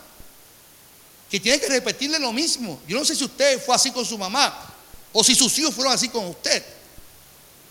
Que 1.31 1.39
tiene 1.39 1.59
que 1.59 1.67
repetirle 1.67 2.19
lo 2.19 2.31
mismo. 2.31 2.79
Yo 2.87 2.99
no 2.99 3.05
sé 3.05 3.15
si 3.15 3.23
usted 3.23 3.59
fue 3.59 3.73
así 3.73 3.89
con 3.89 4.05
su 4.05 4.19
mamá 4.19 4.71
o 5.13 5.23
si 5.23 5.33
sus 5.33 5.57
hijos 5.57 5.73
fueron 5.73 5.91
así 5.91 6.09
con 6.09 6.27
usted. 6.27 6.63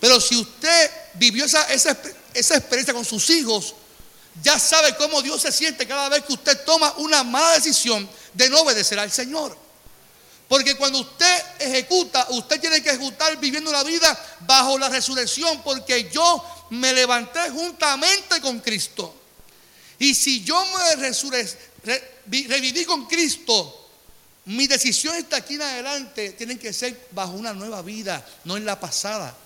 Pero 0.00 0.20
si 0.20 0.34
usted 0.34 0.90
vivió 1.14 1.44
esa, 1.44 1.62
esa, 1.72 1.96
esa 2.34 2.56
experiencia 2.56 2.92
con 2.92 3.04
sus 3.04 3.30
hijos, 3.30 3.72
ya 4.42 4.58
sabe 4.58 4.96
cómo 4.96 5.22
Dios 5.22 5.42
se 5.42 5.52
siente 5.52 5.86
cada 5.86 6.08
vez 6.08 6.24
que 6.24 6.32
usted 6.32 6.64
toma 6.64 6.94
una 6.98 7.22
mala 7.22 7.52
decisión 7.52 8.08
de 8.32 8.48
no 8.48 8.60
obedecer 8.60 8.98
al 8.98 9.10
Señor. 9.10 9.56
Porque 10.48 10.76
cuando 10.76 10.98
usted 10.98 11.42
ejecuta, 11.60 12.26
usted 12.30 12.60
tiene 12.60 12.82
que 12.82 12.90
ejecutar 12.90 13.36
viviendo 13.38 13.70
la 13.70 13.84
vida 13.84 14.36
bajo 14.40 14.78
la 14.78 14.88
resurrección, 14.88 15.62
porque 15.62 16.10
yo 16.10 16.44
me 16.70 16.92
levanté 16.92 17.50
juntamente 17.50 18.40
con 18.40 18.58
Cristo. 18.60 19.14
Y 19.98 20.14
si 20.14 20.42
yo 20.42 20.64
me 20.66 21.12
reviví 22.48 22.84
con 22.84 23.06
Cristo, 23.06 23.90
mis 24.46 24.68
decisiones 24.68 25.28
de 25.28 25.36
aquí 25.36 25.54
en 25.54 25.62
adelante 25.62 26.30
tienen 26.30 26.58
que 26.58 26.72
ser 26.72 27.08
bajo 27.12 27.32
una 27.32 27.52
nueva 27.52 27.82
vida, 27.82 28.26
no 28.44 28.56
en 28.56 28.64
la 28.64 28.80
pasada. 28.80 29.36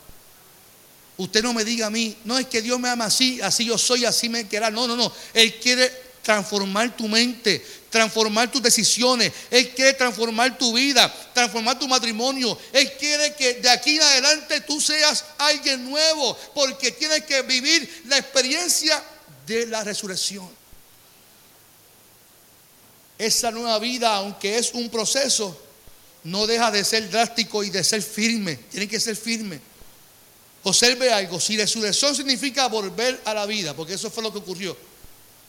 Usted 1.17 1.43
no 1.43 1.53
me 1.53 1.65
diga 1.65 1.87
a 1.87 1.91
mí, 1.91 2.17
no 2.25 2.39
es 2.39 2.47
que 2.47 2.61
Dios 2.61 2.81
me 2.81 2.89
ama 2.89 3.05
así, 3.05 3.41
así 3.41 3.65
yo 3.65 3.79
soy, 3.79 4.05
así 4.05 4.29
me 4.29 4.49
querrá. 4.49 4.71
No, 4.71 4.89
no, 4.89 4.97
no. 4.97 5.13
Él 5.33 5.55
quiere 5.61 5.91
transformar 6.23 6.97
tu 6.97 7.07
mente, 7.07 7.65
transformar 7.91 8.51
tus 8.51 8.61
decisiones. 8.61 9.33
Él 9.51 9.71
quiere 9.71 9.93
transformar 9.93 10.59
tu 10.59 10.73
vida, 10.73 11.13
transformar 11.33 11.79
tu 11.79 11.87
matrimonio. 11.87 12.59
Él 12.73 12.93
quiere 12.99 13.35
que 13.35 13.55
de 13.55 13.71
aquí 13.71 13.97
en 13.97 14.03
adelante 14.03 14.63
tú 14.63 14.81
seas 14.81 15.25
alguien 15.39 15.89
nuevo, 15.89 16.37
porque 16.55 16.91
tienes 16.91 17.23
que 17.25 17.43
vivir 17.43 18.03
la 18.07 18.19
experiencia 18.19 19.01
de 19.47 19.67
la 19.67 19.85
resurrección. 19.85 20.49
Esa 23.17 23.53
nueva 23.53 23.79
vida, 23.79 24.17
aunque 24.17 24.59
es 24.59 24.73
un 24.75 24.91
proceso, 24.91 25.57
no 26.25 26.47
deja 26.49 26.73
de 26.73 26.83
ser 26.85 27.09
drástico 27.09 27.63
y 27.63 27.71
de 27.71 27.85
ser 27.85 28.03
firme. 28.03 28.57
Tiene 28.57 28.89
que 28.89 28.99
ser 28.99 29.15
firme. 29.15 29.61
Observe 30.65 31.13
algo, 31.13 31.39
si 31.39 31.59
resurrección 31.59 32.17
significa 32.17 32.69
volver 32.69 33.21
a 33.27 33.35
la 33.35 33.45
vida, 33.45 33.75
porque 33.75 33.95
eso 33.95 34.11
fue 34.11 34.23
lo 34.23 34.33
que 34.33 34.39
ocurrió. 34.39 34.75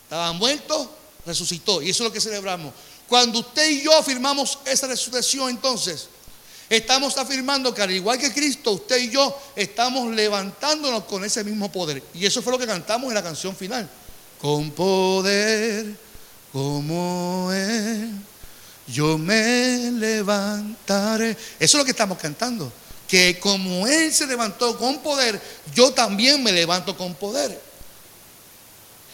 Estaba 0.03 0.33
muerto, 0.33 0.91
resucitó, 1.25 1.81
y 1.81 1.89
eso 1.89 2.03
es 2.03 2.09
lo 2.09 2.13
que 2.13 2.19
celebramos. 2.19 2.73
Cuando 3.07 3.39
usted 3.39 3.69
y 3.69 3.81
yo 3.81 3.97
afirmamos 3.97 4.59
esa 4.65 4.87
resurrección, 4.87 5.49
entonces, 5.49 6.09
estamos 6.69 7.17
afirmando 7.17 7.73
que 7.73 7.81
al 7.81 7.91
igual 7.91 8.19
que 8.19 8.33
Cristo, 8.33 8.73
usted 8.73 8.97
y 8.97 9.09
yo 9.09 9.39
estamos 9.55 10.13
levantándonos 10.13 11.05
con 11.05 11.23
ese 11.23 11.45
mismo 11.45 11.71
poder. 11.71 12.03
Y 12.13 12.25
eso 12.25 12.41
fue 12.41 12.51
lo 12.51 12.59
que 12.59 12.67
cantamos 12.67 13.07
en 13.07 13.13
la 13.13 13.23
canción 13.23 13.55
final. 13.55 13.89
Con 14.41 14.71
poder 14.71 15.95
como 16.51 17.53
Él, 17.53 18.11
yo 18.87 19.17
me 19.17 19.91
levantaré. 19.91 21.31
Eso 21.31 21.37
es 21.57 21.73
lo 21.75 21.85
que 21.85 21.91
estamos 21.91 22.17
cantando 22.17 22.69
que 23.07 23.39
como 23.39 23.87
Él 23.87 24.13
se 24.13 24.27
levantó 24.27 24.77
con 24.77 24.99
poder, 24.99 25.39
yo 25.73 25.91
también 25.91 26.41
me 26.43 26.51
levanto 26.51 26.97
con 26.97 27.15
poder. 27.15 27.59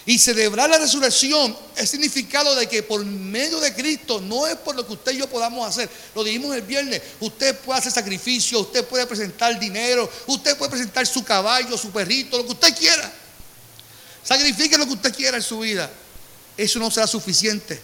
Y 0.05 0.17
celebrar 0.17 0.69
la 0.69 0.79
resurrección 0.79 1.55
es 1.75 1.91
significado 1.91 2.55
de 2.55 2.67
que 2.67 2.81
por 2.81 3.05
medio 3.05 3.59
de 3.59 3.73
Cristo 3.73 4.19
no 4.19 4.47
es 4.47 4.55
por 4.55 4.75
lo 4.75 4.85
que 4.85 4.93
usted 4.93 5.11
y 5.11 5.17
yo 5.17 5.27
podamos 5.27 5.67
hacer. 5.67 5.89
Lo 6.15 6.23
dijimos 6.23 6.55
el 6.55 6.63
viernes. 6.63 7.01
Usted 7.19 7.55
puede 7.59 7.79
hacer 7.79 7.91
sacrificio, 7.91 8.61
usted 8.61 8.83
puede 8.85 9.05
presentar 9.05 9.59
dinero, 9.59 10.09
usted 10.25 10.57
puede 10.57 10.71
presentar 10.71 11.05
su 11.05 11.23
caballo, 11.23 11.77
su 11.77 11.91
perrito, 11.91 12.37
lo 12.37 12.45
que 12.45 12.53
usted 12.53 12.75
quiera. 12.75 13.13
Sacrifique 14.23 14.77
lo 14.77 14.87
que 14.87 14.93
usted 14.93 15.15
quiera 15.15 15.37
en 15.37 15.43
su 15.43 15.59
vida. 15.59 15.89
Eso 16.57 16.79
no 16.79 16.89
será 16.89 17.05
suficiente 17.05 17.79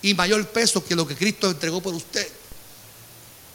y 0.00 0.14
mayor 0.14 0.46
peso 0.48 0.84
que 0.84 0.94
lo 0.94 1.06
que 1.06 1.16
Cristo 1.16 1.50
entregó 1.50 1.80
por 1.80 1.94
usted. 1.94 2.28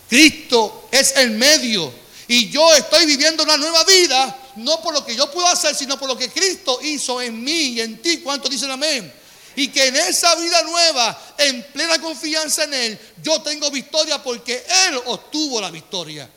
Cristo 0.09 0.87
es 0.91 1.15
el 1.17 1.31
medio. 1.31 1.93
Y 2.27 2.49
yo 2.49 2.73
estoy 2.73 3.05
viviendo 3.05 3.43
una 3.43 3.57
nueva 3.57 3.83
vida, 3.85 4.51
no 4.57 4.81
por 4.81 4.93
lo 4.93 5.05
que 5.05 5.15
yo 5.15 5.31
puedo 5.31 5.47
hacer, 5.47 5.75
sino 5.75 5.97
por 5.97 6.09
lo 6.09 6.17
que 6.17 6.29
Cristo 6.29 6.79
hizo 6.81 7.21
en 7.21 7.41
mí 7.41 7.69
y 7.69 7.81
en 7.81 8.01
ti. 8.01 8.19
¿Cuánto 8.19 8.49
dicen 8.49 8.69
amén? 8.69 9.13
Y 9.55 9.69
que 9.69 9.87
en 9.87 9.95
esa 9.95 10.35
vida 10.35 10.61
nueva, 10.63 11.35
en 11.37 11.63
plena 11.71 11.99
confianza 11.99 12.65
en 12.65 12.73
Él, 12.73 12.99
yo 13.23 13.41
tengo 13.41 13.71
victoria 13.71 14.21
porque 14.21 14.65
Él 14.87 15.01
obtuvo 15.05 15.61
la 15.61 15.71
victoria. 15.71 16.29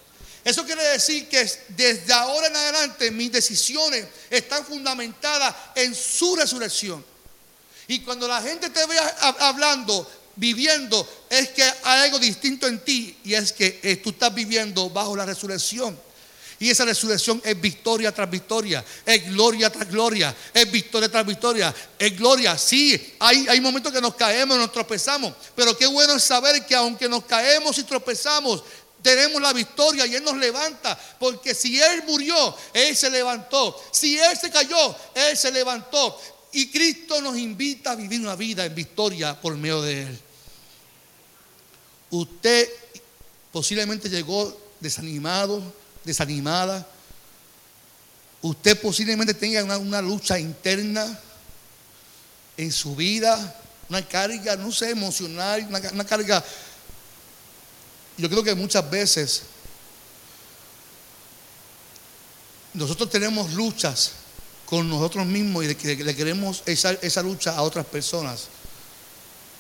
Eso 0.43 0.65
quiere 0.65 0.83
decir 0.85 1.29
que 1.29 1.47
desde 1.69 2.13
ahora 2.13 2.47
en 2.47 2.57
adelante 2.57 3.11
mis 3.11 3.31
decisiones 3.31 4.07
están 4.31 4.65
fundamentadas 4.65 5.55
en 5.75 5.95
su 5.95 6.35
resurrección. 6.35 7.05
Y 7.89 8.01
cuando 8.01 8.27
la 8.27 8.41
gente 8.41 8.71
te 8.71 8.87
vea 8.87 9.17
hablando 9.41 10.09
viviendo 10.37 11.09
es 11.29 11.51
que 11.51 11.63
hay 11.63 12.03
algo 12.03 12.19
distinto 12.19 12.67
en 12.67 12.81
ti 12.81 13.17
y 13.25 13.35
es 13.35 13.53
que 13.53 13.81
eh, 13.83 13.97
tú 13.97 14.11
estás 14.11 14.35
viviendo 14.35 14.89
bajo 14.91 15.17
la 15.17 15.27
resurrección. 15.27 15.99
Y 16.59 16.69
esa 16.69 16.85
resurrección 16.85 17.41
es 17.43 17.59
victoria 17.59 18.13
tras 18.13 18.31
victoria, 18.31 18.85
es 19.07 19.31
gloria 19.31 19.73
tras 19.73 19.89
gloria, 19.89 20.37
es 20.53 20.71
victoria 20.71 21.09
tras 21.09 21.25
victoria, 21.25 21.75
es 21.99 22.19
gloria. 22.19 22.59
Sí, 22.59 23.15
hay, 23.19 23.47
hay 23.49 23.63
momentos 23.63 23.91
que 23.91 24.01
nos 24.01 24.15
caemos, 24.15 24.59
nos 24.59 24.71
tropezamos, 24.71 25.33
pero 25.57 25.75
qué 25.75 25.87
bueno 25.87 26.17
es 26.17 26.23
saber 26.23 26.67
que 26.67 26.75
aunque 26.75 27.09
nos 27.09 27.25
caemos 27.25 27.79
y 27.79 27.85
tropezamos, 27.85 28.63
tenemos 29.03 29.41
la 29.41 29.53
victoria 29.53 30.07
y 30.07 30.15
Él 30.15 30.25
nos 30.25 30.37
levanta. 30.37 30.99
Porque 31.19 31.55
si 31.55 31.81
Él 31.81 32.03
murió, 32.07 32.55
Él 32.73 32.97
se 32.97 33.11
levantó. 33.11 33.83
Si 33.91 34.19
Él 34.19 34.37
se 34.39 34.51
cayó, 34.51 34.95
Él 35.15 35.37
se 35.37 35.51
levantó. 35.51 36.21
Y 36.53 36.71
Cristo 36.71 37.21
nos 37.21 37.37
invita 37.39 37.93
a 37.93 37.97
vivir 37.97 38.21
una 38.21 38.35
vida 38.35 38.65
en 38.65 38.75
victoria 38.75 39.41
por 39.41 39.57
medio 39.57 39.83
de 39.83 40.03
Él. 40.03 40.21
Usted 42.11 42.69
posiblemente 43.53 44.09
llegó 44.09 44.59
desanimado, 44.81 45.63
desanimada. 46.05 46.87
Usted 48.43 48.81
posiblemente 48.81 49.35
tenga 49.35 49.79
una, 49.79 50.03
lucha 50.03 50.39
interna 50.39 51.19
en 52.57 52.73
su 52.73 52.97
vida, 52.97 53.61
una 53.89 54.07
carga, 54.07 54.57
no 54.57 54.73
sé, 54.73 54.91
emocional, 54.91 55.67
una 55.93 56.05
carga. 56.05 56.45
Yo 58.17 58.29
creo 58.29 58.43
que 58.43 58.55
muchas 58.55 58.91
veces 58.91 59.43
nosotros 62.75 63.09
tenemos 63.11 63.53
luchas 63.53 64.13
con 64.71 64.89
nosotros 64.89 65.27
mismos 65.27 65.65
y 65.65 65.67
le, 65.67 66.15
queremos 66.15 66.63
esa, 66.65 66.93
esa 66.93 67.23
lucha 67.23 67.57
a 67.57 67.63
otras 67.63 67.85
personas. 67.85 68.47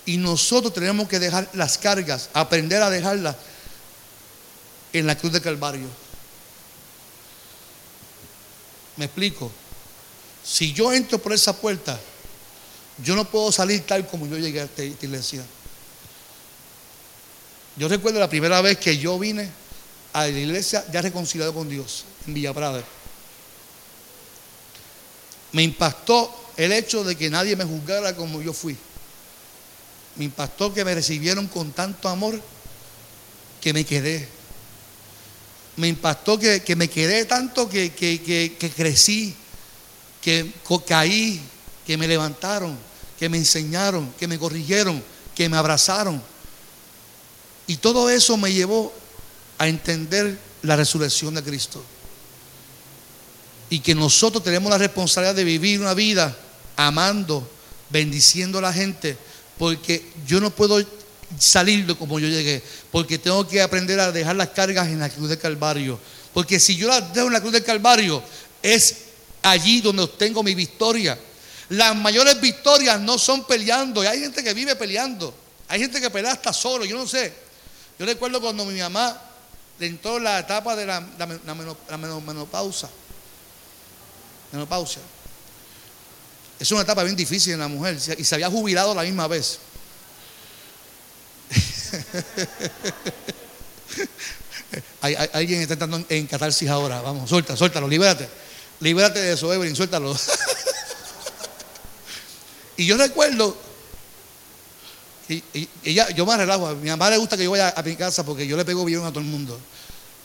Y 0.06 0.16
nosotros 0.16 0.72
tenemos 0.72 1.08
que 1.08 1.18
dejar 1.18 1.50
las 1.52 1.76
cargas, 1.76 2.30
aprender 2.32 2.80
a 2.80 2.88
dejarlas 2.88 3.34
en 4.92 5.08
la 5.08 5.18
cruz 5.18 5.32
de 5.32 5.40
Calvario. 5.40 5.88
Me 8.96 9.06
explico. 9.06 9.50
Si 10.44 10.72
yo 10.72 10.92
entro 10.92 11.18
por 11.18 11.32
esa 11.32 11.54
puerta, 11.54 11.98
yo 13.02 13.16
no 13.16 13.24
puedo 13.24 13.50
salir 13.50 13.84
tal 13.84 14.06
como 14.06 14.28
yo 14.28 14.38
llegué 14.38 14.60
a 14.60 14.64
esta 14.64 14.84
iglesia. 14.84 15.44
Yo 17.76 17.88
recuerdo 17.88 18.20
la 18.20 18.28
primera 18.28 18.60
vez 18.60 18.78
que 18.78 18.96
yo 18.96 19.18
vine 19.18 19.50
a 20.12 20.22
la 20.22 20.28
iglesia 20.28 20.84
ya 20.92 21.02
reconciliado 21.02 21.52
con 21.52 21.68
Dios 21.68 22.04
en 22.26 22.34
Villa 22.34 22.54
Prada 22.54 22.84
me 25.52 25.62
impactó 25.62 26.32
el 26.56 26.72
hecho 26.72 27.04
de 27.04 27.16
que 27.16 27.30
nadie 27.30 27.56
me 27.56 27.64
juzgara 27.64 28.14
como 28.14 28.42
yo 28.42 28.52
fui. 28.52 28.76
Me 30.16 30.24
impactó 30.24 30.72
que 30.72 30.84
me 30.84 30.94
recibieron 30.94 31.46
con 31.48 31.72
tanto 31.72 32.08
amor 32.08 32.40
que 33.60 33.72
me 33.72 33.84
quedé. 33.84 34.28
Me 35.76 35.88
impactó 35.88 36.38
que, 36.38 36.62
me 36.76 36.88
quedé 36.88 37.24
tanto 37.24 37.68
que, 37.68 37.92
que 37.92 38.72
crecí, 38.76 39.34
que 40.20 40.52
caí, 40.86 41.40
que 41.86 41.96
me 41.96 42.06
levantaron, 42.06 42.76
que 43.18 43.28
me 43.28 43.38
enseñaron, 43.38 44.12
que 44.18 44.28
me 44.28 44.38
corrigieron, 44.38 45.02
que 45.34 45.48
me 45.48 45.56
abrazaron. 45.56 46.22
Y 47.66 47.76
todo 47.76 48.10
eso 48.10 48.36
me 48.36 48.52
llevó 48.52 48.92
a 49.58 49.68
entender 49.68 50.38
la 50.62 50.76
resurrección 50.76 51.34
de 51.34 51.42
Cristo 51.42 51.82
y 53.70 53.78
que 53.78 53.94
nosotros 53.94 54.42
tenemos 54.42 54.68
la 54.68 54.78
responsabilidad 54.78 55.36
de 55.36 55.44
vivir 55.44 55.80
una 55.80 55.94
vida 55.94 56.36
amando, 56.76 57.48
bendiciendo 57.88 58.58
a 58.58 58.62
la 58.62 58.72
gente, 58.72 59.16
porque 59.56 60.04
yo 60.26 60.40
no 60.40 60.50
puedo 60.50 60.84
salir 61.38 61.86
de 61.86 61.94
como 61.94 62.18
yo 62.18 62.26
llegué, 62.26 62.62
porque 62.90 63.16
tengo 63.16 63.46
que 63.46 63.62
aprender 63.62 64.00
a 64.00 64.10
dejar 64.10 64.34
las 64.34 64.48
cargas 64.48 64.88
en 64.88 64.98
la 64.98 65.08
cruz 65.08 65.28
del 65.28 65.38
Calvario, 65.38 66.00
porque 66.34 66.58
si 66.58 66.76
yo 66.76 66.88
las 66.88 67.14
dejo 67.14 67.28
en 67.28 67.32
la 67.32 67.40
cruz 67.40 67.52
del 67.52 67.64
Calvario, 67.64 68.22
es 68.60 68.96
allí 69.42 69.80
donde 69.80 70.02
obtengo 70.02 70.42
mi 70.42 70.54
victoria. 70.54 71.18
Las 71.68 71.94
mayores 71.94 72.40
victorias 72.40 73.00
no 73.00 73.18
son 73.18 73.44
peleando, 73.44 74.02
y 74.02 74.08
hay 74.08 74.18
gente 74.18 74.42
que 74.42 74.52
vive 74.52 74.74
peleando, 74.74 75.32
hay 75.68 75.78
gente 75.78 76.00
que 76.00 76.10
pelea 76.10 76.32
hasta 76.32 76.52
solo, 76.52 76.84
yo 76.84 76.96
no 76.96 77.06
sé. 77.06 77.32
Yo 78.00 78.04
recuerdo 78.04 78.40
cuando 78.40 78.64
mi 78.64 78.80
mamá 78.80 79.22
entró 79.78 80.16
en 80.16 80.24
la 80.24 80.40
etapa 80.40 80.74
de 80.74 80.86
la, 80.86 81.06
la 81.86 81.96
menopausa 81.96 82.90
menopausia. 84.52 85.02
Es 86.58 86.70
una 86.72 86.82
etapa 86.82 87.04
bien 87.04 87.16
difícil 87.16 87.54
en 87.54 87.60
la 87.60 87.68
mujer 87.68 87.96
y 88.18 88.24
se 88.24 88.34
había 88.34 88.50
jubilado 88.50 88.94
la 88.94 89.02
misma 89.02 89.26
vez. 89.26 89.60
hay, 95.00 95.16
alguien 95.32 95.62
está 95.62 95.72
entrando 95.74 96.04
en 96.08 96.26
catarsis 96.26 96.68
ahora. 96.68 97.00
Vamos, 97.00 97.30
suelta, 97.30 97.56
suéltalo, 97.56 97.88
libérate. 97.88 98.28
Libérate 98.80 99.20
de 99.20 99.32
eso, 99.32 99.52
Evelyn, 99.52 99.74
suéltalo. 99.74 100.14
y 102.76 102.86
yo 102.86 102.96
recuerdo, 102.98 103.56
y, 105.28 105.42
ella, 105.84 106.10
yo 106.10 106.26
me 106.26 106.36
relajo, 106.36 106.74
mi 106.76 106.90
mamá 106.90 107.08
le 107.08 107.16
gusta 107.16 107.36
que 107.36 107.44
yo 107.44 107.52
vaya 107.52 107.72
a 107.76 107.82
mi 107.82 107.94
casa 107.96 108.24
porque 108.24 108.46
yo 108.46 108.56
le 108.56 108.64
pego 108.64 108.84
bien 108.84 109.04
a 109.04 109.10
todo 109.10 109.20
el 109.20 109.26
mundo. 109.26 109.58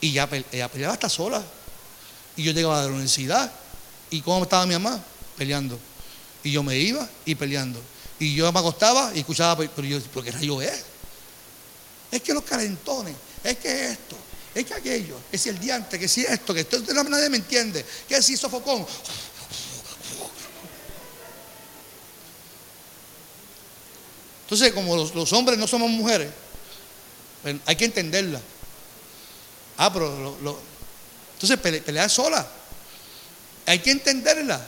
Y 0.02 0.12
ya, 0.12 0.28
ella 0.52 0.70
peleaba 0.70 0.96
hasta 0.96 1.10
sola. 1.10 1.42
Y 2.36 2.44
yo 2.44 2.52
llegaba 2.52 2.82
a 2.82 2.84
la 2.84 2.90
universidad 2.90 3.50
¿Y 4.10 4.22
cómo 4.22 4.44
estaba 4.44 4.66
mi 4.66 4.74
mamá? 4.74 5.04
Peleando. 5.38 5.80
Y 6.44 6.52
yo 6.52 6.64
me 6.64 6.78
iba 6.78 7.08
y 7.26 7.36
peleando. 7.36 7.82
Y 8.20 8.36
yo 8.36 8.52
me 8.52 8.60
acostaba 8.60 9.12
y 9.14 9.20
escuchaba, 9.20 9.68
pero 9.76 9.88
yo, 9.88 10.02
¿por 10.02 10.24
qué 10.24 10.32
rayo 10.32 10.62
es? 10.62 10.84
Es 12.12 12.22
que 12.22 12.34
los 12.34 12.44
calentones, 12.44 13.16
es 13.44 13.58
que 13.58 13.92
esto, 13.92 14.16
es 14.54 14.66
que 14.66 14.74
aquello, 14.74 15.18
es 15.32 15.42
si 15.42 15.50
el 15.50 15.60
diante, 15.60 16.00
que 16.00 16.08
si 16.08 16.22
esto, 16.22 16.54
que 16.54 16.62
esto, 16.62 16.80
nadie 17.10 17.30
me 17.30 17.38
entiende, 17.38 17.86
que 18.08 18.22
si 18.22 18.38
sofocón. 18.38 18.86
Entonces, 24.44 24.74
como 24.74 24.96
los, 24.96 25.34
hombres 25.34 25.58
no 25.58 25.68
somos 25.68 25.90
mujeres, 25.90 26.30
pues, 27.42 27.56
hay 27.66 27.76
que 27.76 27.86
entenderla. 27.86 28.40
Ah, 29.78 29.92
pero 29.92 30.38
entonces 31.34 31.82
pelea 31.82 32.08
sola. 32.08 32.48
Hay 33.66 33.80
que 33.80 33.92
entenderla. 33.92 34.66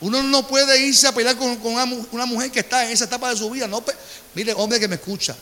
Uno 0.00 0.22
no 0.22 0.46
puede 0.46 0.78
irse 0.80 1.06
a 1.06 1.12
pelear 1.12 1.36
con, 1.36 1.58
una, 2.12 2.26
mujer 2.26 2.50
que 2.50 2.60
está 2.60 2.84
en 2.84 2.92
esa 2.92 3.04
etapa 3.04 3.30
de 3.30 3.36
su 3.36 3.50
vida. 3.50 3.66
No, 3.66 3.82
mire, 4.34 4.52
hombre 4.54 4.78
que 4.78 4.88
me 4.88 4.96
escucha, 4.96 5.34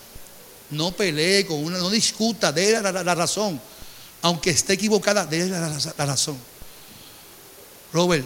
no 0.70 0.92
pelee 0.92 1.44
con 1.44 1.62
una, 1.62 1.78
no 1.78 1.90
discuta, 1.90 2.52
déle 2.52 2.80
la, 2.80 3.14
razón. 3.14 3.60
Aunque 4.22 4.50
esté 4.50 4.74
equivocada, 4.74 5.26
déle 5.26 5.48
la, 5.48 5.76
la 5.98 6.06
razón. 6.06 6.38
Robert, 7.92 8.24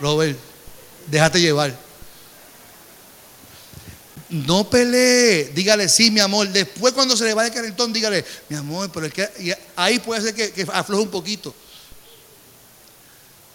Robert, 0.00 0.38
déjate 1.06 1.40
llevar. 1.40 1.74
No 4.28 4.68
pelee, 4.68 5.52
dígale 5.54 5.88
sí, 5.88 6.10
mi 6.10 6.18
amor. 6.18 6.48
Después, 6.48 6.92
cuando 6.92 7.16
se 7.16 7.24
le 7.24 7.34
vaya 7.34 7.48
el 7.48 7.54
calentón, 7.54 7.92
dígale, 7.92 8.24
mi 8.48 8.56
amor, 8.56 8.90
pero 8.92 9.06
es 9.06 9.12
que 9.12 9.56
ahí 9.76 10.00
puede 10.00 10.22
ser 10.22 10.34
que, 10.34 10.50
que 10.50 10.66
afloje 10.72 11.02
un 11.04 11.10
poquito. 11.10 11.54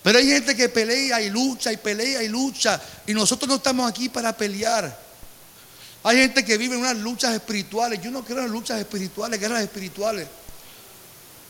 Pero 0.10 0.18
hay 0.18 0.26
gente 0.26 0.56
que 0.56 0.70
pelea 0.70 1.22
y 1.22 1.30
lucha 1.30 1.72
y 1.72 1.78
pelea 1.78 2.24
y 2.24 2.30
lucha. 2.30 2.82
Y 3.06 3.14
nosotros 3.14 3.48
no 3.48 3.58
estamos 3.58 3.88
aquí 3.88 4.10
para 4.10 4.36
pelear. 4.36 5.00
Hay 6.02 6.18
gente 6.18 6.44
que 6.44 6.58
vive 6.58 6.74
en 6.74 6.82
unas 6.82 6.98
luchas 6.98 7.36
espirituales. 7.36 8.02
Yo 8.02 8.10
no 8.10 8.26
creo 8.26 8.44
en 8.44 8.52
luchas 8.52 8.80
espirituales, 8.80 9.40
guerras 9.40 9.62
espirituales. 9.62 10.28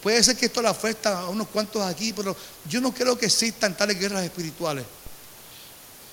Puede 0.03 0.21
ser 0.21 0.35
que 0.35 0.47
esto 0.47 0.61
le 0.61 0.67
afecta 0.67 1.19
a 1.19 1.29
unos 1.29 1.47
cuantos 1.47 1.81
aquí, 1.83 2.11
pero 2.11 2.35
yo 2.67 2.81
no 2.81 2.93
creo 2.93 3.17
que 3.17 3.27
existan 3.27 3.77
tales 3.77 3.97
guerras 3.97 4.25
espirituales. 4.25 4.83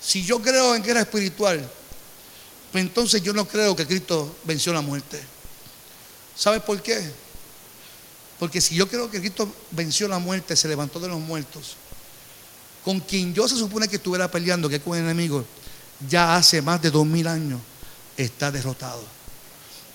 Si 0.00 0.22
yo 0.22 0.40
creo 0.40 0.76
en 0.76 0.84
guerra 0.84 1.00
espiritual, 1.00 1.68
pues 2.70 2.80
entonces 2.80 3.24
yo 3.24 3.32
no 3.32 3.48
creo 3.48 3.74
que 3.74 3.88
Cristo 3.88 4.36
venció 4.44 4.72
la 4.72 4.82
muerte. 4.82 5.20
¿Sabes 6.36 6.62
por 6.62 6.80
qué? 6.80 7.10
Porque 8.38 8.60
si 8.60 8.76
yo 8.76 8.86
creo 8.86 9.10
que 9.10 9.18
Cristo 9.18 9.52
venció 9.72 10.06
la 10.06 10.20
muerte, 10.20 10.54
se 10.54 10.68
levantó 10.68 11.00
de 11.00 11.08
los 11.08 11.18
muertos, 11.18 11.74
con 12.86 13.00
quien 13.00 13.34
yo 13.34 13.48
se 13.48 13.56
supone 13.56 13.88
que 13.88 13.96
estuviera 13.96 14.30
peleando, 14.30 14.68
que 14.68 14.76
es 14.76 14.80
con 14.80 14.96
el 14.96 15.02
enemigo, 15.02 15.44
ya 16.08 16.36
hace 16.36 16.62
más 16.62 16.80
de 16.80 16.92
dos 16.92 17.04
mil 17.04 17.26
años 17.26 17.60
está 18.16 18.52
derrotado. 18.52 19.02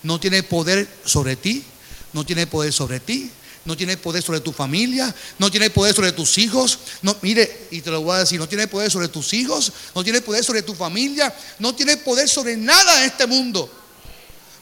No 0.02 0.20
tiene 0.20 0.42
poder 0.42 0.86
sobre 1.02 1.36
ti, 1.36 1.64
no 2.12 2.26
tiene 2.26 2.46
poder 2.46 2.70
sobre 2.70 3.00
ti, 3.00 3.30
no 3.64 3.78
tiene 3.78 3.96
poder 3.96 4.22
sobre 4.22 4.40
tu 4.40 4.52
familia, 4.52 5.14
no 5.38 5.50
tiene 5.50 5.70
poder 5.70 5.94
sobre 5.94 6.12
tus 6.12 6.36
hijos. 6.36 6.80
No, 7.00 7.16
mire, 7.22 7.68
y 7.70 7.80
te 7.80 7.90
lo 7.90 8.02
voy 8.02 8.16
a 8.16 8.18
decir, 8.18 8.38
no 8.38 8.46
tiene 8.46 8.68
poder 8.68 8.90
sobre 8.90 9.08
tus 9.08 9.32
hijos, 9.32 9.72
no 9.94 10.04
tiene 10.04 10.20
poder 10.20 10.44
sobre 10.44 10.60
tu 10.60 10.74
familia, 10.74 11.34
no 11.60 11.74
tiene 11.74 11.96
poder 11.96 12.28
sobre 12.28 12.58
nada 12.58 12.98
en 12.98 13.10
este 13.10 13.26
mundo. 13.26 13.72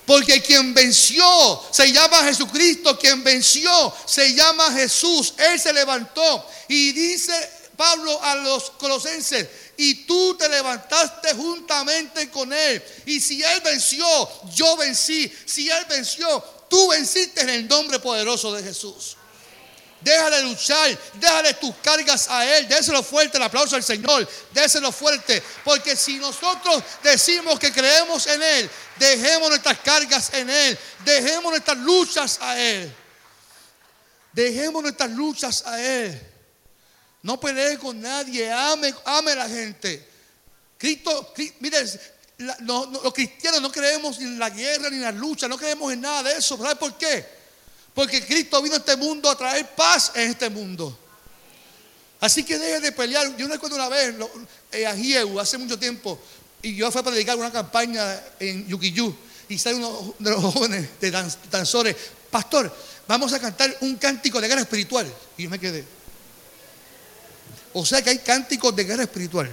Porque 0.06 0.40
quien 0.40 0.72
venció 0.72 1.24
se 1.72 1.92
llama 1.92 2.22
Jesucristo, 2.22 2.96
quien 2.96 3.24
venció 3.24 3.92
se 4.06 4.32
llama 4.34 4.72
Jesús. 4.72 5.34
Él 5.36 5.58
se 5.58 5.72
levantó 5.72 6.46
y 6.68 6.92
dice 6.92 7.58
Pablo 7.80 8.22
a 8.22 8.34
los 8.34 8.72
colosenses, 8.72 9.48
y 9.78 10.04
tú 10.04 10.34
te 10.34 10.50
levantaste 10.50 11.32
juntamente 11.32 12.28
con 12.28 12.52
él. 12.52 12.84
Y 13.06 13.22
si 13.22 13.42
él 13.42 13.58
venció, 13.62 14.06
yo 14.52 14.76
vencí. 14.76 15.34
Si 15.46 15.70
él 15.70 15.86
venció, 15.88 16.44
tú 16.68 16.88
venciste 16.88 17.40
en 17.40 17.48
el 17.48 17.66
nombre 17.66 17.98
poderoso 17.98 18.52
de 18.52 18.62
Jesús. 18.62 19.16
Déjale 19.98 20.42
luchar, 20.42 20.98
déjale 21.14 21.54
tus 21.54 21.74
cargas 21.82 22.28
a 22.28 22.44
Él. 22.44 22.68
Déselo 22.68 23.02
fuerte 23.02 23.38
el 23.38 23.44
aplauso 23.44 23.76
al 23.76 23.82
Señor. 23.82 24.28
Déselo 24.52 24.92
fuerte. 24.92 25.42
Porque 25.64 25.96
si 25.96 26.18
nosotros 26.18 26.82
decimos 27.02 27.58
que 27.58 27.72
creemos 27.72 28.26
en 28.26 28.42
Él, 28.42 28.70
dejemos 28.98 29.48
nuestras 29.48 29.78
cargas 29.78 30.34
en 30.34 30.50
Él. 30.50 30.78
Dejemos 31.02 31.50
nuestras 31.50 31.78
luchas 31.78 32.38
a 32.42 32.58
Él. 32.58 32.94
Dejemos 34.34 34.82
nuestras 34.82 35.10
luchas 35.10 35.62
a 35.64 35.80
Él. 35.80 36.30
No 37.22 37.38
pelee 37.38 37.78
con 37.78 38.00
nadie, 38.00 38.50
ame, 38.50 38.94
ame 39.04 39.32
a 39.32 39.36
la 39.36 39.48
gente. 39.48 40.08
Cristo, 40.78 41.34
mire, 41.60 41.84
los 42.60 43.12
cristianos 43.12 43.60
no 43.60 43.70
creemos 43.70 44.18
en 44.18 44.38
la 44.38 44.48
guerra 44.48 44.88
ni 44.88 44.96
en 44.96 45.02
la 45.02 45.12
lucha, 45.12 45.46
no 45.46 45.58
creemos 45.58 45.92
en 45.92 46.00
nada 46.00 46.22
de 46.22 46.38
eso. 46.38 46.56
¿Sabe 46.56 46.76
por 46.76 46.96
qué? 46.96 47.26
Porque 47.94 48.24
Cristo 48.24 48.62
vino 48.62 48.76
a 48.76 48.78
este 48.78 48.96
mundo 48.96 49.28
a 49.28 49.36
traer 49.36 49.68
paz 49.74 50.12
en 50.14 50.30
este 50.30 50.48
mundo. 50.48 50.98
Así 52.20 52.44
que 52.44 52.58
deje 52.58 52.80
de 52.80 52.92
pelear. 52.92 53.36
Yo 53.36 53.48
recuerdo 53.48 53.76
una 53.76 53.88
vez 53.88 54.14
eh, 54.72 54.86
a 54.86 54.96
Gieu, 54.96 55.38
hace 55.38 55.58
mucho 55.58 55.78
tiempo, 55.78 56.18
y 56.62 56.74
yo 56.74 56.90
fui 56.90 57.00
a 57.00 57.04
predicar 57.04 57.36
una 57.36 57.50
campaña 57.50 58.20
en 58.38 58.66
Yukiyu, 58.66 59.14
y 59.48 59.58
sale 59.58 59.76
uno 59.76 60.14
de 60.18 60.30
los 60.30 60.54
jóvenes 60.54 60.88
de 61.00 61.10
danzores, 61.50 61.96
pastor, 62.30 62.74
vamos 63.08 63.32
a 63.32 63.40
cantar 63.40 63.76
un 63.80 63.96
cántico 63.96 64.40
de 64.40 64.48
guerra 64.48 64.60
espiritual. 64.62 65.12
Y 65.36 65.44
yo 65.44 65.50
me 65.50 65.58
quedé. 65.58 65.84
O 67.72 67.86
sea 67.86 68.02
que 68.02 68.10
hay 68.10 68.18
cánticos 68.18 68.74
de 68.74 68.84
guerra 68.84 69.04
espiritual. 69.04 69.50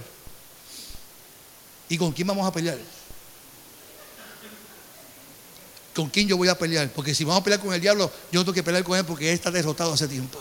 ¿Y 1.88 1.96
con 1.96 2.12
quién 2.12 2.26
vamos 2.26 2.46
a 2.46 2.52
pelear? 2.52 2.78
¿Con 5.94 6.08
quién 6.10 6.28
yo 6.28 6.36
voy 6.36 6.48
a 6.48 6.56
pelear? 6.56 6.90
Porque 6.90 7.14
si 7.14 7.24
vamos 7.24 7.40
a 7.40 7.44
pelear 7.44 7.60
con 7.60 7.72
el 7.72 7.80
diablo, 7.80 8.10
yo 8.30 8.42
tengo 8.42 8.52
que 8.52 8.62
pelear 8.62 8.84
con 8.84 8.96
él 8.96 9.04
porque 9.04 9.28
él 9.28 9.34
está 9.34 9.50
derrotado 9.50 9.92
hace 9.92 10.06
tiempo. 10.06 10.38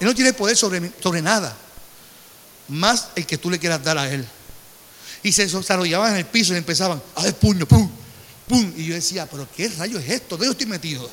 Él 0.00 0.06
no 0.06 0.14
tiene 0.14 0.32
poder 0.32 0.56
sobre, 0.56 0.92
sobre 1.00 1.22
nada, 1.22 1.56
más 2.68 3.08
el 3.14 3.26
que 3.26 3.38
tú 3.38 3.50
le 3.50 3.58
quieras 3.58 3.82
dar 3.82 3.98
a 3.98 4.10
él. 4.10 4.26
Y 5.22 5.32
se 5.32 5.46
desarrollaban 5.46 6.12
en 6.12 6.18
el 6.18 6.26
piso 6.26 6.54
y 6.54 6.56
empezaban 6.56 7.02
a 7.14 7.22
dar 7.24 7.34
puño, 7.34 7.66
pum, 7.66 7.90
pum. 8.46 8.72
Y 8.76 8.86
yo 8.86 8.94
decía, 8.94 9.26
pero 9.26 9.46
¿qué 9.56 9.68
rayo 9.68 9.98
es 9.98 10.08
esto? 10.08 10.36
¿Dónde 10.36 10.46
yo 10.46 10.52
estoy 10.52 10.66
metido? 10.66 11.08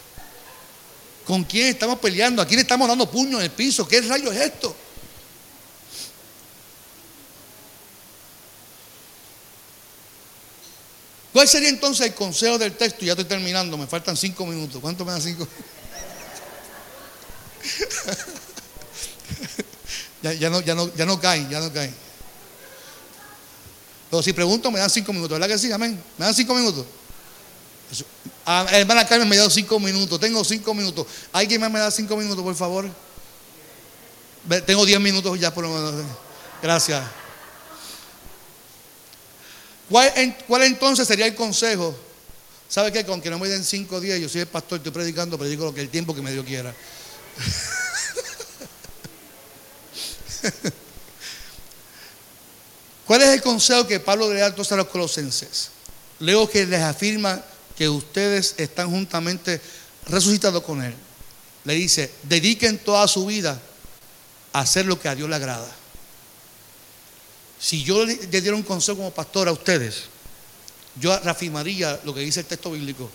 ¿Con 1.25 1.43
quién 1.43 1.67
estamos 1.67 1.99
peleando? 1.99 2.41
¿A 2.41 2.47
quién 2.47 2.59
estamos 2.59 2.87
dando 2.87 3.09
puño 3.09 3.39
en 3.39 3.45
el 3.45 3.51
piso? 3.51 3.87
¿Qué 3.87 4.01
rayo 4.01 4.31
es 4.31 4.41
esto? 4.41 4.75
¿Cuál 11.35 11.49
sería 11.49 11.67
entonces 11.67 12.07
el 12.07 12.13
consejo 12.13 12.57
del 12.57 12.77
texto? 12.77 13.03
Ya 13.03 13.11
estoy 13.11 13.25
terminando, 13.25 13.77
me 13.77 13.87
faltan 13.87 14.15
cinco 14.15 14.45
minutos. 14.45 14.79
¿Cuánto 14.79 15.03
me 15.03 15.11
dan 15.11 15.21
cinco? 15.21 15.45
ya, 20.39 20.49
no, 20.49 20.61
ya, 20.61 20.73
no, 20.75 20.95
ya 20.95 21.05
no 21.05 21.19
caen, 21.19 21.49
ya 21.49 21.59
no 21.59 21.73
caen. 21.73 21.93
Pero 24.09 24.23
si 24.23 24.31
pregunto, 24.31 24.71
me 24.71 24.79
dan 24.79 24.89
cinco 24.89 25.11
minutos, 25.11 25.37
¿verdad 25.37 25.53
que 25.53 25.59
sí? 25.59 25.69
Amén. 25.73 26.01
¿Me 26.17 26.23
dan 26.23 26.33
cinco 26.33 26.55
minutos? 26.55 26.85
Ah, 28.45 28.65
hermana 28.71 29.05
Carmen 29.05 29.27
me 29.27 29.35
da 29.35 29.49
cinco 29.49 29.77
minutos. 29.77 30.17
Tengo 30.17 30.41
cinco 30.45 30.73
minutos. 30.73 31.05
¿Alguien 31.33 31.59
más 31.59 31.69
me 31.69 31.79
da 31.79 31.91
cinco 31.91 32.15
minutos, 32.15 32.45
por 32.45 32.55
favor? 32.55 32.89
Tengo 34.65 34.85
diez 34.85 35.01
minutos 35.01 35.37
ya, 35.37 35.53
por 35.53 35.65
lo 35.65 35.69
menos. 35.69 35.95
Gracias. 36.61 37.03
¿Cuál, 39.89 40.63
entonces 40.63 41.07
sería 41.07 41.27
el 41.27 41.35
consejo? 41.35 41.95
¿Sabe 42.67 42.91
qué? 42.91 43.05
Con 43.05 43.21
que 43.21 43.29
no 43.29 43.37
me 43.37 43.47
den 43.47 43.63
cinco 43.63 44.01
días, 44.01 44.19
yo 44.19 44.27
soy 44.27 44.41
el 44.41 44.47
pastor, 44.47 44.79
estoy 44.79 44.91
predicando, 44.91 45.37
predico 45.37 45.65
lo 45.65 45.73
que 45.73 45.81
el 45.81 45.89
tiempo 45.89 46.15
que 46.15 46.21
me 46.21 46.31
dio 46.31 46.43
quiera. 46.43 46.73
¿Cuál 53.05 53.21
es 53.21 53.29
el 53.29 53.41
consejo 53.41 53.85
que 53.85 53.99
Pablo 53.99 54.33
le 54.33 54.39
da 54.39 54.47
a 54.47 54.55
los 54.75 54.87
colosenses? 54.87 55.69
Leo 56.19 56.49
que 56.49 56.65
les 56.65 56.81
afirma 56.81 57.43
que 57.77 57.87
ustedes 57.87 58.55
están 58.57 58.89
juntamente 58.89 59.61
resucitados 60.07 60.63
con 60.63 60.83
Él. 60.83 60.95
Le 61.65 61.75
dice, 61.75 62.11
dediquen 62.23 62.79
toda 62.79 63.07
su 63.07 63.27
vida 63.27 63.61
a 64.53 64.61
hacer 64.61 64.87
lo 64.87 64.99
que 64.99 65.07
a 65.07 65.15
Dios 65.15 65.29
le 65.29 65.35
agrada. 65.35 65.67
Si 67.65 67.81
yo 67.81 68.05
le 68.05 68.15
diera 68.27 68.55
un 68.55 68.61
consejo 68.61 68.97
como 68.97 69.09
pastor 69.09 69.47
a 69.47 69.51
ustedes, 69.51 70.03
yo 71.01 71.17
reafirmaría 71.17 71.99
lo 72.03 72.13
que 72.13 72.19
dice 72.19 72.41
el 72.41 72.45
texto 72.45 72.69
bíblico. 72.69 73.09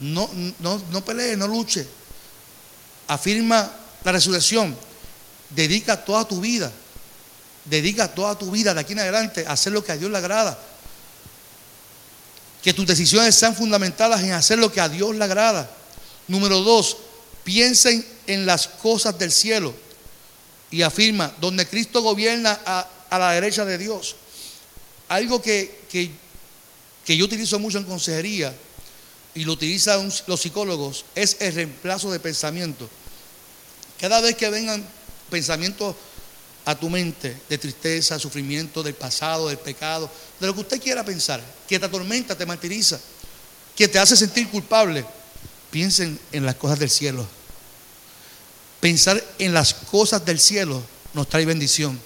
No, 0.00 0.28
no, 0.58 0.82
no 0.90 1.04
pelee, 1.04 1.36
no 1.36 1.46
luche. 1.46 1.86
Afirma 3.06 3.70
la 4.02 4.10
resurrección. 4.10 4.76
Dedica 5.50 6.04
toda 6.04 6.26
tu 6.26 6.40
vida. 6.40 6.72
Dedica 7.64 8.12
toda 8.12 8.36
tu 8.36 8.50
vida 8.50 8.74
de 8.74 8.80
aquí 8.80 8.94
en 8.94 8.98
adelante 8.98 9.46
a 9.46 9.52
hacer 9.52 9.72
lo 9.72 9.84
que 9.84 9.92
a 9.92 9.96
Dios 9.96 10.10
le 10.10 10.18
agrada. 10.18 10.58
Que 12.64 12.74
tus 12.74 12.88
decisiones 12.88 13.36
sean 13.36 13.54
fundamentadas 13.54 14.20
en 14.24 14.32
hacer 14.32 14.58
lo 14.58 14.72
que 14.72 14.80
a 14.80 14.88
Dios 14.88 15.14
le 15.14 15.22
agrada. 15.22 15.70
Número 16.26 16.58
dos, 16.62 16.96
piensen 17.44 18.04
en 18.26 18.46
las 18.46 18.66
cosas 18.66 19.16
del 19.16 19.30
cielo. 19.30 19.72
Y 20.72 20.82
afirma, 20.82 21.32
donde 21.40 21.68
Cristo 21.68 22.02
gobierna 22.02 22.58
a, 22.66 22.88
a 23.10 23.18
la 23.18 23.32
derecha 23.32 23.64
de 23.64 23.78
Dios. 23.78 24.16
Algo 25.08 25.40
que, 25.40 25.82
que, 25.88 27.16
yo 27.16 27.24
utilizo 27.24 27.58
mucho 27.58 27.78
en 27.78 27.84
consejería 27.84 28.54
y 29.34 29.44
lo 29.44 29.52
utilizan 29.52 30.12
los 30.26 30.40
psicólogos 30.40 31.04
es 31.14 31.36
el 31.40 31.54
reemplazo 31.54 32.10
de 32.10 32.20
pensamiento. 32.20 32.88
Cada 34.00 34.20
vez 34.20 34.36
que 34.36 34.50
vengan 34.50 34.84
pensamientos 35.30 35.94
a 36.64 36.74
tu 36.74 36.90
mente 36.90 37.36
de 37.48 37.58
tristeza, 37.58 38.18
sufrimiento, 38.18 38.82
del 38.82 38.94
pasado, 38.94 39.48
del 39.48 39.58
pecado, 39.58 40.10
de 40.40 40.46
lo 40.46 40.54
que 40.54 40.60
usted 40.62 40.82
quiera 40.82 41.04
pensar, 41.04 41.40
que 41.68 41.78
te 41.78 41.86
atormenta, 41.86 42.36
te 42.36 42.44
martiriza, 42.44 42.98
que 43.76 43.86
te 43.86 43.98
hace 43.98 44.16
sentir 44.16 44.48
culpable, 44.48 45.04
piensen 45.70 46.18
en 46.32 46.44
las 46.44 46.56
cosas 46.56 46.78
del 46.80 46.90
cielo. 46.90 47.26
Pensar 48.80 49.22
en 49.38 49.54
las 49.54 49.74
cosas 49.74 50.24
del 50.24 50.40
cielo 50.40 50.82
nos 51.14 51.28
trae 51.28 51.46
bendición. 51.46 51.98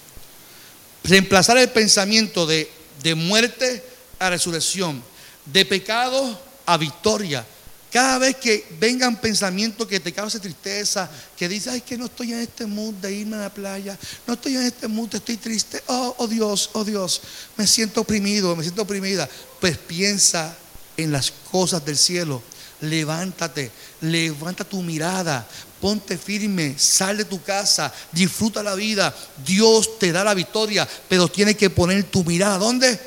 Reemplazar 1.03 1.57
el 1.57 1.69
pensamiento 1.69 2.45
de, 2.45 2.69
muerte 3.15 3.83
a 4.19 4.29
resurrección, 4.29 5.03
de 5.45 5.65
pecado 5.65 6.39
a 6.65 6.77
victoria. 6.77 7.45
Cada 7.91 8.19
vez 8.19 8.37
que 8.37 8.65
vengan 8.79 9.19
pensamientos 9.19 9.85
que 9.85 9.99
te 9.99 10.13
causen 10.13 10.39
tristeza, 10.39 11.09
que 11.35 11.49
dices, 11.49 11.73
ay, 11.73 11.81
que 11.81 11.97
no 11.97 12.05
estoy 12.05 12.31
en 12.31 12.39
este 12.39 12.65
mood 12.65 12.93
de 12.95 13.13
irme 13.13 13.35
a 13.35 13.41
la 13.41 13.53
playa, 13.53 13.97
no 14.25 14.35
estoy 14.35 14.55
en 14.55 14.61
este 14.61 14.87
mood, 14.87 15.13
estoy 15.13 15.35
triste, 15.35 15.83
oh, 15.87 16.15
oh 16.19 16.27
Dios, 16.27 16.69
oh 16.73 16.85
Dios, 16.85 17.21
me 17.57 17.67
siento 17.67 18.01
oprimido, 18.01 18.55
me 18.55 18.63
siento 18.63 18.83
oprimida. 18.83 19.27
Pues 19.59 19.77
piensa 19.77 20.55
en 20.95 21.11
las 21.11 21.33
cosas 21.51 21.83
del 21.83 21.97
cielo, 21.97 22.41
levántate, 22.79 23.71
levanta 24.01 24.63
tu 24.63 24.81
mirada, 24.81 25.45
ponte 25.81 26.17
firme, 26.17 26.75
sal 26.77 27.17
de 27.17 27.25
tu 27.25 27.41
casa, 27.41 27.93
disfruta 28.11 28.63
la 28.63 28.75
vida. 28.75 29.13
Dios 29.43 29.99
te 29.99 30.11
da 30.11 30.23
la 30.23 30.33
victoria, 30.33 30.87
pero 31.09 31.27
tienes 31.27 31.57
que 31.57 31.69
poner 31.69 32.03
tu 32.05 32.23
mirada, 32.23 32.57
¿dónde? 32.59 32.97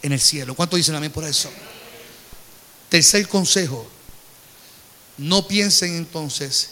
En 0.00 0.12
el 0.12 0.20
cielo. 0.20 0.54
¿Cuánto 0.54 0.76
dicen 0.76 0.94
amén 0.94 1.10
por 1.10 1.24
eso? 1.24 1.50
Tercer 2.88 3.28
consejo, 3.28 3.86
no 5.18 5.46
piensen 5.46 5.96
entonces 5.96 6.70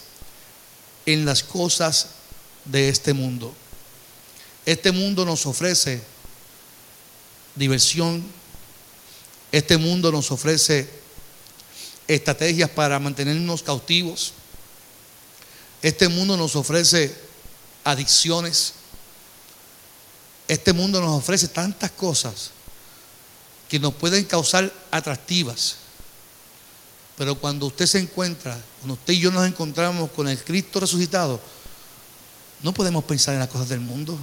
en 1.05 1.25
las 1.25 1.43
cosas 1.43 2.07
de 2.65 2.89
este 2.89 3.13
mundo. 3.13 3.55
Este 4.65 4.93
mundo 4.93 5.25
nos 5.25 5.47
ofrece 5.47 6.03
diversión, 7.55 8.25
este 9.53 9.77
mundo 9.77 10.13
nos 10.13 10.31
ofrece 10.31 10.89
estrategias 12.07 12.71
para 12.71 12.99
mantenernos 12.99 13.63
cautivos, 13.63 14.35
este 15.83 16.09
mundo 16.09 16.37
nos 16.37 16.57
ofrece 16.57 17.15
adicciones. 17.85 18.75
Este 20.47 20.73
mundo 20.73 21.01
nos 21.01 21.19
ofrece 21.19 21.49
tantas 21.49 21.91
cosas 21.93 22.51
que 23.69 23.79
nos 23.79 23.95
pueden 23.95 24.25
causar 24.25 24.73
atractivas. 24.91 25.77
Pero 27.17 27.35
cuando 27.35 27.67
usted 27.67 27.87
se 27.87 27.99
encuentra, 27.99 28.59
cuando 28.81 28.95
usted 28.95 29.15
y 29.15 29.21
yo 29.21 29.31
nos 29.31 29.47
encontramos 29.47 30.11
con 30.11 30.29
el 30.29 30.43
Cristo 30.43 30.81
resucitado, 30.81 31.41
no 32.63 32.75
podemos 32.75 33.05
pensar 33.05 33.35
en 33.35 33.41
las 33.41 33.49
cosas 33.49 33.69
del 33.69 33.81
mundo. 33.81 34.19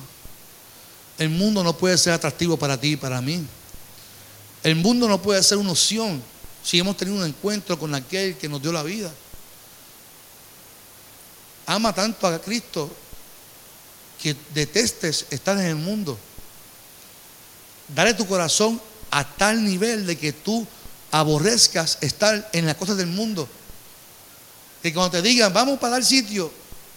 El 1.18 1.30
mundo 1.30 1.64
no 1.64 1.76
puede 1.78 1.98
ser 1.98 2.14
atractivo 2.14 2.58
para 2.58 2.80
ti 2.80 2.94
y 2.94 2.98
para 2.98 3.22
mí. 3.22 3.44
El 4.64 4.76
mundo 4.76 5.08
no 5.08 5.22
puede 5.22 5.42
ser 5.42 5.58
una 5.58 5.72
opción 5.72 6.22
si 6.64 6.78
hemos 6.78 6.98
tenido 6.98 7.18
un 7.18 7.26
encuentro 7.26 7.80
con 7.80 7.96
aquel 7.96 8.38
que 8.38 8.50
nos 8.50 8.62
dio 8.62 8.72
la 8.72 8.84
vida 8.84 9.12
ama 11.68 11.94
tanto 11.94 12.26
a 12.28 12.40
Cristo 12.42 12.90
que 14.22 14.36
detestes 14.54 15.28
estar 15.30 15.58
en 15.60 15.66
el 15.66 15.76
mundo. 15.76 16.18
Dale 17.94 18.14
tu 18.14 18.26
corazón 18.26 18.82
a 19.12 19.24
tal 19.24 19.64
nivel 19.64 20.06
de 20.06 20.18
que 20.18 20.34
tú 20.34 20.66
aborrezcas 21.12 22.00
estar 22.02 22.50
en 22.54 22.66
las 22.66 22.76
cosas 22.76 22.98
del 22.98 23.08
mundo. 23.08 23.48
Que 24.82 24.94
cuando 24.94 25.12
te 25.12 25.22
digan, 25.22 25.54
vamos 25.54 25.80
para 25.80 25.94
dar 25.94 26.06
sitio, 26.06 26.52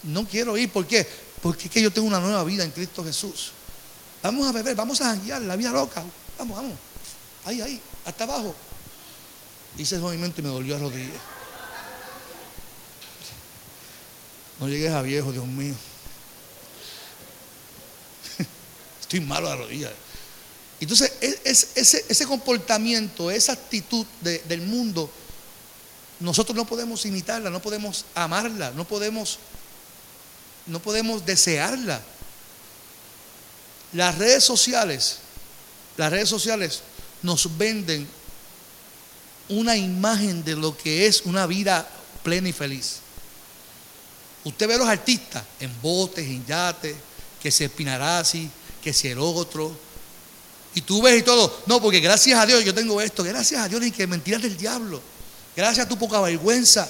no 0.05 0.27
quiero 0.27 0.57
ir. 0.57 0.71
¿Por 0.71 0.87
qué? 0.87 1.07
Porque 1.43 1.67
es 1.67 1.71
que 1.71 1.83
yo 1.83 1.93
tengo 1.93 2.09
una 2.09 2.21
nueva 2.21 2.45
vida 2.45 2.65
en 2.65 2.71
Cristo 2.71 3.05
Jesús. 3.05 3.53
Vamos 4.23 4.47
a 4.49 4.53
beber, 4.53 4.77
vamos 4.77 5.01
a 5.01 5.07
janguear, 5.07 5.43
la 5.43 5.57
vida 5.57 5.71
loca. 5.71 6.05
Vamos, 6.39 6.57
vamos. 6.57 6.79
Ahí, 7.45 7.61
ahí, 7.61 7.81
hasta 8.05 8.25
abajo. 8.25 8.55
Hice 9.79 9.97
el 9.97 10.01
movimiento 10.01 10.41
y 10.41 10.45
me 10.45 10.51
dolió 10.51 10.77
a 10.77 10.79
rodillas. 10.79 11.40
No 14.61 14.69
llegues 14.69 14.93
a 14.93 15.01
viejo, 15.01 15.33
Dios 15.33 15.47
mío. 15.47 15.75
Estoy 19.01 19.21
malo 19.21 19.49
a 19.49 19.57
la 19.57 19.57
rodilla. 19.57 19.91
Entonces, 20.81 21.13
ese, 21.21 22.27
comportamiento, 22.27 23.31
esa 23.31 23.53
actitud 23.53 24.07
del 24.21 24.63
mundo, 24.63 25.11
nosotros 26.21 26.57
no 26.57 26.67
podemos 26.67 27.05
imitarla, 27.07 27.51
no 27.51 27.61
podemos 27.61 28.05
amarla, 28.15 28.71
no 28.73 28.87
podemos, 28.87 29.39
no 30.67 30.81
podemos 30.81 31.25
desearla. 31.25 32.01
Las 33.93 34.17
redes 34.19 34.45
sociales, 34.45 35.19
las 35.97 36.11
redes 36.11 36.29
sociales 36.29 36.81
nos 37.23 37.59
venden 37.59 38.09
una 39.49 39.77
imagen 39.77 40.45
de 40.45 40.57
lo 40.57 40.77
que 40.77 41.07
es 41.07 41.23
una 41.23 41.47
vida 41.47 41.89
plena 42.23 42.49
y 42.49 42.53
feliz. 42.53 43.01
Usted 44.45 44.69
ve 44.69 44.75
a 44.75 44.79
los 44.79 44.89
artistas 44.89 45.43
en 45.59 45.71
botes, 45.83 46.25
en 46.25 46.45
yates, 46.47 46.97
que 47.43 47.51
se 47.51 47.71
así, 48.01 48.51
que 48.83 48.93
si 48.93 49.09
el 49.09 49.19
otro. 49.19 49.77
Y 50.75 50.83
tú 50.83 51.03
ves 51.03 51.19
y 51.19 51.23
todo. 51.23 51.63
No, 51.67 51.81
porque 51.81 52.01
gracias 52.01 52.39
a 52.39 52.47
Dios 52.47 52.65
yo 52.65 52.75
tengo 52.75 53.01
esto. 53.01 53.23
Gracias 53.25 53.61
a 53.61 53.69
Dios 53.69 53.85
y 53.85 53.91
que 53.91 54.07
mentiras 54.07 54.43
del 54.43 54.57
diablo. 54.57 55.01
Gracias 55.57 55.87
a 55.87 55.89
tu 55.89 55.99
poca 55.99 56.21
vergüenza. 56.21 56.89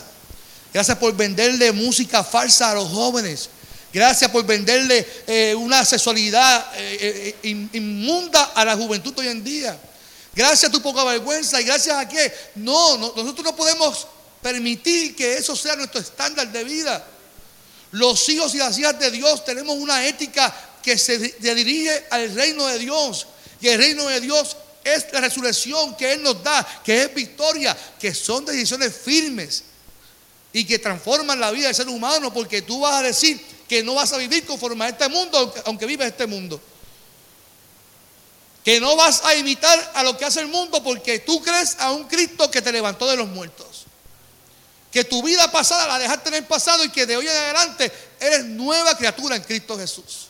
Gracias 0.72 0.96
por 0.98 1.14
venderle 1.16 1.72
música 1.72 2.22
falsa 2.22 2.70
a 2.70 2.74
los 2.74 2.88
jóvenes. 2.88 3.48
Gracias 3.92 4.30
por 4.30 4.44
venderle 4.44 5.06
eh, 5.26 5.54
una 5.54 5.84
sexualidad 5.84 6.72
eh, 6.76 7.34
eh, 7.42 7.68
inmunda 7.72 8.52
a 8.54 8.64
la 8.64 8.76
juventud 8.76 9.12
hoy 9.18 9.28
en 9.28 9.42
día. 9.42 9.76
Gracias 10.32 10.68
a 10.68 10.72
tu 10.72 10.80
poca 10.80 11.02
vergüenza 11.02 11.60
y 11.60 11.64
gracias 11.64 11.96
a 11.96 12.08
que 12.08 12.32
no, 12.54 12.96
nosotros 12.96 13.44
no 13.44 13.56
podemos 13.56 14.06
permitir 14.40 15.16
que 15.16 15.34
eso 15.34 15.56
sea 15.56 15.74
nuestro 15.74 16.00
estándar 16.00 16.52
de 16.52 16.62
vida. 16.62 17.04
Los 17.92 18.28
hijos 18.28 18.54
y 18.54 18.58
las 18.58 18.78
hijas 18.78 18.98
de 18.98 19.10
Dios 19.10 19.44
tenemos 19.44 19.76
una 19.76 20.06
ética 20.06 20.54
que 20.82 20.96
se 20.96 21.18
dirige 21.18 22.06
al 22.10 22.34
reino 22.34 22.66
de 22.66 22.78
Dios. 22.78 23.26
Y 23.60 23.68
el 23.68 23.78
reino 23.78 24.06
de 24.06 24.20
Dios 24.20 24.56
es 24.84 25.06
la 25.12 25.20
resurrección 25.20 25.96
que 25.96 26.12
Él 26.12 26.22
nos 26.22 26.42
da, 26.42 26.66
que 26.84 27.02
es 27.02 27.14
victoria, 27.14 27.76
que 27.98 28.14
son 28.14 28.44
decisiones 28.44 28.94
firmes 28.94 29.64
y 30.52 30.64
que 30.64 30.78
transforman 30.78 31.38
la 31.38 31.50
vida 31.50 31.66
del 31.66 31.74
ser 31.74 31.88
humano, 31.88 32.32
porque 32.32 32.62
tú 32.62 32.80
vas 32.80 32.94
a 32.94 33.02
decir 33.02 33.40
que 33.68 33.82
no 33.82 33.94
vas 33.94 34.12
a 34.12 34.16
vivir 34.16 34.44
conforme 34.44 34.84
a 34.84 34.88
este 34.88 35.08
mundo, 35.08 35.54
aunque 35.66 35.86
vives 35.86 36.08
este 36.08 36.26
mundo. 36.26 36.60
Que 38.64 38.80
no 38.80 38.96
vas 38.96 39.24
a 39.24 39.34
imitar 39.34 39.92
a 39.94 40.02
lo 40.02 40.16
que 40.18 40.24
hace 40.24 40.40
el 40.40 40.48
mundo 40.48 40.82
porque 40.82 41.20
tú 41.20 41.40
crees 41.42 41.76
a 41.78 41.92
un 41.92 42.04
Cristo 42.04 42.50
que 42.50 42.60
te 42.62 42.72
levantó 42.72 43.08
de 43.08 43.16
los 43.16 43.28
muertos. 43.28 43.86
Que 44.90 45.04
tu 45.04 45.22
vida 45.22 45.50
pasada 45.50 45.86
la 45.86 45.98
dejaste 45.98 46.28
en 46.30 46.34
el 46.36 46.44
pasado 46.46 46.84
y 46.84 46.90
que 46.90 47.06
de 47.06 47.16
hoy 47.16 47.26
en 47.26 47.36
adelante 47.36 47.92
eres 48.18 48.44
nueva 48.44 48.96
criatura 48.96 49.36
en 49.36 49.42
Cristo 49.42 49.78
Jesús. 49.78 50.28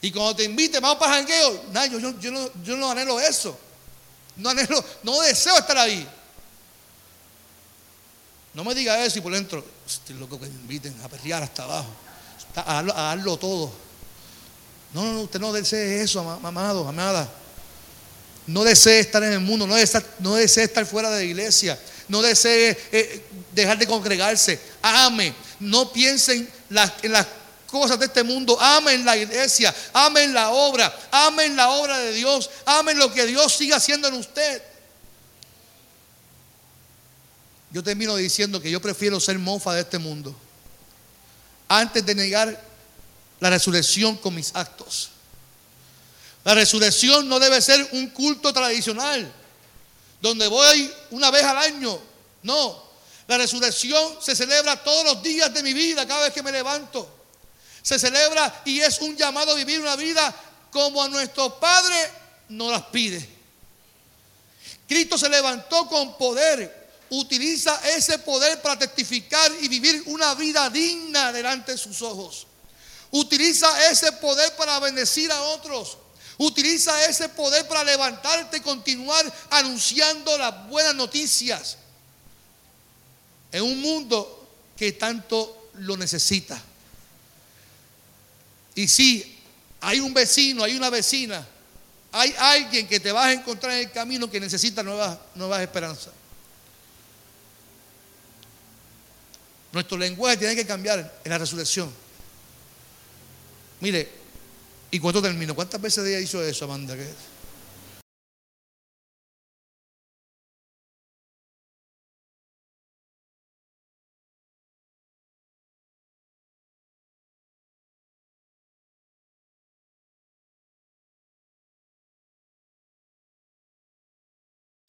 Y 0.00 0.12
cuando 0.12 0.36
te 0.36 0.44
invite, 0.44 0.80
vamos 0.80 0.98
para 0.98 1.14
jangueo, 1.14 1.64
yo, 1.90 2.18
yo, 2.18 2.30
no, 2.30 2.50
yo 2.62 2.76
no 2.76 2.90
anhelo 2.90 3.18
eso. 3.20 3.58
No 4.36 4.50
anhelo, 4.50 4.82
no 5.02 5.20
deseo 5.20 5.58
estar 5.58 5.76
ahí. 5.76 6.08
No 8.54 8.64
me 8.64 8.74
diga 8.74 9.04
eso 9.04 9.18
y 9.18 9.22
por 9.22 9.32
dentro, 9.32 9.64
estoy 9.86 10.16
loco 10.16 10.38
que 10.38 10.46
me 10.46 10.52
inviten 10.52 10.98
a 11.02 11.08
perrear 11.08 11.42
hasta 11.42 11.64
abajo, 11.64 11.90
a 12.54 12.82
darlo, 12.82 13.36
todo. 13.36 13.72
No, 14.94 15.12
no, 15.12 15.20
usted 15.22 15.38
no 15.38 15.52
desee 15.52 16.02
eso, 16.02 16.20
amado, 16.42 16.88
amada. 16.88 17.28
No 18.46 18.64
desee 18.64 19.00
estar 19.00 19.22
en 19.22 19.32
el 19.32 19.40
mundo, 19.40 19.66
no 19.66 19.74
desee, 19.74 20.02
no 20.20 20.34
desee 20.34 20.64
estar 20.64 20.86
fuera 20.86 21.10
de 21.10 21.18
la 21.18 21.24
iglesia, 21.24 21.78
no 22.08 22.22
desee 22.22 22.76
eh, 22.92 23.22
dejar 23.52 23.78
de 23.78 23.86
congregarse. 23.86 24.60
Ame, 24.82 25.34
no 25.60 25.92
piensen 25.92 26.48
en 27.02 27.12
las 27.12 27.26
cosas 27.70 27.98
de 27.98 28.06
este 28.06 28.22
mundo. 28.22 28.58
Amen 28.60 29.04
la 29.04 29.16
iglesia, 29.16 29.74
amen 29.92 30.32
la 30.32 30.50
obra, 30.50 30.94
amen 31.10 31.54
la 31.54 31.70
obra 31.70 31.98
de 31.98 32.12
Dios, 32.12 32.50
amen 32.64 32.98
lo 32.98 33.12
que 33.12 33.26
Dios 33.26 33.52
siga 33.52 33.76
haciendo 33.76 34.08
en 34.08 34.14
usted. 34.14 34.62
Yo 37.70 37.82
termino 37.82 38.16
diciendo 38.16 38.60
que 38.60 38.70
yo 38.70 38.80
prefiero 38.80 39.20
ser 39.20 39.38
mofa 39.38 39.74
de 39.74 39.82
este 39.82 39.98
mundo 39.98 40.34
antes 41.68 42.04
de 42.04 42.14
negar 42.14 42.64
la 43.40 43.50
resurrección 43.50 44.16
con 44.16 44.34
mis 44.34 44.54
actos. 44.54 45.10
La 46.44 46.54
resurrección 46.54 47.28
no 47.28 47.38
debe 47.38 47.60
ser 47.60 47.86
un 47.92 48.08
culto 48.08 48.52
tradicional 48.54 49.30
donde 50.20 50.46
voy 50.48 50.92
una 51.10 51.30
vez 51.30 51.44
al 51.44 51.58
año. 51.58 51.98
No, 52.42 52.82
la 53.26 53.38
resurrección 53.38 54.18
se 54.20 54.34
celebra 54.34 54.82
todos 54.82 55.04
los 55.04 55.22
días 55.22 55.52
de 55.52 55.62
mi 55.62 55.72
vida, 55.72 56.06
cada 56.06 56.24
vez 56.24 56.32
que 56.32 56.42
me 56.42 56.52
levanto 56.52 57.18
se 57.88 57.98
celebra 57.98 58.62
y 58.66 58.80
es 58.80 59.00
un 59.00 59.16
llamado 59.16 59.52
a 59.52 59.54
vivir 59.54 59.80
una 59.80 59.96
vida 59.96 60.34
como 60.70 61.02
a 61.02 61.08
nuestro 61.08 61.58
Padre 61.58 61.96
nos 62.50 62.70
las 62.70 62.82
pide. 62.82 63.26
Cristo 64.86 65.16
se 65.16 65.30
levantó 65.30 65.88
con 65.88 66.18
poder, 66.18 66.90
utiliza 67.08 67.80
ese 67.88 68.18
poder 68.18 68.60
para 68.60 68.78
testificar 68.78 69.50
y 69.62 69.68
vivir 69.68 70.02
una 70.04 70.34
vida 70.34 70.68
digna 70.68 71.32
delante 71.32 71.72
de 71.72 71.78
sus 71.78 72.02
ojos. 72.02 72.46
Utiliza 73.10 73.90
ese 73.90 74.12
poder 74.12 74.54
para 74.56 74.78
bendecir 74.80 75.32
a 75.32 75.40
otros. 75.40 75.96
Utiliza 76.38 77.04
ese 77.06 77.28
poder 77.30 77.66
para 77.66 77.82
levantarte 77.82 78.58
y 78.58 78.60
continuar 78.60 79.30
anunciando 79.50 80.38
las 80.38 80.68
buenas 80.68 80.94
noticias 80.94 81.76
en 83.50 83.64
un 83.64 83.80
mundo 83.80 84.48
que 84.76 84.92
tanto 84.92 85.70
lo 85.74 85.96
necesita. 85.96 86.62
Y 88.76 88.86
si 88.86 89.40
hay 89.80 89.98
un 89.98 90.14
vecino, 90.14 90.62
hay 90.62 90.76
una 90.76 90.90
vecina, 90.90 91.44
hay 92.12 92.32
alguien 92.38 92.86
que 92.86 93.00
te 93.00 93.10
vas 93.10 93.26
a 93.26 93.32
encontrar 93.32 93.72
en 93.72 93.80
el 93.80 93.90
camino 93.90 94.30
que 94.30 94.38
necesita 94.38 94.84
nuevas, 94.84 95.18
nuevas 95.34 95.60
esperanzas. 95.60 96.12
Nuestro 99.72 99.98
lenguaje 99.98 100.36
tiene 100.36 100.54
que 100.54 100.66
cambiar 100.66 101.20
en 101.24 101.30
la 101.30 101.38
resurrección. 101.38 101.92
Mire, 103.80 104.08
¿y 104.90 104.98
cuánto 104.98 105.22
termino? 105.22 105.54
¿Cuántas 105.54 105.80
veces 105.80 106.06
ella 106.06 106.20
hizo 106.20 106.42
eso, 106.42 106.64
Amanda? 106.64 106.96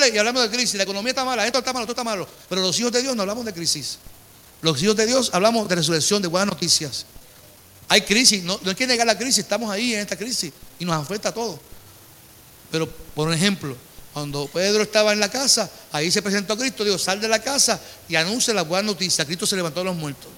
y 0.08 0.18
hablamos 0.18 0.44
de 0.44 0.50
crisis. 0.50 0.76
La 0.76 0.84
economía 0.84 1.12
está 1.12 1.26
mala, 1.26 1.46
esto 1.46 1.60
está 1.60 1.74
malo, 1.74 1.84
esto 1.84 1.92
está 1.92 2.04
malo. 2.04 2.28
Pero 2.48 2.62
los 2.62 2.80
hijos 2.80 2.92
de 2.92 3.02
Dios 3.02 3.16
no 3.16 3.22
hablamos 3.22 3.46
de 3.46 3.54
crisis. 3.54 4.00
Los 4.62 4.82
hijos 4.82 4.96
de 4.96 5.06
Dios 5.06 5.30
hablamos 5.34 5.68
de 5.68 5.76
resurrección, 5.76 6.22
de 6.22 6.28
buenas 6.28 6.48
noticias. 6.48 7.06
Hay 7.90 8.02
crisis, 8.02 8.44
no, 8.44 8.60
hay 8.64 8.76
que 8.76 8.86
negar 8.86 9.08
la 9.08 9.18
crisis, 9.18 9.40
estamos 9.40 9.70
ahí 9.72 9.96
en 9.96 10.02
esta 10.02 10.16
crisis 10.16 10.54
y 10.78 10.86
nos 10.86 10.96
afecta 10.96 11.30
a 11.30 11.34
todos. 11.34 11.60
Pero, 12.72 12.88
por 12.88 13.34
ejemplo, 13.34 13.76
cuando 14.14 14.48
Pedro 14.48 14.84
estaba 14.84 15.12
en 15.12 15.20
la 15.20 15.30
casa, 15.30 15.70
ahí 15.92 16.12
se 16.12 16.22
presentó 16.22 16.54
a 16.54 16.58
Cristo, 16.58 16.84
dijo, 16.84 17.00
sal 17.00 17.20
de 17.20 17.28
la 17.28 17.42
casa 17.42 17.80
y 18.08 18.16
anuncia 18.16 18.54
la 18.54 18.62
buena 18.62 18.84
noticia. 18.84 19.26
Cristo 19.26 19.48
se 19.48 19.56
levantó 19.56 19.80
de 19.80 19.86
los 19.86 19.96
muertos. 19.96 20.30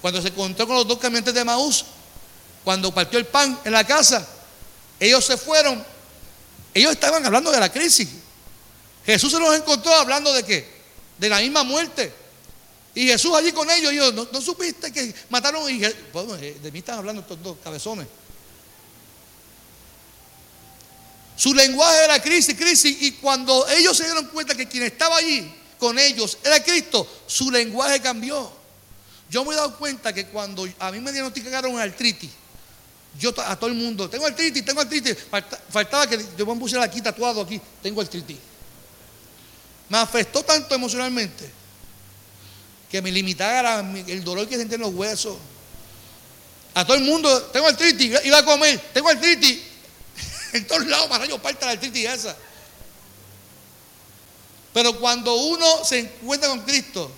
Cuando 0.00 0.22
se 0.22 0.28
encontró 0.28 0.64
con 0.66 0.76
los 0.76 0.86
dos 0.86 0.98
caminantes 0.98 1.34
de 1.34 1.44
Maús, 1.44 1.84
cuando 2.62 2.94
partió 2.94 3.18
el 3.18 3.26
pan 3.26 3.58
en 3.64 3.72
la 3.72 3.84
casa, 3.84 4.24
ellos 5.00 5.24
se 5.24 5.36
fueron, 5.36 5.84
ellos 6.72 6.92
estaban 6.92 7.26
hablando 7.26 7.50
de 7.50 7.58
la 7.58 7.72
crisis. 7.72 8.08
Jesús 9.04 9.32
se 9.32 9.40
los 9.40 9.54
encontró 9.56 9.92
hablando 9.92 10.32
de 10.32 10.44
qué? 10.44 10.76
De 11.18 11.28
la 11.28 11.40
misma 11.40 11.64
muerte. 11.64 12.12
Y 12.96 13.08
Jesús 13.08 13.36
allí 13.36 13.52
con 13.52 13.70
ellos, 13.70 13.92
y 13.92 13.96
yo, 13.96 14.10
¿no, 14.10 14.40
supiste 14.40 14.90
que 14.90 15.14
mataron? 15.28 15.70
Y, 15.70 15.84
eh, 15.84 16.58
de 16.62 16.72
mí 16.72 16.78
están 16.78 16.96
hablando 16.96 17.20
estos 17.20 17.42
dos 17.42 17.58
cabezones. 17.62 18.06
Su 21.36 21.52
lenguaje 21.52 22.04
era 22.04 22.22
crisis, 22.22 22.56
crisis. 22.56 22.96
Y 23.02 23.12
cuando 23.12 23.68
ellos 23.68 23.94
se 23.94 24.04
dieron 24.04 24.24
cuenta 24.28 24.54
que 24.54 24.66
quien 24.66 24.84
estaba 24.84 25.18
allí 25.18 25.46
con 25.78 25.98
ellos 25.98 26.38
era 26.42 26.64
Cristo, 26.64 27.06
su 27.26 27.50
lenguaje 27.50 28.00
cambió. 28.00 28.50
Yo 29.28 29.44
me 29.44 29.52
he 29.52 29.56
dado 29.56 29.76
cuenta 29.76 30.14
que 30.14 30.28
cuando 30.28 30.66
a 30.78 30.90
mí 30.90 30.98
me 30.98 31.12
diagnosticaron 31.12 31.78
artritis, 31.78 32.30
yo 33.18 33.34
a 33.42 33.56
todo 33.56 33.68
el 33.68 33.76
mundo, 33.76 34.08
tengo 34.08 34.24
artritis, 34.24 34.64
tengo 34.64 34.80
artritis. 34.80 35.18
Faltaba 35.68 36.06
que 36.06 36.24
yo 36.34 36.46
me 36.46 36.58
pusiera 36.58 36.82
aquí 36.82 37.02
tatuado 37.02 37.42
aquí, 37.42 37.60
tengo 37.82 38.00
artritis. 38.00 38.38
Me 39.90 39.98
afectó 39.98 40.42
tanto 40.42 40.74
emocionalmente 40.74 41.65
que 42.90 43.02
me 43.02 43.10
limitara 43.10 43.80
el 44.06 44.24
dolor 44.24 44.48
que 44.48 44.56
sentí 44.56 44.74
en 44.74 44.82
los 44.82 44.94
huesos. 44.94 45.36
A 46.74 46.84
todo 46.84 46.96
el 46.96 47.04
mundo, 47.04 47.42
tengo 47.44 47.66
artritis, 47.66 48.20
iba 48.24 48.38
a 48.38 48.44
comer, 48.44 48.78
tengo 48.92 49.08
artritis. 49.08 49.60
En 50.52 50.66
todos 50.66 50.86
lados 50.86 51.08
para 51.08 51.26
yo 51.26 51.42
parte 51.42 51.66
la 51.66 51.72
artritis 51.72 52.08
esa. 52.08 52.36
Pero 54.72 54.98
cuando 55.00 55.34
uno 55.34 55.84
se 55.84 55.98
encuentra 56.00 56.48
con 56.48 56.60
Cristo 56.60 57.10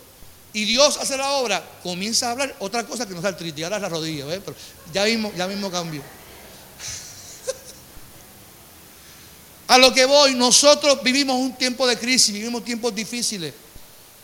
y 0.53 0.65
Dios 0.65 0.97
hace 0.97 1.17
la 1.17 1.33
obra, 1.33 1.63
comienza 1.83 2.29
a 2.29 2.33
hablar 2.33 2.57
otra 2.61 2.87
cosa 2.87 3.07
que 3.07 3.15
no 3.15 3.21
es 3.21 3.25
artritis, 3.25 3.65
ahora 3.65 3.77
es 3.77 3.83
la 3.83 3.89
rodilla, 3.89 4.25
Pero 4.27 4.57
ya 4.93 5.05
mismo, 5.05 5.33
ya 5.37 5.47
mismo 5.47 5.71
cambió. 5.71 6.03
A 9.69 9.79
lo 9.79 9.93
que 9.93 10.05
voy, 10.05 10.35
nosotros 10.35 11.03
vivimos 11.03 11.37
un 11.37 11.57
tiempo 11.57 11.87
de 11.87 11.99
crisis, 11.99 12.33
vivimos 12.33 12.65
tiempos 12.65 12.95
difíciles. 12.95 13.53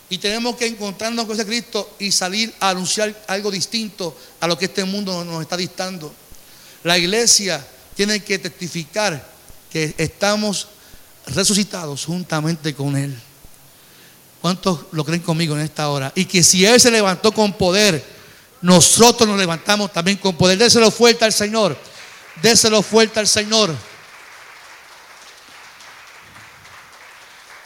Y 0.09 0.17
tenemos 0.19 0.55
que 0.55 0.67
encontrarnos 0.67 1.25
con 1.25 1.35
ese 1.35 1.45
Cristo 1.45 1.95
y 1.99 2.11
salir 2.11 2.53
a 2.59 2.69
anunciar 2.69 3.23
algo 3.27 3.49
distinto 3.49 4.15
a 4.39 4.47
lo 4.47 4.57
que 4.57 4.65
este 4.65 4.83
mundo 4.83 5.23
nos 5.25 5.41
está 5.41 5.57
dictando. 5.57 6.13
La 6.83 6.97
iglesia 6.97 7.65
tiene 7.95 8.19
que 8.19 8.37
testificar 8.37 9.25
que 9.71 9.95
estamos 9.97 10.67
resucitados 11.27 12.05
juntamente 12.05 12.75
con 12.75 12.95
Él. 12.95 13.15
¿Cuántos 14.41 14.81
lo 14.91 15.03
creen 15.03 15.21
conmigo 15.21 15.55
en 15.55 15.61
esta 15.61 15.89
hora? 15.89 16.11
Y 16.13 16.25
que 16.25 16.43
si 16.43 16.65
Él 16.65 16.79
se 16.79 16.91
levantó 16.91 17.31
con 17.31 17.53
poder, 17.53 18.03
nosotros 18.61 19.27
nos 19.27 19.39
levantamos 19.39 19.91
también 19.91 20.17
con 20.17 20.35
poder. 20.35 20.57
Déselo 20.59 20.91
fuerte 20.91 21.25
al 21.25 21.33
Señor. 21.33 21.75
Déselo 22.43 22.83
fuerte 22.83 23.19
al 23.19 23.27
Señor. 23.27 23.75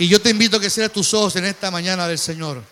Y 0.02 0.08
yo 0.08 0.22
te 0.22 0.30
invito 0.30 0.56
a 0.56 0.62
que 0.62 0.70
cierres 0.70 0.94
tus 0.94 1.14
ojos 1.14 1.36
en 1.36 1.44
esta 1.44 1.70
mañana 1.70 2.08
del 2.08 2.18
Señor. 2.18 2.64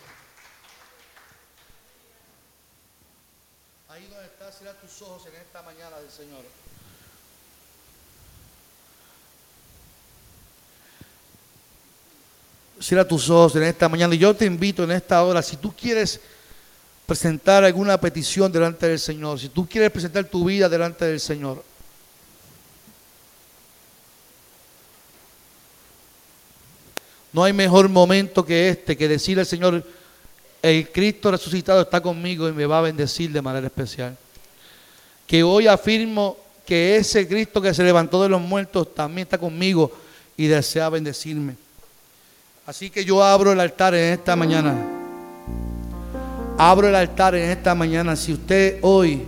Ahí 3.90 4.08
donde 4.10 4.28
estás, 4.28 4.58
cierra 4.58 4.74
tus 4.80 5.02
ojos 5.02 5.24
en 5.28 5.36
esta 5.36 5.62
mañana 5.62 5.98
del 5.98 6.10
Señor. 6.10 6.46
Cierra 12.80 13.06
tus 13.06 13.30
ojos 13.30 13.58
en 13.58 13.64
esta 13.64 13.90
mañana. 13.90 14.16
Y 14.16 14.20
yo 14.20 14.34
te 14.34 14.46
invito 14.46 14.86
en 14.86 14.92
esta 14.92 15.22
hora, 15.22 15.42
si 15.42 15.58
tú 15.58 15.76
quieres 15.76 16.22
presentar 17.06 17.66
alguna 17.66 18.00
petición 18.00 18.50
delante 18.54 18.88
del 18.88 19.00
Señor, 19.00 19.38
si 19.38 19.50
tú 19.50 19.68
quieres 19.68 19.92
presentar 19.92 20.24
tu 20.24 20.46
vida 20.46 20.70
delante 20.70 21.04
del 21.04 21.20
Señor, 21.20 21.62
no 27.34 27.44
hay 27.44 27.54
mejor 27.54 27.90
momento 27.90 28.46
que 28.46 28.70
este 28.70 28.96
que 28.96 29.08
decirle 29.08 29.42
al 29.42 29.48
Señor, 29.48 29.84
el 30.62 30.92
Cristo 30.92 31.32
resucitado 31.32 31.82
está 31.82 32.02
conmigo 32.02 32.48
y 32.48 32.54
me 32.54 32.66
va 32.66 32.80
a 32.80 32.82
bendecir 32.82 33.32
de 33.32 33.42
manera 33.42 33.68
especial. 33.68 34.18
Que 35.26 35.44
hoy 35.44 35.68
afirmo 35.68 36.38
que 36.66 36.98
ese 36.98 37.28
Cristo 37.28 37.62
que 37.62 37.74
se 37.74 37.84
levantó 37.84 38.22
de 38.22 38.30
los 38.30 38.42
muertos 38.42 38.94
también 38.94 39.26
está 39.26 39.38
conmigo 39.38 39.92
y 40.36 40.48
desea 40.48 40.90
bendecirme. 40.90 41.56
Así 42.66 42.90
que 42.90 43.06
yo 43.06 43.24
abro 43.24 43.52
el 43.52 43.60
altar 43.60 43.96
en 43.96 44.14
esta 44.14 44.36
mañana. 44.36 44.76
Abro 46.58 46.90
el 46.90 46.96
altar 46.96 47.36
en 47.36 47.50
esta 47.50 47.74
mañana. 47.74 48.16
Si 48.16 48.34
usted 48.34 48.80
hoy 48.82 49.24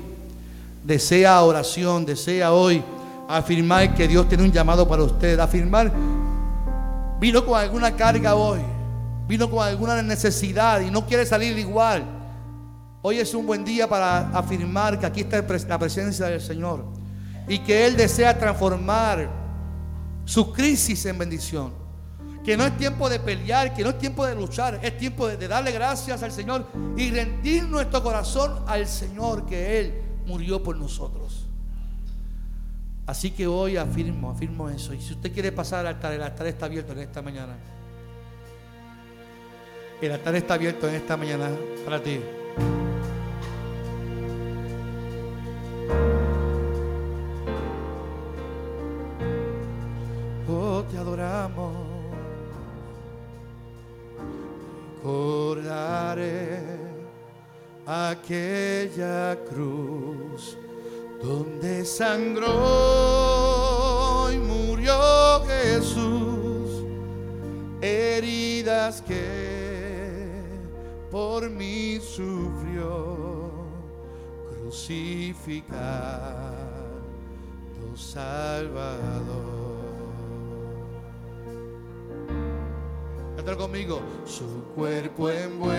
desea 0.83 1.41
oración, 1.41 2.05
desea 2.05 2.51
hoy 2.51 2.83
afirmar 3.29 3.93
que 3.95 4.07
Dios 4.07 4.27
tiene 4.27 4.43
un 4.43 4.51
llamado 4.51 4.87
para 4.87 5.03
usted, 5.03 5.39
afirmar, 5.39 5.93
vino 7.20 7.45
con 7.45 7.59
alguna 7.59 7.95
carga 7.95 8.36
hoy, 8.36 8.59
vino 9.28 9.49
con 9.49 9.65
alguna 9.65 10.01
necesidad 10.01 10.82
y 10.82 10.89
no 10.89 11.05
quiere 11.05 11.26
salir 11.26 11.57
igual. 11.57 12.03
Hoy 13.01 13.17
es 13.17 13.34
un 13.34 13.45
buen 13.45 13.63
día 13.63 13.88
para 13.88 14.30
afirmar 14.30 14.99
que 14.99 15.05
aquí 15.05 15.22
está 15.22 15.43
la 15.67 15.80
presencia 15.80 16.26
del 16.26 16.41
Señor 16.41 16.86
y 17.47 17.59
que 17.59 17.86
Él 17.86 17.95
desea 17.95 18.38
transformar 18.38 19.30
su 20.26 20.51
crisis 20.51 21.05
en 21.05 21.17
bendición 21.17 21.80
que 22.43 22.57
no 22.57 22.65
es 22.65 22.76
tiempo 22.78 23.07
de 23.09 23.20
pelear, 23.20 23.76
que 23.76 23.84
no 23.84 23.91
es 23.91 23.99
tiempo 23.99 24.26
de 24.26 24.34
luchar, 24.34 24.80
es 24.82 24.97
tiempo 24.97 25.28
de, 25.28 25.47
darle 25.47 25.72
gracias 25.72 26.24
al 26.24 26.32
Señor 26.32 26.65
y 26.97 27.11
rendir 27.11 27.65
nuestro 27.65 28.01
corazón 28.01 28.63
al 28.65 28.88
Señor 28.88 29.45
que 29.45 29.80
Él 29.80 30.01
murió 30.26 30.63
por 30.63 30.76
nosotros. 30.76 31.38
Así 33.10 33.32
que 33.32 33.47
hoy 33.47 33.76
afirmo, 33.76 34.30
afirmo 34.30 34.70
eso. 34.70 34.93
Y 34.93 35.01
si 35.01 35.14
usted 35.14 35.34
quiere 35.34 35.51
pasar 35.51 35.80
al 35.80 35.95
altar, 35.95 36.14
el 36.14 36.22
altar 36.22 36.45
está 36.45 36.68
abierto 36.68 36.91
en 36.93 36.99
esta 36.99 37.24
mañana. 37.24 37.57
El 39.99 40.12
altar 40.12 40.36
está 40.36 40.53
abierto 40.53 40.88
en 40.88 40.93
esta 40.93 41.18
mañana 41.18 41.49
para 41.84 42.03
ti. 42.03 42.20
Oh, 50.47 50.84
te 50.91 50.97
adoramos. 50.99 51.89
recordaré 55.01 56.62
aquella 57.86 59.36
cruz 59.49 59.98
sangró 61.99 62.55
y 64.31 64.37
murió 64.37 64.95
Jesús, 65.45 66.85
heridas 67.81 69.01
que 69.01 70.45
por 71.11 71.49
mí 71.49 71.99
sufrió, 71.99 73.49
crucificado 74.49 75.99
Salvador. 77.97 79.59
conmigo. 83.57 83.99
Su 84.25 84.63
cuerpo 84.75 85.29
envuelto 85.29 85.69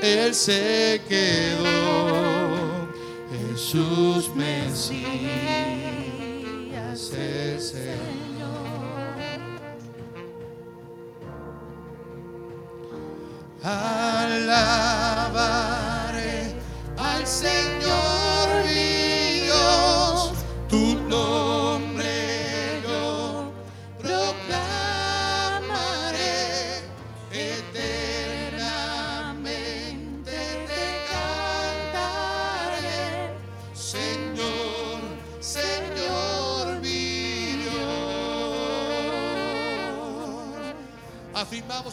él 0.00 0.32
se 0.32 1.02
quedó. 1.08 2.86
Jesús 3.32 4.32
Mesías, 4.36 5.02
el 7.12 7.60
Señor. 7.60 8.04
Alabaré 13.64 14.54
al 16.96 17.26
Señor 17.26 18.03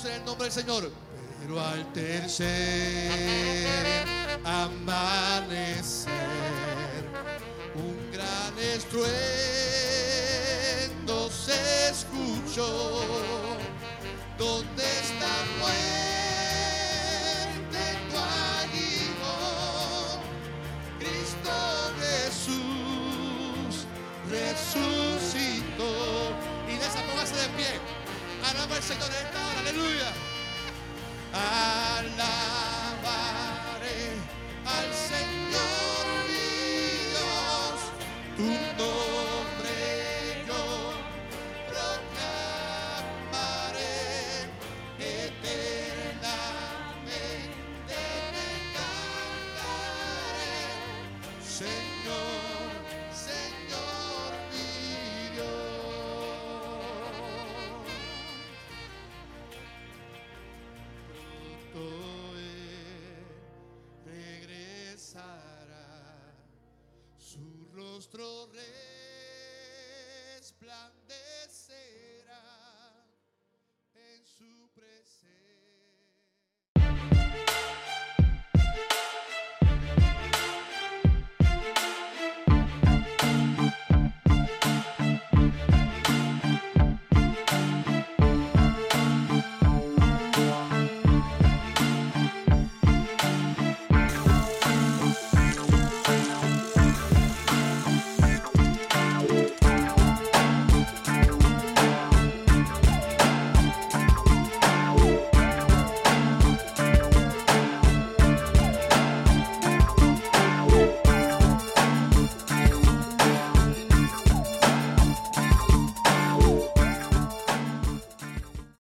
En 0.04 0.14
el 0.14 0.26
nombre 0.26 0.46
del 0.46 0.54
Señor 0.54 0.92
al 1.60 1.94
tercer 1.94 3.12
amanecer, 4.44 6.08
un 7.76 8.12
gran 8.12 8.58
estruendo 8.58 9.12
se 11.30 11.90
escuchó. 11.90 13.02
¿Dónde 14.38 14.84
está 14.84 15.34
muerte 15.60 16.40
tu 18.10 18.18
aguijón? 18.58 20.20
Cristo 21.00 21.56
Jesús 22.00 23.74
resucitó. 24.30 25.01
Señor 28.82 29.12
esta 29.12 29.48
hora. 29.48 29.60
Aleluya. 29.60 30.12